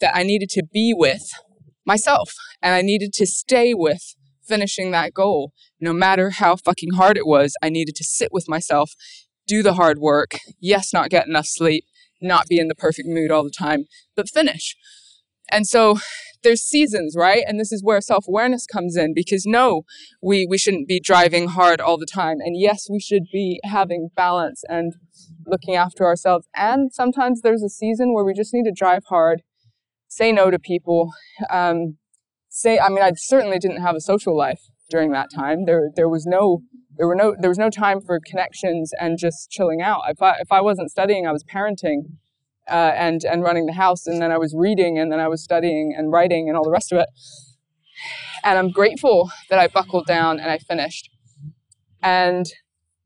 that 0.00 0.16
I 0.16 0.22
needed 0.22 0.50
to 0.50 0.62
be 0.72 0.94
with 0.96 1.28
myself 1.84 2.34
and 2.62 2.74
I 2.74 2.82
needed 2.82 3.12
to 3.14 3.26
stay 3.26 3.74
with 3.74 4.14
finishing 4.46 4.90
that 4.90 5.14
goal. 5.14 5.52
No 5.80 5.92
matter 5.92 6.30
how 6.30 6.56
fucking 6.56 6.92
hard 6.92 7.16
it 7.16 7.26
was, 7.26 7.54
I 7.62 7.68
needed 7.68 7.96
to 7.96 8.04
sit 8.04 8.30
with 8.32 8.48
myself, 8.48 8.92
do 9.46 9.62
the 9.62 9.74
hard 9.74 9.98
work. 9.98 10.38
Yes, 10.60 10.92
not 10.92 11.10
get 11.10 11.26
enough 11.26 11.46
sleep, 11.46 11.84
not 12.20 12.46
be 12.48 12.58
in 12.58 12.68
the 12.68 12.74
perfect 12.74 13.08
mood 13.08 13.30
all 13.30 13.44
the 13.44 13.50
time, 13.50 13.84
but 14.14 14.28
finish. 14.28 14.76
And 15.50 15.66
so 15.66 15.98
there's 16.42 16.62
seasons, 16.62 17.14
right? 17.16 17.44
And 17.46 17.58
this 17.58 17.72
is 17.72 17.82
where 17.82 18.00
self-awareness 18.00 18.66
comes 18.66 18.96
in 18.96 19.14
because 19.14 19.44
no, 19.46 19.82
we 20.22 20.46
we 20.48 20.58
shouldn't 20.58 20.88
be 20.88 21.00
driving 21.00 21.48
hard 21.48 21.80
all 21.80 21.98
the 21.98 22.06
time. 22.06 22.38
And 22.40 22.58
yes, 22.58 22.88
we 22.90 23.00
should 23.00 23.24
be 23.32 23.60
having 23.64 24.10
balance 24.14 24.62
and 24.68 24.94
looking 25.46 25.74
after 25.74 26.04
ourselves. 26.04 26.46
And 26.54 26.92
sometimes 26.92 27.42
there's 27.42 27.62
a 27.62 27.68
season 27.68 28.12
where 28.14 28.24
we 28.24 28.34
just 28.34 28.54
need 28.54 28.64
to 28.64 28.72
drive 28.72 29.04
hard, 29.08 29.42
say 30.08 30.32
no 30.32 30.50
to 30.50 30.58
people. 30.58 31.12
Um, 31.50 31.98
say, 32.56 32.78
I 32.78 32.88
mean, 32.88 33.02
I 33.02 33.12
certainly 33.16 33.58
didn't 33.58 33.82
have 33.82 33.94
a 33.94 34.00
social 34.00 34.36
life 34.36 34.60
during 34.88 35.12
that 35.12 35.28
time. 35.34 35.66
There 35.66 35.90
there 35.94 36.08
was 36.08 36.26
no 36.26 36.62
there 36.96 37.06
were 37.06 37.14
no 37.14 37.36
there 37.38 37.50
was 37.50 37.58
no 37.58 37.70
time 37.70 38.00
for 38.00 38.18
connections 38.24 38.92
and 38.98 39.18
just 39.18 39.50
chilling 39.50 39.82
out. 39.82 40.02
If 40.08 40.22
I 40.22 40.36
if 40.40 40.50
I 40.50 40.60
wasn't 40.62 40.90
studying, 40.90 41.26
I 41.26 41.32
was 41.32 41.44
parenting 41.44 42.16
uh, 42.68 42.92
and 42.94 43.24
and 43.24 43.42
running 43.42 43.66
the 43.66 43.74
house, 43.74 44.06
and 44.06 44.22
then 44.22 44.32
I 44.32 44.38
was 44.38 44.54
reading, 44.56 44.98
and 44.98 45.12
then 45.12 45.20
I 45.20 45.28
was 45.28 45.42
studying 45.42 45.94
and 45.96 46.10
writing, 46.10 46.48
and 46.48 46.56
all 46.56 46.64
the 46.64 46.70
rest 46.70 46.92
of 46.92 46.98
it. 46.98 47.08
And 48.42 48.58
I'm 48.58 48.70
grateful 48.70 49.30
that 49.50 49.58
I 49.58 49.68
buckled 49.68 50.06
down 50.06 50.38
and 50.40 50.50
I 50.50 50.58
finished. 50.58 51.10
And 52.02 52.46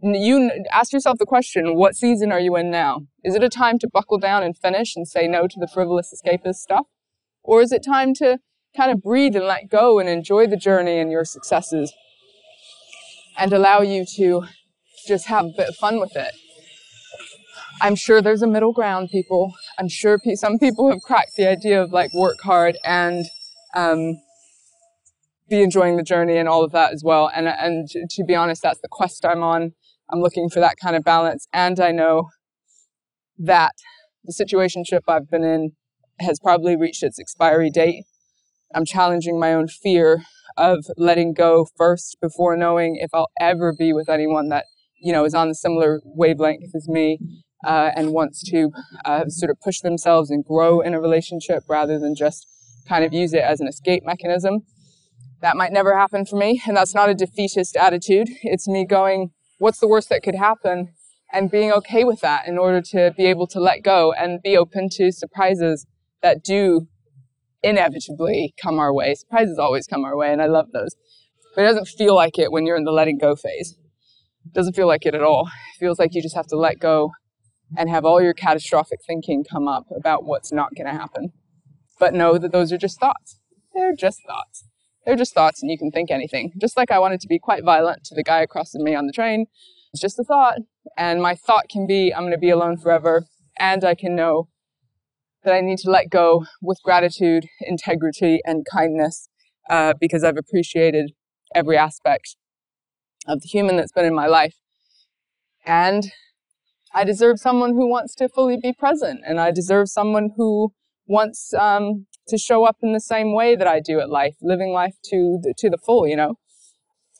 you 0.02 0.50
ask 0.70 0.92
yourself 0.92 1.18
the 1.18 1.26
question: 1.26 1.74
What 1.74 1.96
season 1.96 2.30
are 2.30 2.40
you 2.40 2.54
in 2.54 2.70
now? 2.70 3.00
Is 3.24 3.34
it 3.34 3.42
a 3.42 3.48
time 3.48 3.80
to 3.80 3.88
buckle 3.92 4.18
down 4.18 4.44
and 4.44 4.56
finish 4.56 4.94
and 4.94 5.08
say 5.08 5.26
no 5.26 5.48
to 5.48 5.56
the 5.58 5.68
frivolous 5.74 6.14
escapist 6.14 6.56
stuff, 6.56 6.86
or 7.42 7.62
is 7.62 7.72
it 7.72 7.82
time 7.84 8.14
to 8.14 8.38
kind 8.76 8.90
of 8.90 9.02
breathe 9.02 9.36
and 9.36 9.46
let 9.46 9.68
go 9.68 9.98
and 9.98 10.08
enjoy 10.08 10.46
the 10.46 10.56
journey 10.56 10.98
and 10.98 11.10
your 11.10 11.24
successes, 11.24 11.92
and 13.38 13.52
allow 13.52 13.80
you 13.80 14.04
to 14.16 14.44
just 15.06 15.26
have 15.26 15.46
a 15.46 15.52
bit 15.56 15.68
of 15.68 15.76
fun 15.76 16.00
with 16.00 16.14
it? 16.16 16.32
I'm 17.82 17.94
sure 17.94 18.20
there's 18.20 18.42
a 18.42 18.46
middle 18.46 18.72
ground, 18.72 19.08
people. 19.10 19.54
I'm 19.78 19.88
sure 19.88 20.18
pe- 20.18 20.34
some 20.34 20.58
people 20.58 20.90
have 20.90 21.00
cracked 21.00 21.36
the 21.36 21.48
idea 21.48 21.82
of 21.82 21.92
like 21.92 22.12
work 22.12 22.36
hard 22.42 22.76
and 22.84 23.24
um, 23.74 24.20
be 25.48 25.62
enjoying 25.62 25.96
the 25.96 26.02
journey 26.02 26.36
and 26.36 26.48
all 26.48 26.62
of 26.62 26.72
that 26.72 26.92
as 26.92 27.02
well. 27.02 27.30
And 27.34 27.48
and 27.48 27.88
to 27.88 28.24
be 28.24 28.34
honest, 28.34 28.62
that's 28.62 28.80
the 28.80 28.88
quest 28.88 29.24
I'm 29.24 29.42
on. 29.42 29.72
I'm 30.10 30.20
looking 30.20 30.50
for 30.50 30.60
that 30.60 30.76
kind 30.82 30.96
of 30.96 31.04
balance, 31.04 31.46
and 31.52 31.80
I 31.80 31.92
know 31.92 32.28
that 33.38 33.72
the 34.24 34.32
situationship 34.32 35.00
I've 35.08 35.30
been 35.30 35.44
in 35.44 35.72
has 36.18 36.38
probably 36.38 36.76
reached 36.76 37.02
its 37.02 37.18
expiry 37.18 37.70
date. 37.70 38.04
I'm 38.74 38.84
challenging 38.84 39.38
my 39.38 39.52
own 39.52 39.68
fear 39.68 40.22
of 40.56 40.86
letting 40.96 41.32
go 41.32 41.66
first 41.76 42.18
before 42.20 42.56
knowing 42.56 42.96
if 42.96 43.10
I'll 43.12 43.30
ever 43.40 43.74
be 43.76 43.92
with 43.92 44.08
anyone 44.08 44.48
that 44.48 44.66
you 45.00 45.12
know 45.12 45.24
is 45.24 45.34
on 45.34 45.48
a 45.48 45.54
similar 45.54 46.00
wavelength 46.04 46.74
as 46.74 46.88
me 46.88 47.18
uh, 47.64 47.90
and 47.96 48.12
wants 48.12 48.42
to 48.50 48.70
uh, 49.04 49.26
sort 49.28 49.50
of 49.50 49.60
push 49.60 49.80
themselves 49.80 50.30
and 50.30 50.44
grow 50.44 50.80
in 50.80 50.94
a 50.94 51.00
relationship 51.00 51.64
rather 51.68 51.98
than 51.98 52.14
just 52.14 52.46
kind 52.88 53.04
of 53.04 53.12
use 53.12 53.32
it 53.32 53.42
as 53.42 53.60
an 53.60 53.68
escape 53.68 54.02
mechanism. 54.04 54.60
That 55.40 55.56
might 55.56 55.72
never 55.72 55.96
happen 55.96 56.26
for 56.26 56.36
me, 56.36 56.60
and 56.66 56.76
that's 56.76 56.94
not 56.94 57.08
a 57.08 57.14
defeatist 57.14 57.76
attitude. 57.76 58.28
It's 58.42 58.68
me 58.68 58.84
going, 58.84 59.30
what's 59.58 59.78
the 59.78 59.88
worst 59.88 60.10
that 60.10 60.22
could 60.22 60.34
happen? 60.34 60.92
And 61.32 61.50
being 61.50 61.72
okay 61.72 62.04
with 62.04 62.20
that 62.20 62.46
in 62.46 62.58
order 62.58 62.82
to 62.90 63.14
be 63.16 63.26
able 63.26 63.46
to 63.48 63.60
let 63.60 63.82
go 63.82 64.12
and 64.12 64.42
be 64.42 64.56
open 64.56 64.88
to 64.92 65.12
surprises 65.12 65.86
that 66.22 66.42
do 66.42 66.88
inevitably 67.62 68.54
come 68.60 68.78
our 68.78 68.92
way. 68.92 69.14
Surprises 69.14 69.58
always 69.58 69.86
come 69.86 70.04
our 70.04 70.16
way, 70.16 70.32
and 70.32 70.42
I 70.42 70.46
love 70.46 70.72
those. 70.72 70.94
But 71.54 71.62
it 71.62 71.68
doesn't 71.68 71.88
feel 71.88 72.14
like 72.14 72.38
it 72.38 72.52
when 72.52 72.66
you're 72.66 72.76
in 72.76 72.84
the 72.84 72.92
letting 72.92 73.18
go 73.18 73.34
phase. 73.36 73.76
It 74.46 74.52
doesn't 74.52 74.74
feel 74.74 74.86
like 74.86 75.04
it 75.04 75.14
at 75.14 75.22
all. 75.22 75.46
It 75.74 75.78
feels 75.78 75.98
like 75.98 76.14
you 76.14 76.22
just 76.22 76.36
have 76.36 76.46
to 76.48 76.56
let 76.56 76.78
go 76.78 77.12
and 77.76 77.88
have 77.88 78.04
all 78.04 78.22
your 78.22 78.34
catastrophic 78.34 79.00
thinking 79.06 79.44
come 79.44 79.68
up 79.68 79.86
about 79.94 80.24
what's 80.24 80.52
not 80.52 80.74
going 80.74 80.86
to 80.86 80.98
happen. 80.98 81.32
But 81.98 82.14
know 82.14 82.38
that 82.38 82.52
those 82.52 82.72
are 82.72 82.78
just 82.78 82.98
thoughts. 82.98 83.38
They're 83.74 83.94
just 83.94 84.20
thoughts. 84.26 84.64
They're 85.04 85.16
just 85.16 85.34
thoughts, 85.34 85.62
and 85.62 85.70
you 85.70 85.78
can 85.78 85.90
think 85.90 86.10
anything. 86.10 86.52
Just 86.60 86.76
like 86.76 86.90
I 86.90 86.98
wanted 86.98 87.20
to 87.20 87.28
be 87.28 87.38
quite 87.38 87.64
violent 87.64 88.04
to 88.04 88.14
the 88.14 88.22
guy 88.22 88.40
across 88.40 88.72
from 88.72 88.84
me 88.84 88.94
on 88.94 89.06
the 89.06 89.12
train, 89.12 89.46
it's 89.92 90.00
just 90.00 90.18
a 90.18 90.24
thought. 90.24 90.58
And 90.96 91.22
my 91.22 91.34
thought 91.34 91.68
can 91.70 91.86
be, 91.86 92.12
I'm 92.12 92.22
going 92.22 92.32
to 92.32 92.38
be 92.38 92.50
alone 92.50 92.76
forever. 92.76 93.24
And 93.58 93.84
I 93.84 93.94
can 93.94 94.14
know 94.14 94.48
that 95.44 95.54
I 95.54 95.60
need 95.60 95.78
to 95.78 95.90
let 95.90 96.10
go 96.10 96.44
with 96.60 96.78
gratitude, 96.84 97.46
integrity, 97.60 98.40
and 98.44 98.64
kindness 98.70 99.28
uh, 99.68 99.94
because 100.00 100.24
I've 100.24 100.36
appreciated 100.36 101.12
every 101.54 101.76
aspect 101.76 102.36
of 103.26 103.40
the 103.42 103.48
human 103.48 103.76
that's 103.76 103.92
been 103.92 104.04
in 104.04 104.14
my 104.14 104.26
life. 104.26 104.54
And 105.64 106.12
I 106.92 107.04
deserve 107.04 107.38
someone 107.38 107.70
who 107.70 107.88
wants 107.88 108.14
to 108.16 108.28
fully 108.28 108.56
be 108.60 108.72
present, 108.72 109.20
and 109.26 109.40
I 109.40 109.50
deserve 109.50 109.88
someone 109.88 110.30
who 110.36 110.72
wants 111.06 111.52
um, 111.54 112.06
to 112.28 112.38
show 112.38 112.64
up 112.64 112.76
in 112.82 112.92
the 112.92 113.00
same 113.00 113.34
way 113.34 113.56
that 113.56 113.66
I 113.66 113.80
do 113.80 114.00
at 114.00 114.10
life, 114.10 114.34
living 114.40 114.72
life 114.72 114.94
to 115.10 115.38
the, 115.42 115.54
to 115.58 115.70
the 115.70 115.78
full, 115.78 116.06
you 116.06 116.16
know. 116.16 116.34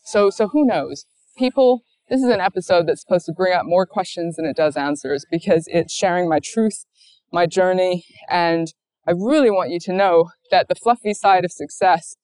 So 0.03 0.29
so 0.29 0.47
who 0.47 0.65
knows? 0.65 1.05
People, 1.37 1.83
this 2.09 2.21
is 2.21 2.29
an 2.29 2.41
episode 2.41 2.87
that's 2.87 3.01
supposed 3.01 3.25
to 3.27 3.33
bring 3.33 3.53
up 3.53 3.65
more 3.65 3.85
questions 3.85 4.35
than 4.35 4.45
it 4.45 4.55
does 4.57 4.75
answers 4.75 5.25
because 5.31 5.65
it's 5.67 5.93
sharing 5.93 6.27
my 6.27 6.39
truth, 6.43 6.85
my 7.31 7.45
journey, 7.45 8.05
and 8.29 8.67
I 9.07 9.11
really 9.11 9.49
want 9.49 9.71
you 9.71 9.79
to 9.81 9.93
know 9.93 10.29
that 10.51 10.67
the 10.67 10.75
fluffy 10.75 11.13
side 11.13 11.45
of 11.45 11.51
success 11.51 12.15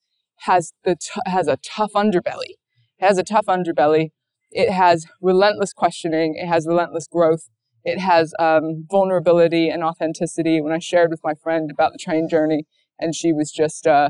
has 0.41 0.73
the 0.83 0.95
t- 0.95 1.21
has 1.25 1.47
a 1.47 1.57
tough 1.57 1.93
underbelly. 1.93 2.55
It 2.99 3.05
has 3.05 3.17
a 3.17 3.23
tough 3.23 3.45
underbelly 3.45 4.09
it 4.51 4.71
has 4.71 5.05
relentless 5.21 5.73
questioning, 5.73 6.35
it 6.35 6.47
has 6.47 6.67
relentless 6.67 7.07
growth, 7.07 7.49
it 7.83 7.99
has 7.99 8.33
um, 8.39 8.85
vulnerability 8.89 9.69
and 9.69 9.83
authenticity. 9.83 10.61
When 10.61 10.73
I 10.73 10.79
shared 10.79 11.11
with 11.11 11.21
my 11.23 11.33
friend 11.33 11.69
about 11.71 11.93
the 11.93 11.99
train 11.99 12.27
journey, 12.29 12.65
and 12.99 13.13
she 13.13 13.33
was 13.33 13.51
just 13.51 13.85
uh, 13.85 14.09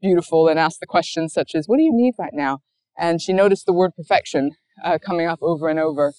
beautiful 0.00 0.48
and 0.48 0.58
asked 0.58 0.80
the 0.80 0.86
questions 0.86 1.32
such 1.32 1.54
as, 1.54 1.66
What 1.66 1.76
do 1.76 1.82
you 1.82 1.92
need 1.94 2.14
right 2.18 2.32
now? 2.32 2.58
And 2.98 3.20
she 3.20 3.32
noticed 3.32 3.66
the 3.66 3.72
word 3.72 3.92
perfection 3.96 4.52
uh, 4.82 4.98
coming 5.04 5.26
up 5.26 5.38
over 5.42 5.68
and 5.68 5.78
over. 5.78 6.14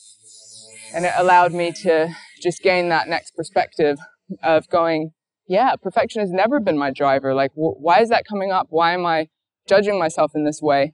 And 0.93 1.05
it 1.05 1.13
allowed 1.17 1.53
me 1.53 1.71
to 1.83 2.15
just 2.41 2.61
gain 2.61 2.89
that 2.89 3.07
next 3.07 3.35
perspective 3.35 3.97
of 4.43 4.67
going, 4.69 5.11
yeah, 5.47 5.75
perfection 5.81 6.21
has 6.21 6.31
never 6.31 6.59
been 6.59 6.77
my 6.77 6.91
driver. 6.91 7.33
Like, 7.33 7.51
wh- 7.51 7.79
why 7.79 8.01
is 8.01 8.09
that 8.09 8.25
coming 8.27 8.51
up? 8.51 8.67
Why 8.69 8.93
am 8.93 9.05
I 9.05 9.27
judging 9.67 9.99
myself 9.99 10.31
in 10.35 10.43
this 10.43 10.61
way? 10.61 10.93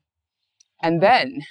And 0.82 1.02
then 1.02 1.42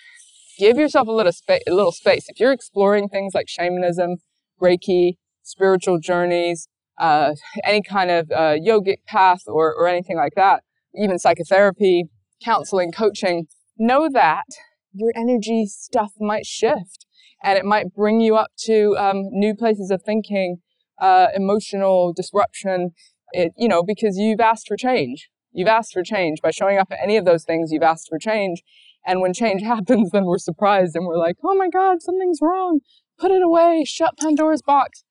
give 0.59 0.77
yourself 0.77 1.09
a 1.09 1.13
little, 1.13 1.33
spa- 1.33 1.59
a 1.67 1.73
little 1.73 1.93
space. 1.93 2.27
If 2.29 2.39
you're 2.41 2.53
exploring 2.53 3.09
things 3.09 3.33
like 3.35 3.49
shamanism, 3.49 4.17
Reiki, 4.61 5.17
spiritual 5.43 5.99
journeys, 5.99 6.69
uh, 6.99 7.35
any 7.65 7.83
kind 7.83 8.11
of 8.11 8.31
uh, 8.31 8.57
yogic 8.57 8.99
path 9.07 9.43
or, 9.47 9.75
or 9.75 9.89
anything 9.89 10.17
like 10.17 10.35
that, 10.37 10.63
even 10.95 11.19
psychotherapy, 11.19 12.05
counseling, 12.45 12.93
coaching, 12.93 13.47
know 13.79 14.09
that 14.13 14.45
your 14.93 15.13
energy 15.17 15.67
stuff 15.67 16.13
might 16.21 16.45
shift 16.45 17.07
and 17.43 17.57
it 17.57 17.65
might 17.65 17.95
bring 17.95 18.21
you 18.21 18.37
up 18.37 18.51
to 18.65 18.95
um, 18.99 19.23
new 19.31 19.55
places 19.55 19.91
of 19.91 20.03
thinking, 20.03 20.59
uh, 21.01 21.29
emotional 21.35 22.13
disruption, 22.13 22.93
it, 23.33 23.53
you 23.57 23.69
know, 23.69 23.83
because 23.83 24.17
you've 24.17 24.41
asked 24.41 24.69
for 24.69 24.77
change. 24.77 25.29
You've 25.53 25.69
asked 25.69 25.93
for 25.93 26.03
change. 26.03 26.41
By 26.43 26.51
showing 26.51 26.79
up 26.79 26.89
at 26.91 26.99
any 27.03 27.17
of 27.17 27.25
those 27.25 27.45
things, 27.45 27.73
you've 27.73 27.83
asked 27.83 28.09
for 28.09 28.19
change. 28.19 28.63
And 29.07 29.21
when 29.21 29.33
change 29.33 29.63
happens, 29.75 30.11
then 30.11 30.25
we're 30.25 30.39
surprised 30.39 30.95
and 30.95 31.07
we're 31.07 31.19
like, 31.19 31.37
oh 31.43 31.55
my 31.55 31.69
God, 31.69 32.03
something's 32.03 32.41
wrong. 32.41 32.81
Put 33.19 33.31
it 33.31 33.43
away. 33.43 33.85
Shut 33.87 34.17
Pandora's 34.19 34.63
box. 34.63 35.05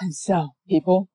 And 0.00 0.14
so, 0.14 0.50
people, 0.68 1.08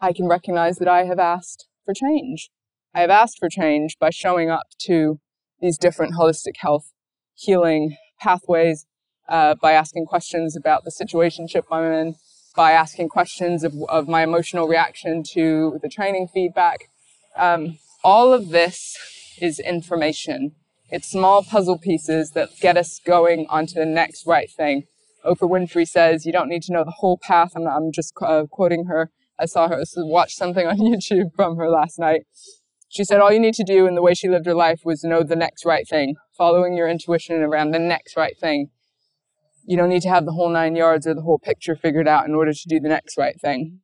I 0.00 0.12
can 0.12 0.26
recognize 0.26 0.76
that 0.78 0.88
I 0.88 1.04
have 1.04 1.18
asked 1.18 1.68
for 1.84 1.94
change. 1.94 2.50
I 2.94 3.00
have 3.00 3.10
asked 3.10 3.38
for 3.38 3.48
change 3.48 3.96
by 4.00 4.10
showing 4.10 4.50
up 4.50 4.66
to 4.86 5.20
these 5.60 5.78
different 5.78 6.14
holistic 6.14 6.56
health 6.58 6.92
healing 7.34 7.96
pathways, 8.18 8.86
uh, 9.28 9.54
by 9.54 9.72
asking 9.72 10.06
questions 10.06 10.56
about 10.56 10.84
the 10.84 10.90
situationship 10.90 11.62
I'm 11.70 11.84
in, 11.84 12.14
by 12.56 12.72
asking 12.72 13.08
questions 13.08 13.64
of, 13.64 13.74
of 13.88 14.08
my 14.08 14.22
emotional 14.22 14.66
reaction 14.68 15.22
to 15.32 15.78
the 15.82 15.88
training 15.88 16.28
feedback. 16.28 16.88
Um, 17.36 17.78
all 18.02 18.32
of 18.32 18.48
this 18.48 18.96
is 19.40 19.58
information 19.58 20.52
it's 20.90 21.08
small 21.08 21.44
puzzle 21.44 21.78
pieces 21.78 22.32
that 22.32 22.48
get 22.60 22.76
us 22.76 23.00
going 23.04 23.46
onto 23.48 23.74
the 23.74 23.86
next 23.86 24.26
right 24.26 24.50
thing. 24.50 24.84
Oprah 25.24 25.48
Winfrey 25.48 25.86
says, 25.86 26.26
You 26.26 26.32
don't 26.32 26.48
need 26.48 26.62
to 26.62 26.72
know 26.72 26.84
the 26.84 26.96
whole 26.98 27.18
path. 27.22 27.52
I'm, 27.54 27.66
I'm 27.66 27.92
just 27.92 28.12
uh, 28.20 28.44
quoting 28.50 28.86
her. 28.86 29.10
I 29.38 29.46
saw 29.46 29.68
her 29.68 29.82
watch 29.98 30.34
something 30.34 30.66
on 30.66 30.78
YouTube 30.78 31.32
from 31.36 31.56
her 31.56 31.68
last 31.68 31.98
night. 31.98 32.22
She 32.88 33.04
said, 33.04 33.20
All 33.20 33.32
you 33.32 33.38
need 33.38 33.54
to 33.54 33.64
do 33.64 33.86
in 33.86 33.94
the 33.94 34.02
way 34.02 34.14
she 34.14 34.28
lived 34.28 34.46
her 34.46 34.54
life 34.54 34.80
was 34.84 35.04
know 35.04 35.22
the 35.22 35.36
next 35.36 35.64
right 35.64 35.86
thing, 35.88 36.16
following 36.36 36.76
your 36.76 36.88
intuition 36.88 37.36
around 37.36 37.70
the 37.70 37.78
next 37.78 38.16
right 38.16 38.36
thing. 38.40 38.70
You 39.70 39.76
don't 39.76 39.88
need 39.88 40.02
to 40.02 40.08
have 40.08 40.24
the 40.24 40.32
whole 40.32 40.48
nine 40.48 40.74
yards 40.74 41.06
or 41.06 41.14
the 41.14 41.22
whole 41.22 41.38
picture 41.38 41.76
figured 41.76 42.08
out 42.08 42.26
in 42.26 42.34
order 42.34 42.52
to 42.52 42.68
do 42.68 42.80
the 42.80 42.88
next 42.88 43.16
right 43.16 43.40
thing. 43.40 43.78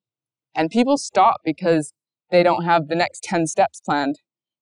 And 0.53 0.69
people 0.69 0.99
stop 0.99 1.43
because 1.45 1.93
they 2.33 2.43
don't 2.43 2.65
have 2.65 2.89
the 2.89 2.97
next 2.97 3.23
10 3.23 3.47
steps 3.47 3.81
planned 3.81 4.17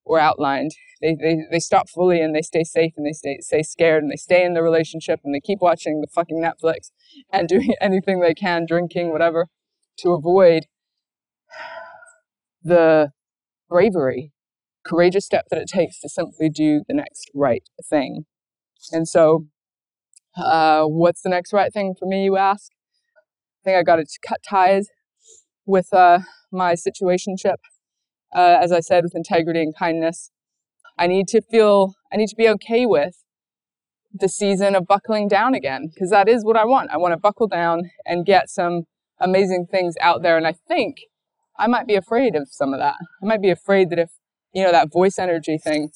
or 0.04 0.20
outlined. 0.20 0.72
They, 1.00 1.14
they, 1.14 1.38
they 1.50 1.60
stop 1.60 1.88
fully 1.88 2.20
and 2.20 2.34
they 2.34 2.42
stay 2.42 2.62
safe 2.62 2.92
and 2.98 3.06
they 3.06 3.14
stay, 3.14 3.38
stay 3.40 3.62
scared 3.62 4.02
and 4.02 4.12
they 4.12 4.16
stay 4.16 4.44
in 4.44 4.52
the 4.52 4.62
relationship 4.62 5.20
and 5.24 5.34
they 5.34 5.40
keep 5.40 5.62
watching 5.62 6.02
the 6.02 6.08
fucking 6.14 6.42
Netflix 6.42 6.90
and 7.32 7.48
doing 7.48 7.72
anything 7.80 8.20
they 8.20 8.34
can, 8.34 8.66
drinking, 8.68 9.10
whatever, 9.10 9.46
to 10.00 10.10
avoid 10.10 10.66
the 12.62 13.12
bravery, 13.70 14.30
courageous 14.84 15.24
step 15.24 15.46
that 15.50 15.58
it 15.58 15.68
takes 15.68 16.00
to 16.00 16.08
simply 16.10 16.50
do 16.50 16.82
the 16.86 16.92
next 16.92 17.30
right 17.34 17.66
thing. 17.88 18.26
And 18.92 19.08
so, 19.08 19.46
uh, 20.36 20.84
what's 20.84 21.22
the 21.22 21.28
next 21.28 21.52
right 21.52 21.72
thing 21.72 21.94
for 21.98 22.06
me, 22.06 22.24
you 22.24 22.36
ask? 22.36 22.70
I 23.16 23.64
think 23.64 23.76
I 23.78 23.82
got 23.82 23.96
to 23.96 24.06
cut 24.26 24.40
ties 24.48 24.88
with 25.66 25.92
uh, 25.92 26.20
my 26.52 26.74
situationship, 26.74 27.56
uh, 28.34 28.58
as 28.60 28.72
I 28.72 28.80
said, 28.80 29.04
with 29.04 29.14
integrity 29.14 29.60
and 29.60 29.76
kindness. 29.76 30.30
I 30.98 31.06
need 31.06 31.28
to 31.28 31.40
feel, 31.40 31.94
I 32.12 32.16
need 32.16 32.28
to 32.28 32.36
be 32.36 32.48
okay 32.50 32.86
with 32.86 33.16
the 34.12 34.28
season 34.28 34.76
of 34.76 34.86
buckling 34.86 35.26
down 35.26 35.54
again, 35.54 35.90
because 35.92 36.10
that 36.10 36.28
is 36.28 36.44
what 36.44 36.56
I 36.56 36.64
want. 36.64 36.90
I 36.90 36.98
want 36.98 37.12
to 37.12 37.18
buckle 37.18 37.48
down 37.48 37.90
and 38.06 38.24
get 38.24 38.48
some 38.48 38.82
amazing 39.20 39.66
things 39.70 39.94
out 40.00 40.22
there. 40.22 40.36
And 40.36 40.46
I 40.46 40.54
think 40.68 40.98
I 41.58 41.66
might 41.66 41.86
be 41.86 41.96
afraid 41.96 42.36
of 42.36 42.48
some 42.50 42.72
of 42.72 42.80
that. 42.80 42.94
I 43.22 43.26
might 43.26 43.42
be 43.42 43.50
afraid 43.50 43.90
that 43.90 43.98
if, 43.98 44.10
you 44.52 44.62
know, 44.62 44.70
that 44.70 44.92
voice 44.92 45.18
energy 45.18 45.58
thing, 45.58 45.90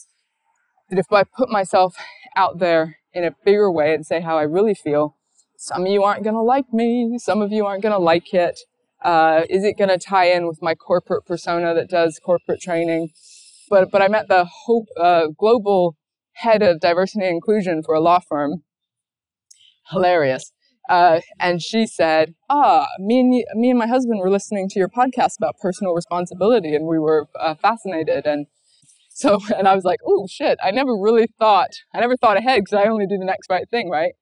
that 0.91 0.99
if 0.99 1.13
I 1.13 1.23
put 1.25 1.49
myself 1.49 1.95
out 2.35 2.59
there 2.59 2.97
in 3.19 3.25
a 3.25 3.35
bigger 3.45 3.71
way 3.71 3.95
and 3.95 4.07
say 4.07 4.21
how 4.21 4.39
I 4.39 4.43
really 4.43 4.75
feel, 4.75 5.17
some 5.57 5.85
of 5.85 5.89
you 5.91 6.05
aren't 6.05 6.23
going 6.23 6.37
to 6.37 6.41
like 6.41 6.73
me. 6.73 7.19
Some 7.19 7.43
of 7.43 7.51
you 7.51 7.67
aren't 7.67 7.83
going 7.83 7.93
to 7.93 7.99
like 7.99 8.33
it. 8.33 8.61
Uh, 9.03 9.43
is 9.51 9.65
it 9.65 9.77
going 9.77 9.91
to 9.91 9.99
tie 9.99 10.31
in 10.31 10.47
with 10.47 10.63
my 10.63 10.75
corporate 10.75 11.27
persona 11.27 11.75
that 11.75 11.91
does 11.91 12.21
corporate 12.25 12.61
training? 12.61 13.11
But 13.69 13.91
but 13.91 14.01
I 14.01 14.09
met 14.09 14.29
the 14.29 14.45
hope, 14.45 14.87
uh, 14.99 15.27
global 15.37 15.97
head 16.35 16.63
of 16.63 16.81
diversity 16.81 17.27
and 17.27 17.35
inclusion 17.35 17.83
for 17.83 17.95
a 17.95 18.01
law 18.01 18.21
firm. 18.21 18.63
Hilarious. 19.91 20.53
Uh, 20.89 21.21
and 21.39 21.61
she 21.61 21.87
said, 21.87 22.35
"Ah, 22.49 22.87
me 22.99 23.21
and 23.21 23.61
me 23.61 23.71
and 23.71 23.79
my 23.79 23.87
husband 23.87 24.21
were 24.21 24.31
listening 24.31 24.69
to 24.71 24.79
your 24.79 24.89
podcast 24.89 25.37
about 25.39 25.59
personal 25.61 25.93
responsibility, 25.93 26.75
and 26.75 26.87
we 26.87 26.99
were 26.99 27.29
uh, 27.39 27.55
fascinated." 27.55 28.27
And 28.27 28.47
so, 29.19 29.41
and 29.57 29.67
I 29.67 29.75
was 29.75 29.85
like, 29.85 29.99
"Oh 30.07 30.27
shit! 30.29 30.59
I 30.63 30.71
never 30.71 30.97
really 30.97 31.27
thought. 31.39 31.71
I 31.93 32.01
never 32.01 32.17
thought 32.17 32.37
ahead 32.37 32.61
because 32.61 32.75
I 32.75 32.89
only 32.89 33.07
do 33.07 33.19
the 33.19 33.25
next 33.25 33.51
right 33.51 33.69
thing, 33.69 33.91
right? 33.91 34.13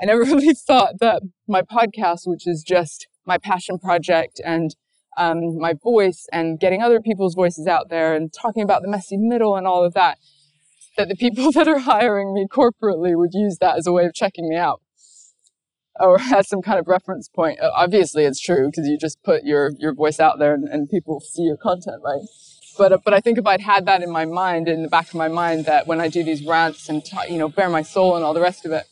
I 0.00 0.06
never 0.06 0.20
really 0.24 0.54
thought 0.54 1.00
that 1.00 1.22
my 1.48 1.62
podcast, 1.62 2.20
which 2.26 2.46
is 2.46 2.62
just 2.66 3.08
my 3.26 3.38
passion 3.38 3.78
project 3.78 4.40
and 4.44 4.74
um, 5.16 5.58
my 5.58 5.74
voice 5.74 6.26
and 6.32 6.60
getting 6.60 6.80
other 6.80 7.00
people's 7.00 7.34
voices 7.34 7.66
out 7.66 7.90
there 7.90 8.14
and 8.14 8.32
talking 8.32 8.62
about 8.62 8.82
the 8.82 8.88
messy 8.88 9.16
middle 9.16 9.56
and 9.56 9.66
all 9.66 9.84
of 9.84 9.94
that, 9.94 10.18
that 10.96 11.08
the 11.08 11.16
people 11.16 11.50
that 11.52 11.66
are 11.66 11.80
hiring 11.80 12.32
me 12.32 12.46
corporately 12.46 13.16
would 13.16 13.34
use 13.34 13.58
that 13.60 13.76
as 13.76 13.86
a 13.86 13.92
way 13.92 14.04
of 14.04 14.14
checking 14.14 14.48
me 14.48 14.56
out 14.56 14.80
or 15.98 16.18
as 16.32 16.48
some 16.48 16.62
kind 16.62 16.78
of 16.78 16.86
reference 16.86 17.28
point. 17.28 17.58
Obviously, 17.60 18.24
it's 18.24 18.40
true 18.40 18.70
because 18.70 18.86
you 18.86 18.96
just 18.96 19.22
put 19.24 19.42
your, 19.42 19.72
your 19.78 19.92
voice 19.92 20.20
out 20.20 20.38
there 20.38 20.54
and, 20.54 20.68
and 20.68 20.88
people 20.88 21.20
see 21.20 21.42
your 21.42 21.56
content, 21.56 22.00
right? 22.02 22.22
But, 22.78 22.92
uh, 22.92 22.98
but 23.04 23.14
I 23.14 23.20
think 23.20 23.38
if 23.38 23.46
I'd 23.46 23.60
had 23.60 23.86
that 23.86 24.02
in 24.02 24.10
my 24.10 24.24
mind, 24.24 24.68
in 24.68 24.82
the 24.82 24.88
back 24.88 25.08
of 25.08 25.14
my 25.14 25.28
mind, 25.28 25.64
that 25.66 25.86
when 25.86 26.00
I 26.00 26.08
do 26.08 26.22
these 26.22 26.44
rants 26.44 26.88
and, 26.88 27.04
ta- 27.04 27.24
you 27.28 27.38
know, 27.38 27.48
bare 27.48 27.68
my 27.68 27.82
soul 27.82 28.16
and 28.16 28.24
all 28.24 28.34
the 28.34 28.40
rest 28.40 28.64
of 28.64 28.72
it, 28.72 28.84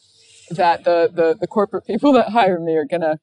that 0.51 0.85
the, 0.85 1.11
the, 1.13 1.37
the 1.39 1.47
corporate 1.47 1.87
people 1.87 2.13
that 2.13 2.31
hire 2.31 2.61
me 2.61 2.75
are 2.77 2.85
going 2.85 3.03
to 3.03 3.19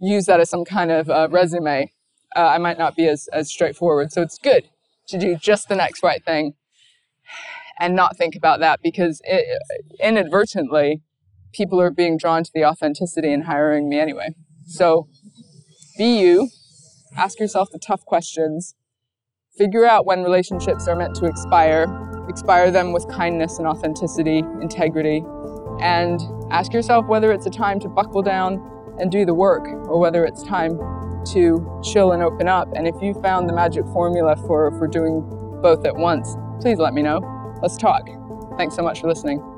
use 0.00 0.26
that 0.26 0.40
as 0.40 0.50
some 0.50 0.64
kind 0.64 0.90
of 0.90 1.10
uh, 1.10 1.28
resume, 1.30 1.92
uh, 2.36 2.40
I 2.40 2.58
might 2.58 2.78
not 2.78 2.96
be 2.96 3.06
as, 3.08 3.28
as 3.32 3.48
straightforward. 3.50 4.12
So 4.12 4.22
it's 4.22 4.38
good 4.38 4.68
to 5.08 5.18
do 5.18 5.36
just 5.36 5.68
the 5.68 5.76
next 5.76 6.02
right 6.02 6.24
thing 6.24 6.54
and 7.78 7.94
not 7.94 8.16
think 8.16 8.34
about 8.34 8.60
that 8.60 8.80
because 8.82 9.20
it, 9.24 9.46
inadvertently, 10.00 11.02
people 11.52 11.80
are 11.80 11.90
being 11.90 12.16
drawn 12.16 12.44
to 12.44 12.50
the 12.52 12.64
authenticity 12.64 13.32
in 13.32 13.42
hiring 13.42 13.88
me 13.88 13.98
anyway. 13.98 14.34
So 14.66 15.08
be 15.96 16.20
you, 16.20 16.50
ask 17.16 17.40
yourself 17.40 17.70
the 17.70 17.78
tough 17.78 18.04
questions, 18.04 18.74
figure 19.58 19.84
out 19.84 20.06
when 20.06 20.22
relationships 20.22 20.86
are 20.88 20.94
meant 20.94 21.14
to 21.16 21.26
expire, 21.26 21.86
expire 22.28 22.70
them 22.70 22.92
with 22.92 23.06
kindness 23.08 23.58
and 23.58 23.66
authenticity, 23.66 24.38
integrity, 24.62 25.24
and 25.80 26.20
ask 26.50 26.72
yourself 26.72 27.06
whether 27.06 27.32
it's 27.32 27.46
a 27.46 27.50
time 27.50 27.80
to 27.80 27.88
buckle 27.88 28.22
down 28.22 28.62
and 29.00 29.10
do 29.10 29.24
the 29.26 29.34
work, 29.34 29.66
or 29.88 29.98
whether 29.98 30.24
it's 30.24 30.42
time 30.42 30.78
to 31.24 31.80
chill 31.84 32.12
and 32.12 32.22
open 32.22 32.48
up. 32.48 32.68
And 32.74 32.86
if 32.86 32.94
you 33.02 33.14
found 33.14 33.48
the 33.48 33.52
magic 33.52 33.84
formula 33.86 34.36
for, 34.46 34.70
for 34.78 34.86
doing 34.86 35.20
both 35.60 35.84
at 35.84 35.94
once, 35.94 36.36
please 36.60 36.78
let 36.78 36.94
me 36.94 37.02
know. 37.02 37.20
Let's 37.60 37.76
talk. 37.76 38.08
Thanks 38.56 38.74
so 38.76 38.82
much 38.82 39.00
for 39.00 39.08
listening. 39.08 39.57